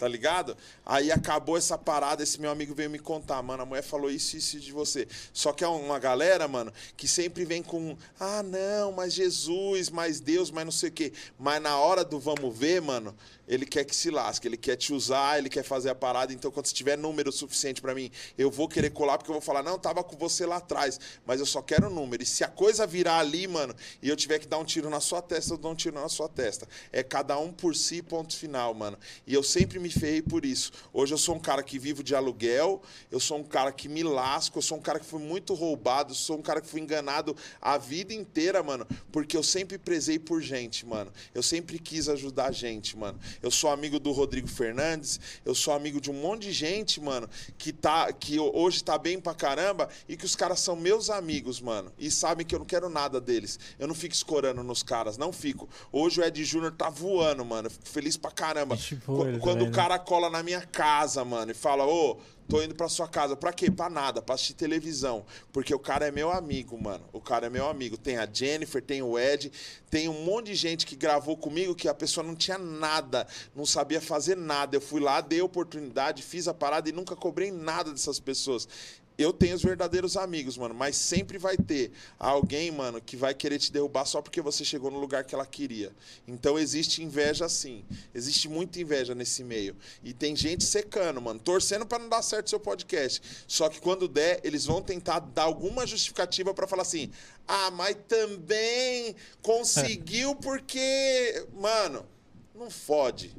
[0.00, 0.56] Tá ligado?
[0.86, 4.34] Aí acabou essa parada, esse meu amigo veio me contar, mano, a mulher falou isso
[4.34, 5.06] e isso de você.
[5.30, 10.18] Só que é uma galera, mano, que sempre vem com, ah, não, mas Jesus, mais
[10.18, 11.12] Deus, mas não sei o quê.
[11.38, 13.14] Mas na hora do vamos ver, mano,
[13.46, 16.32] ele quer que se lasque, ele quer te usar, ele quer fazer a parada.
[16.32, 18.08] Então, quando você tiver número suficiente pra mim,
[18.38, 21.40] eu vou querer colar, porque eu vou falar, não, tava com você lá atrás, mas
[21.40, 22.22] eu só quero número.
[22.22, 25.00] E se a coisa virar ali, mano, e eu tiver que dar um tiro na
[25.00, 26.66] sua testa, eu dou um tiro na sua testa.
[26.92, 28.96] É cada um por si, ponto final, mano.
[29.26, 30.70] E eu sempre me me ferrei por isso.
[30.92, 32.80] Hoje eu sou um cara que vivo de aluguel,
[33.10, 36.12] eu sou um cara que me lasco, eu sou um cara que foi muito roubado,
[36.12, 40.18] eu sou um cara que foi enganado a vida inteira, mano, porque eu sempre prezei
[40.18, 41.12] por gente, mano.
[41.34, 43.18] Eu sempre quis ajudar a gente, mano.
[43.42, 47.28] Eu sou amigo do Rodrigo Fernandes, eu sou amigo de um monte de gente, mano,
[47.58, 51.60] que tá que hoje tá bem pra caramba e que os caras são meus amigos,
[51.60, 53.58] mano, e sabem que eu não quero nada deles.
[53.78, 55.68] Eu não fico escorando nos caras, não fico.
[55.90, 57.68] Hoje o Ed Júnior tá voando, mano.
[57.68, 58.74] Fico feliz pra caramba.
[58.74, 59.79] Ixi, pô, ele Quando também, o né?
[59.82, 63.36] Cara cola na minha casa, mano, e fala, ô, tô indo pra sua casa.
[63.36, 63.70] Pra quê?
[63.70, 65.24] Pra nada, pra assistir televisão.
[65.52, 67.04] Porque o cara é meu amigo, mano.
[67.12, 67.96] O cara é meu amigo.
[67.96, 69.52] Tem a Jennifer, tem o Ed,
[69.88, 73.64] tem um monte de gente que gravou comigo que a pessoa não tinha nada, não
[73.64, 74.76] sabia fazer nada.
[74.76, 78.68] Eu fui lá, dei oportunidade, fiz a parada e nunca cobrei nada dessas pessoas.
[79.18, 83.58] Eu tenho os verdadeiros amigos, mano, mas sempre vai ter alguém, mano, que vai querer
[83.58, 85.92] te derrubar só porque você chegou no lugar que ela queria.
[86.26, 87.84] Então existe inveja sim.
[88.14, 89.76] Existe muita inveja nesse meio.
[90.02, 93.20] E tem gente secando, mano, torcendo pra não dar certo seu podcast.
[93.46, 97.10] Só que quando der, eles vão tentar dar alguma justificativa pra falar assim:
[97.46, 102.06] "Ah, mas também conseguiu porque, mano,
[102.54, 103.34] não fode".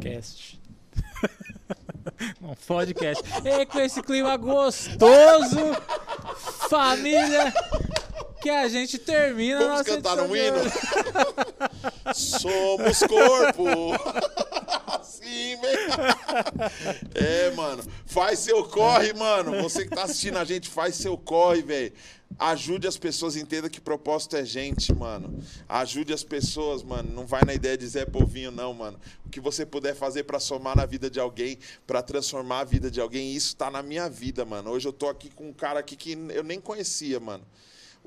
[0.00, 0.58] Cast.
[2.40, 3.22] Não fode cast.
[3.44, 5.76] E com esse clima gostoso,
[6.68, 7.52] família,
[8.40, 10.58] que a gente termina a Vamos nossa cantar um hino?
[12.14, 13.66] Somos corpo.
[15.00, 16.02] Assim, mesmo.
[17.14, 17.82] É, mano.
[18.06, 19.62] Faz seu corre, mano.
[19.62, 21.92] Você que tá assistindo a gente, faz seu corre, velho.
[22.38, 25.42] Ajude as pessoas, entenda que propósito é gente, mano.
[25.68, 27.10] Ajude as pessoas, mano.
[27.12, 28.98] Não vai na ideia de Zé Povinho, não, mano.
[29.26, 32.90] O que você puder fazer pra somar na vida de alguém, pra transformar a vida
[32.90, 34.70] de alguém, isso tá na minha vida, mano.
[34.70, 37.44] Hoje eu tô aqui com um cara aqui que eu nem conhecia, mano.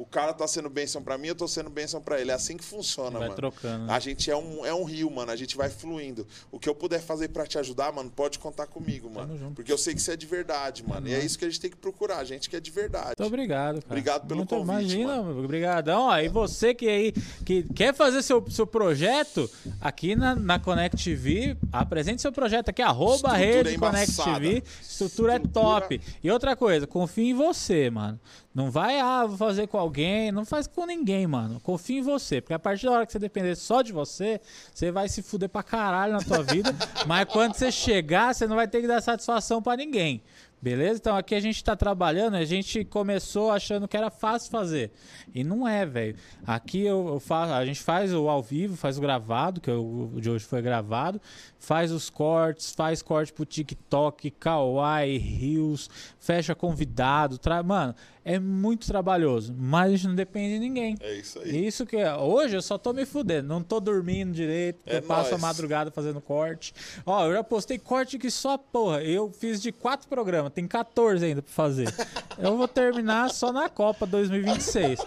[0.01, 2.31] O cara tá sendo bênção pra mim, eu tô sendo bênção pra ele.
[2.31, 3.35] É assim que funciona, Vai mano.
[3.35, 3.93] trocando, né?
[3.93, 5.31] A gente é um, é um rio, mano.
[5.31, 6.25] A gente vai fluindo.
[6.51, 9.37] O que eu puder fazer pra te ajudar, mano, pode contar comigo, mano.
[9.37, 9.53] junto.
[9.55, 11.07] Porque eu sei que você é de verdade, mano.
[11.07, 12.17] e é isso que a gente tem que procurar.
[12.17, 13.07] A gente que é de verdade.
[13.17, 13.85] Muito obrigado, cara.
[13.87, 16.01] Obrigado pelo Muito, convite, Imagina, obrigadão.
[16.07, 17.11] Ó, e você que aí
[17.45, 19.49] que quer fazer seu, seu projeto
[19.79, 24.15] aqui na, na Connect TV, apresente seu projeto aqui, arroba Estrutura Rede Connect.
[24.15, 24.63] TV.
[24.81, 26.01] Estrutura, é Estrutura- top.
[26.23, 28.19] E outra coisa, confia em você, mano.
[28.53, 29.90] Não vai, ah, vou fazer com alguém,
[30.33, 31.59] não faz com ninguém, mano.
[31.59, 34.39] Confia em você, porque a partir da hora que você depender só de você,
[34.73, 36.73] você vai se fuder pra caralho na tua vida,
[37.07, 40.23] mas quando você chegar, você não vai ter que dar satisfação pra ninguém.
[40.61, 40.99] Beleza?
[40.99, 44.91] Então aqui a gente tá trabalhando, a gente começou achando que era fácil fazer.
[45.33, 46.15] E não é, velho.
[46.45, 50.11] Aqui eu, eu faço, a gente faz o ao vivo, faz o gravado, que o
[50.17, 51.19] de hoje foi gravado,
[51.57, 55.89] faz os cortes, faz corte pro TikTok, Kawaii, Reels,
[56.19, 57.63] fecha convidado, tra...
[57.63, 60.95] mano, é muito trabalhoso, mas a gente não depende de ninguém.
[60.99, 61.67] É isso aí.
[61.67, 62.13] Isso que é.
[62.15, 65.89] Hoje eu só tô me fudendo, não tô dormindo direito, É eu passo a madrugada
[65.89, 66.73] fazendo corte.
[67.05, 71.25] Ó, eu já postei corte que só, porra, eu fiz de quatro programas, tem 14
[71.25, 71.93] ainda pra fazer.
[72.37, 74.99] eu vou terminar só na Copa 2026.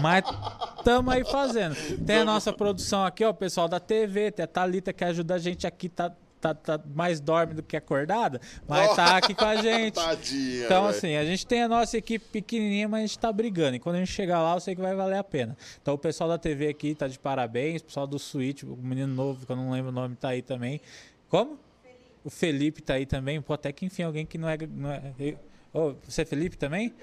[0.00, 0.24] Mas
[0.84, 1.74] tamo aí fazendo.
[2.04, 5.34] Tem a nossa produção aqui, ó, o pessoal da TV, tem a Thalita que ajuda
[5.34, 6.12] a gente aqui, tá.
[6.40, 9.94] Tá, tá mais dorme do que acordada, mas tá aqui com a gente.
[9.94, 10.64] Tadinha.
[10.66, 10.96] Então, velho.
[10.96, 13.74] assim, a gente tem a nossa equipe pequenininha, mas a gente tá brigando.
[13.76, 15.56] E quando a gente chegar lá, eu sei que vai valer a pena.
[15.82, 17.80] Então, o pessoal da TV aqui tá de parabéns.
[17.82, 20.42] O pessoal do Switch, o menino novo, que eu não lembro o nome, tá aí
[20.42, 20.80] também.
[21.28, 21.58] Como?
[22.24, 23.40] O Felipe tá aí também.
[23.40, 24.56] Pô, até que enfim, alguém que não é.
[24.70, 25.38] Não é eu-
[25.72, 26.94] Ô, você é Felipe também?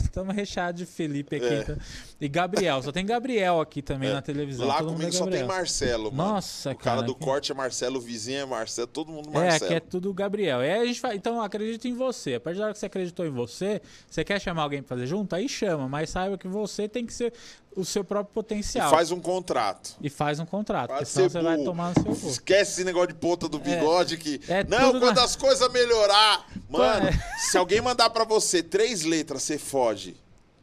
[0.00, 1.46] Estamos recheados de Felipe aqui.
[1.46, 1.60] É.
[1.60, 1.76] então.
[2.20, 4.66] E Gabriel, só tem Gabriel aqui também na televisão.
[4.66, 5.44] Lá todo comigo é só tem.
[5.44, 6.32] Marcelo, mano.
[6.32, 9.30] Nossa, O cara cara, do que- corte é Marcelo, o vizinho é Marcelo, todo mundo
[9.30, 9.64] É, Marcelo.
[9.66, 10.60] aqui é tudo Gabriel.
[10.62, 12.34] E aí a gente fala, então acredito em você.
[12.34, 13.80] A partir da hora que você acreditou em você,
[14.10, 15.34] você quer chamar alguém pra fazer junto?
[15.36, 17.32] Aí chama, mas saiba que você tem que ser
[17.80, 18.90] o seu próprio E potencial.
[18.90, 19.96] faz um contrato.
[20.00, 22.28] E faz um contrato, porque Pode senão você vai tomar no seu cu.
[22.28, 24.40] Esquece esse negócio de ponta do bigode que.
[24.48, 26.46] É não, quando na- as coisas melhorar.
[26.68, 27.12] Mano, É.
[27.38, 30.16] se alguém mandar pra você três letras, você foge.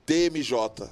[0.05, 0.89] TMJ.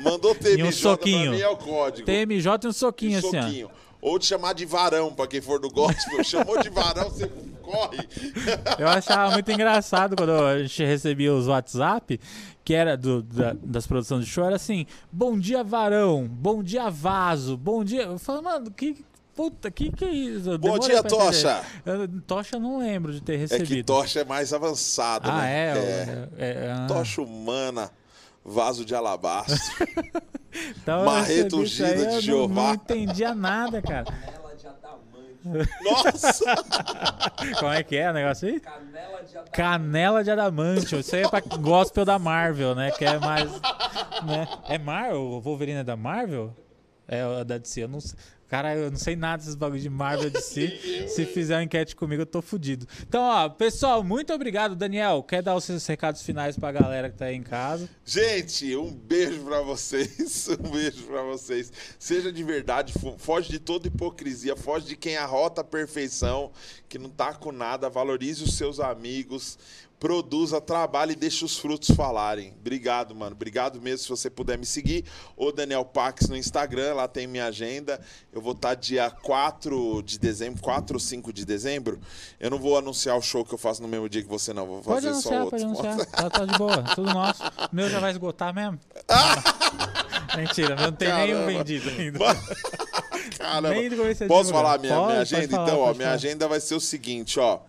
[0.00, 1.22] Mandou TMJ E um soquinho.
[1.30, 2.06] pra mim é o código.
[2.06, 3.68] TMJ e um soquinho, Um assim, ó.
[4.06, 6.22] Ou te chamar de varão, pra quem for do gospel.
[6.24, 7.26] Chamou de varão, você
[7.62, 8.06] corre.
[8.78, 12.20] Eu achava muito engraçado quando a gente recebia os WhatsApp,
[12.62, 16.90] que era do, da- das produções de show, era assim, bom dia varão, bom dia
[16.90, 18.02] vaso, bom dia...
[18.02, 19.02] Eu falo, mano, que...
[19.34, 20.56] Puta, que que é isso?
[20.58, 21.02] Bom dia.
[21.02, 21.62] Tocha.
[21.84, 23.68] Eu- Tocha eu não lembro de ter É recebido.
[23.68, 25.72] que tocha é mais avançado, Ah, né?
[25.72, 26.28] é?
[26.38, 26.86] é, é, ah.
[26.86, 27.90] Tocha humana,
[28.44, 29.56] vaso de alabastro.
[30.80, 32.54] Então, Marreta ungida de eu não- Jeová.
[32.68, 34.04] Não entendia nada, cara.
[34.04, 35.70] Canela de adamante.
[35.82, 36.54] Nossa!
[37.58, 38.60] Como é que é o negócio aí?
[38.60, 39.50] Canela de adamante.
[39.50, 40.96] Canela de.
[41.00, 42.92] Isso aí é pra gospel da Marvel, né?
[42.92, 43.50] Que é mais.
[44.22, 44.46] Né?
[44.68, 45.20] É Marvel?
[45.22, 46.54] O Wolverine é da Marvel?
[47.08, 48.16] É o da DC, eu não sei.
[48.54, 51.08] Cara, eu não sei nada desses bagulho de Marvel de si.
[51.08, 52.86] Se fizer uma enquete comigo, eu tô fudido.
[53.02, 54.76] Então, ó, pessoal, muito obrigado.
[54.76, 57.88] Daniel, quer dar os seus recados finais pra galera que tá aí em casa?
[58.04, 60.46] Gente, um beijo pra vocês.
[60.64, 61.72] Um beijo pra vocês.
[61.98, 66.52] Seja de verdade, fo- foge de toda hipocrisia, foge de quem arrota a perfeição,
[66.88, 69.58] que não tá com nada, valorize os seus amigos,
[70.04, 72.52] produza, trabalhe e deixe os frutos falarem.
[72.60, 73.34] Obrigado, mano.
[73.34, 75.06] Obrigado mesmo se você puder me seguir.
[75.34, 77.98] O Daniel Pax no Instagram, lá tem minha agenda.
[78.30, 81.98] Eu vou estar dia 4 de dezembro, 4 ou 5 de dezembro.
[82.38, 84.66] Eu não vou anunciar o show que eu faço no mesmo dia que você, não.
[84.66, 85.50] Vou Pode fazer só anunciar, outro.
[85.52, 86.06] pode anunciar.
[86.14, 87.42] Tá, tá de boa, tudo nosso.
[87.42, 88.78] O meu já vai esgotar mesmo.
[90.36, 91.58] Mentira, não tem nenhum Caramba.
[91.64, 92.18] vendido ainda.
[93.38, 94.26] Caramba.
[94.28, 95.48] Posso falar a minha, Pode, minha pode agenda?
[95.48, 96.14] falar, então, ó, pode minha falar.
[96.16, 97.60] agenda vai ser o seguinte, ó.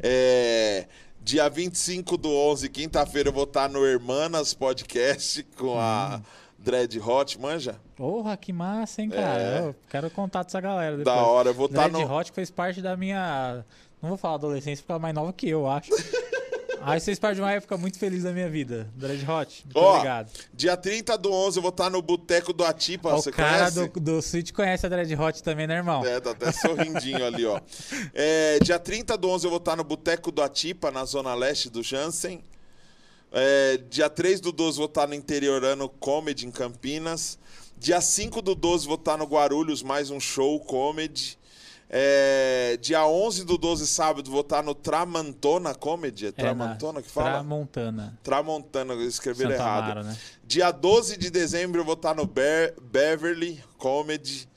[0.00, 0.86] É,
[1.26, 6.22] dia 25 do 11, quinta-feira, eu vou estar no Hermanas Podcast com a Hum.
[6.56, 7.80] Dread Hot, manja?
[7.96, 9.42] Porra, que massa, hein, cara?
[9.42, 9.58] É.
[9.58, 11.16] Eu quero contato dessa galera depois.
[11.16, 12.14] Da hora, eu vou estar Dread no...
[12.14, 13.64] Hot fez parte da minha.
[14.00, 15.90] Não vou falar adolescência porque ela é mais nova que eu acho.
[16.88, 18.88] Aí vocês parte de uma época muito feliz da minha vida.
[18.94, 20.30] Dread Hot, muito Ó, obrigado.
[20.54, 23.70] Dia 30 do 11, eu vou estar no Boteco do Atipa, Ó, você o cara
[23.72, 23.88] conhece?
[23.88, 26.04] do, do Switch conhece a Dread Hot também, né, irmão?
[26.06, 27.60] É, tá até sorrindinho ali, ó.
[28.14, 31.68] É, dia 30 do 11 eu vou estar no Boteco do Atipa, na zona leste
[31.68, 32.40] do Jansen.
[33.32, 37.36] É, dia 3 do 12 vou estar no Interiorano Comedy em Campinas.
[37.76, 41.36] Dia 5 do 12 vou estar no Guarulhos, mais um show comedy.
[41.88, 46.26] É, dia 11 do 12, sábado, vou estar no Tramantona Comedy.
[46.26, 47.30] É É, Tramantona na que fala?
[47.30, 48.18] Tramontana.
[48.22, 49.84] Tramontana, escreveram errado.
[49.92, 50.16] Amaro, né?
[50.44, 54.48] Dia 12 de dezembro eu vou estar no Be- Beverly Comedy.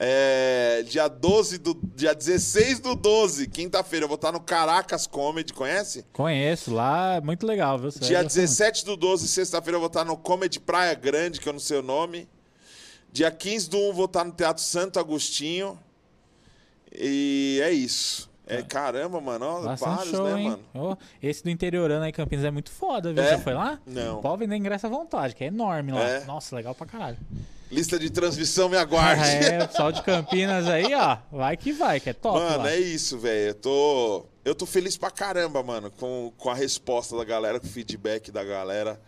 [0.00, 5.52] É, dia 12 do dia 16 do 12, quinta-feira, eu vou estar no Caracas Comedy,
[5.52, 6.04] conhece?
[6.12, 7.90] Conheço lá, é muito legal, viu?
[7.90, 11.40] Você Dia vai gostar 17 do 12, sexta-feira, eu vou estar no Comedy Praia Grande,
[11.40, 12.28] que eu não sei o nome.
[13.12, 15.76] Dia 15 do 1, vou estar no Teatro Santo Agostinho.
[16.92, 18.28] E é isso.
[18.46, 19.62] É, caramba, mano, ó.
[19.62, 20.50] Bastante vários, show, né, hein?
[20.50, 20.62] mano?
[20.74, 23.22] Ó, esse do interiorano aí, Campinas, é muito foda, viu?
[23.22, 23.36] É?
[23.36, 23.78] Você foi lá?
[23.86, 24.22] Não.
[24.22, 26.00] Pode vender ingresso à vontade, que é enorme lá.
[26.00, 26.24] É?
[26.24, 27.18] Nossa, legal pra caralho.
[27.70, 29.22] Lista de transmissão, me aguarde.
[29.22, 31.18] É, pessoal de Campinas aí, ó.
[31.30, 32.70] Vai que vai, que é top Mano, lá.
[32.70, 33.48] é isso, velho.
[33.48, 34.26] Eu tô.
[34.42, 38.32] Eu tô feliz pra caramba, mano, com, com a resposta da galera, com o feedback
[38.32, 38.98] da galera.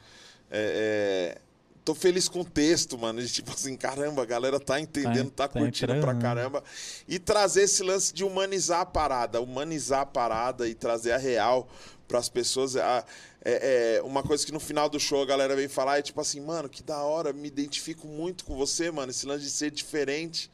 [0.51, 1.41] É, é,
[1.85, 3.21] Tô feliz com o texto, mano.
[3.23, 6.21] De tipo assim, caramba, a galera tá entendendo, tá, tá curtindo entrando, pra né?
[6.21, 6.65] caramba.
[7.09, 11.69] E trazer esse lance de humanizar a parada, humanizar a parada e trazer a real
[12.07, 12.77] pras pessoas.
[12.77, 13.05] A-
[13.43, 16.21] é, é uma coisa que no final do show a galera vem falar é tipo
[16.21, 19.11] assim, mano, que da hora, me identifico muito com você, mano.
[19.11, 20.51] Esse lance de ser diferente.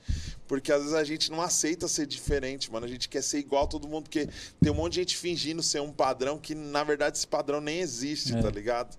[0.47, 2.87] Porque às vezes a gente não aceita ser diferente, mano.
[2.87, 4.29] A gente quer ser igual a todo mundo, porque
[4.63, 7.81] tem um monte de gente fingindo ser um padrão que, na verdade, esse padrão nem
[7.81, 8.41] existe, É.
[8.41, 8.97] tá ligado?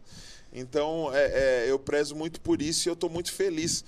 [0.51, 3.83] Então, é, é, eu prezo muito por isso e eu tô muito feliz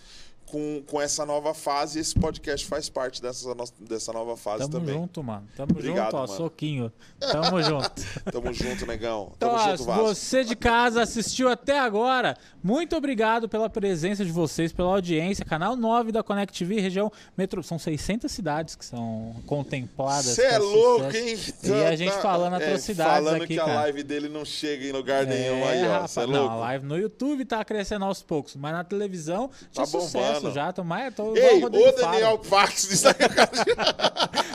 [0.49, 1.97] com, com essa nova fase.
[1.99, 4.95] E esse podcast faz parte dessa, no- dessa nova fase Tamo também.
[4.95, 5.47] junto, mano.
[5.55, 6.21] Tamo Obrigado, junto, ó.
[6.27, 6.33] mano.
[6.37, 6.91] Soquinho.
[7.19, 7.91] Tamo junto.
[8.31, 9.31] Tamo junto, negão.
[9.35, 10.03] Então, Tamo junto, Vasco.
[10.05, 15.45] você de casa assistiu até agora, muito obrigado pela presença de vocês, pela audiência.
[15.45, 17.61] Canal 9 da Connect TV, região metro.
[17.63, 20.25] São 600 cidades que são contempladas.
[20.25, 21.65] Você é louco, sucesso.
[21.67, 21.79] hein?
[21.81, 23.79] E a gente falando atrocidades Falando aqui, que a cara.
[23.81, 25.91] live dele não chega em lugar nenhum aí, ó.
[25.91, 26.49] rapaz, Você é não, louco?
[26.53, 30.55] a live no YouTube tá crescendo aos poucos, mas na televisão Tá tá sucesso bombando.
[30.55, 30.73] já.
[30.73, 33.29] Tô mais, tô Ei, o Daniel Pax, do Instagram.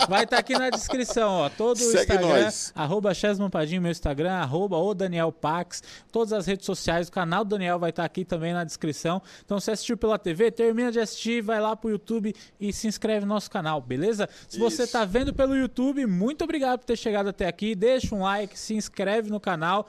[0.08, 1.48] Vai estar aqui na descrição, ó.
[1.48, 2.72] Todo o Segue Instagram, nós.
[2.74, 5.82] arroba Chesman Padinho, meu Instagram, arroba o Daniel Pax,
[6.12, 9.22] todas as redes sociais, o canal do Daniel vai estar aqui também na descrição.
[9.44, 13.24] Então, se assistiu pela TV, termina de assistir, vai lá pro YouTube e se inscreve
[13.24, 14.28] no nosso canal, beleza?
[14.48, 14.92] Se você Isso.
[14.92, 17.74] tá vendo pelo YouTube, muito obrigado por ter chegado até aqui.
[17.74, 19.86] Deixa um like, se inscreve no canal.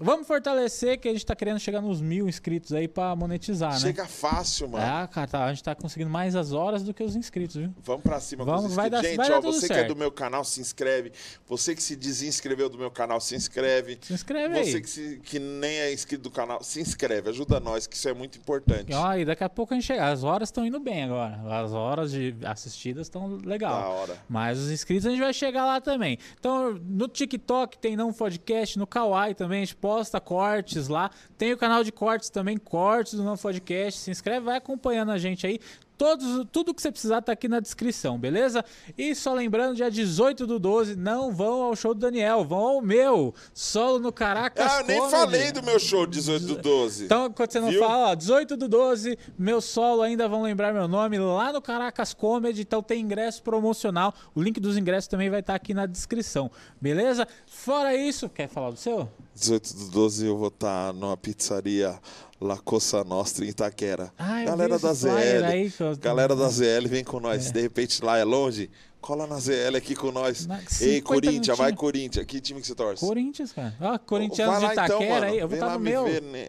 [0.00, 3.78] Vamos fortalecer que a gente tá querendo chegar nos mil inscritos aí pra monetizar, né?
[3.78, 4.84] Chega fácil, mano.
[4.84, 7.72] Ah, cara, tá, a gente tá conseguindo mais as horas do que os inscritos, viu?
[7.84, 9.02] Vamos pra cima Vamos, com os vai dar-.
[9.04, 11.12] Gente, vai dar ó, você que é do meu canal, se inscreve.
[11.46, 13.96] Você que se desinscreveu do meu canal, se inscreve.
[14.02, 14.82] Se inscreve Você aí.
[14.82, 17.30] que, se- que nem é inscrito do canal, se inscreve.
[17.30, 18.90] Ajuda nós, que isso é muito importante.
[18.90, 20.08] E, ó, e daqui a pouco a gente chega.
[20.10, 21.40] As horas estão indo bem agora.
[21.62, 23.80] As horas de assistidas estão legal.
[23.80, 24.18] Da hora.
[24.28, 26.18] Mas os inscritos a gente vai chegar lá também.
[26.38, 31.10] Então, no TikTok tem não podcast, no Kawaii também a gente posta cortes lá.
[31.36, 34.00] Tem o canal de cortes também, cortes do não podcast.
[34.00, 35.60] Se inscreve, vai acompanhando a gente aí.
[35.96, 38.64] Todos, tudo que você precisar tá aqui na descrição, beleza?
[38.98, 42.80] E só lembrando, dia 18 do 12, não vão ao show do Daniel, vão ao
[42.82, 45.16] meu, solo no Caracas Ah, eu nem Comedy.
[45.16, 47.04] falei do meu show 18 do 12.
[47.04, 47.80] Então, quando você não Viu?
[47.80, 52.12] fala, ó, 18 do 12, meu solo ainda vão lembrar meu nome lá no Caracas
[52.12, 52.62] Comedy.
[52.62, 54.12] Então tem ingresso promocional.
[54.34, 56.50] O link dos ingressos também vai estar aqui na descrição.
[56.80, 57.26] Beleza?
[57.46, 59.08] Fora isso, quer falar do seu?
[59.34, 61.98] 18 do 12 eu vou estar numa pizzaria
[62.40, 64.12] La Coça Nostra em Itaquera.
[64.18, 65.44] Ah, eu Galera da ZL.
[65.46, 67.50] aí Galera da ZL vem com nós.
[67.50, 68.68] De repente lá é longe,
[69.00, 70.46] cola na ZL aqui com nós.
[70.80, 71.72] Ei, 50 Corinthians, vai.
[71.72, 72.26] Corinthians.
[72.26, 73.06] Que time que você torce?
[73.06, 73.74] Corinthians, cara.
[73.80, 75.26] Ó, Corintianos Vai de lá Itaquera então, mano.
[75.26, 75.38] aí.
[75.38, 76.04] Eu vou estar lá no me meu.
[76.04, 76.48] ver, né?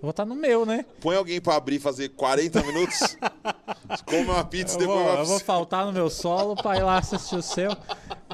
[0.00, 0.84] Vou estar no meu, né?
[1.00, 3.16] Põe alguém pra abrir e fazer 40 minutos.
[4.06, 6.82] Come uma pizza Eu depois vou, vai eu vou faltar no meu solo pra ir
[6.82, 7.70] lá assistir o seu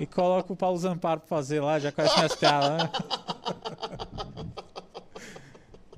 [0.00, 2.90] e coloco o Paulo Zamparo pra fazer lá, já conhece minhas piadas, né?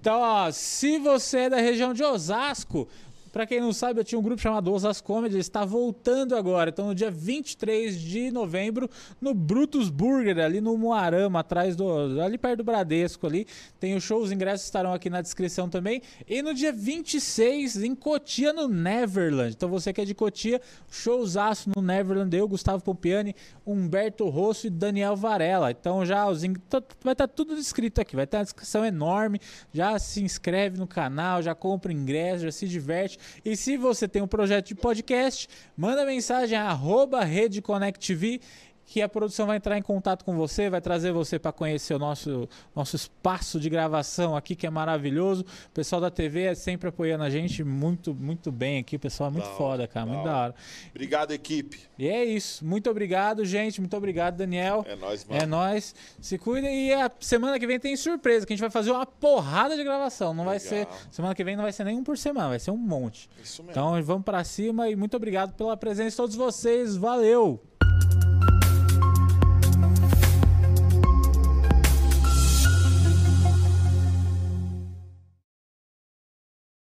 [0.03, 2.89] Então, ó, se você é da região de Osasco,
[3.33, 6.71] pra quem não sabe, eu tinha um grupo chamado Osasco Comedy, está voltando agora.
[6.71, 8.89] Então, no dia 23 de novembro,
[9.21, 12.21] no Brutus Burger, ali no Moarama, atrás do.
[12.21, 13.47] ali perto do Bradesco ali.
[13.81, 16.03] Tem o show, os ingressos estarão aqui na descrição também.
[16.29, 19.55] E no dia 26, em Cotia, no Neverland.
[19.57, 23.35] Então, você que é de Cotia, showzaço no Neverland, eu, Gustavo Pompiani,
[23.67, 25.71] Humberto Rosso e Daniel Varela.
[25.71, 29.41] Então, já os tá- vai estar tudo descrito aqui, vai ter uma descrição enorme.
[29.73, 33.19] Já se inscreve no canal, já compra ingresso, já se diverte.
[33.45, 37.61] E se você tem um projeto de podcast, manda mensagem a arroba Rede
[38.93, 41.99] que a produção vai entrar em contato com você, vai trazer você para conhecer o
[41.99, 42.47] nosso,
[42.77, 45.47] nosso espaço de gravação aqui, que é maravilhoso.
[45.69, 48.97] O pessoal da TV é sempre apoiando a gente muito, muito bem aqui.
[48.97, 50.31] O pessoal é muito Da hora, foda, cara, da muito hora.
[50.31, 50.55] da hora.
[50.91, 51.81] Obrigado, equipe.
[51.99, 52.63] E é isso.
[52.67, 53.81] Muito obrigado, gente.
[53.81, 54.85] Muito obrigado, Daniel.
[54.87, 55.43] É nóis, mano.
[55.43, 55.95] É nóis.
[56.21, 59.07] Se cuida e a semana que vem tem surpresa, que a gente vai fazer uma
[59.07, 60.35] porrada de gravação.
[60.35, 60.81] Não vai ser.
[60.81, 60.99] Legal.
[61.11, 63.27] Semana que vem não vai ser nem um por semana, vai ser um monte.
[63.43, 63.71] Isso mesmo.
[63.71, 66.95] Então vamos pra cima e muito obrigado pela presença de todos vocês.
[66.95, 67.59] Valeu!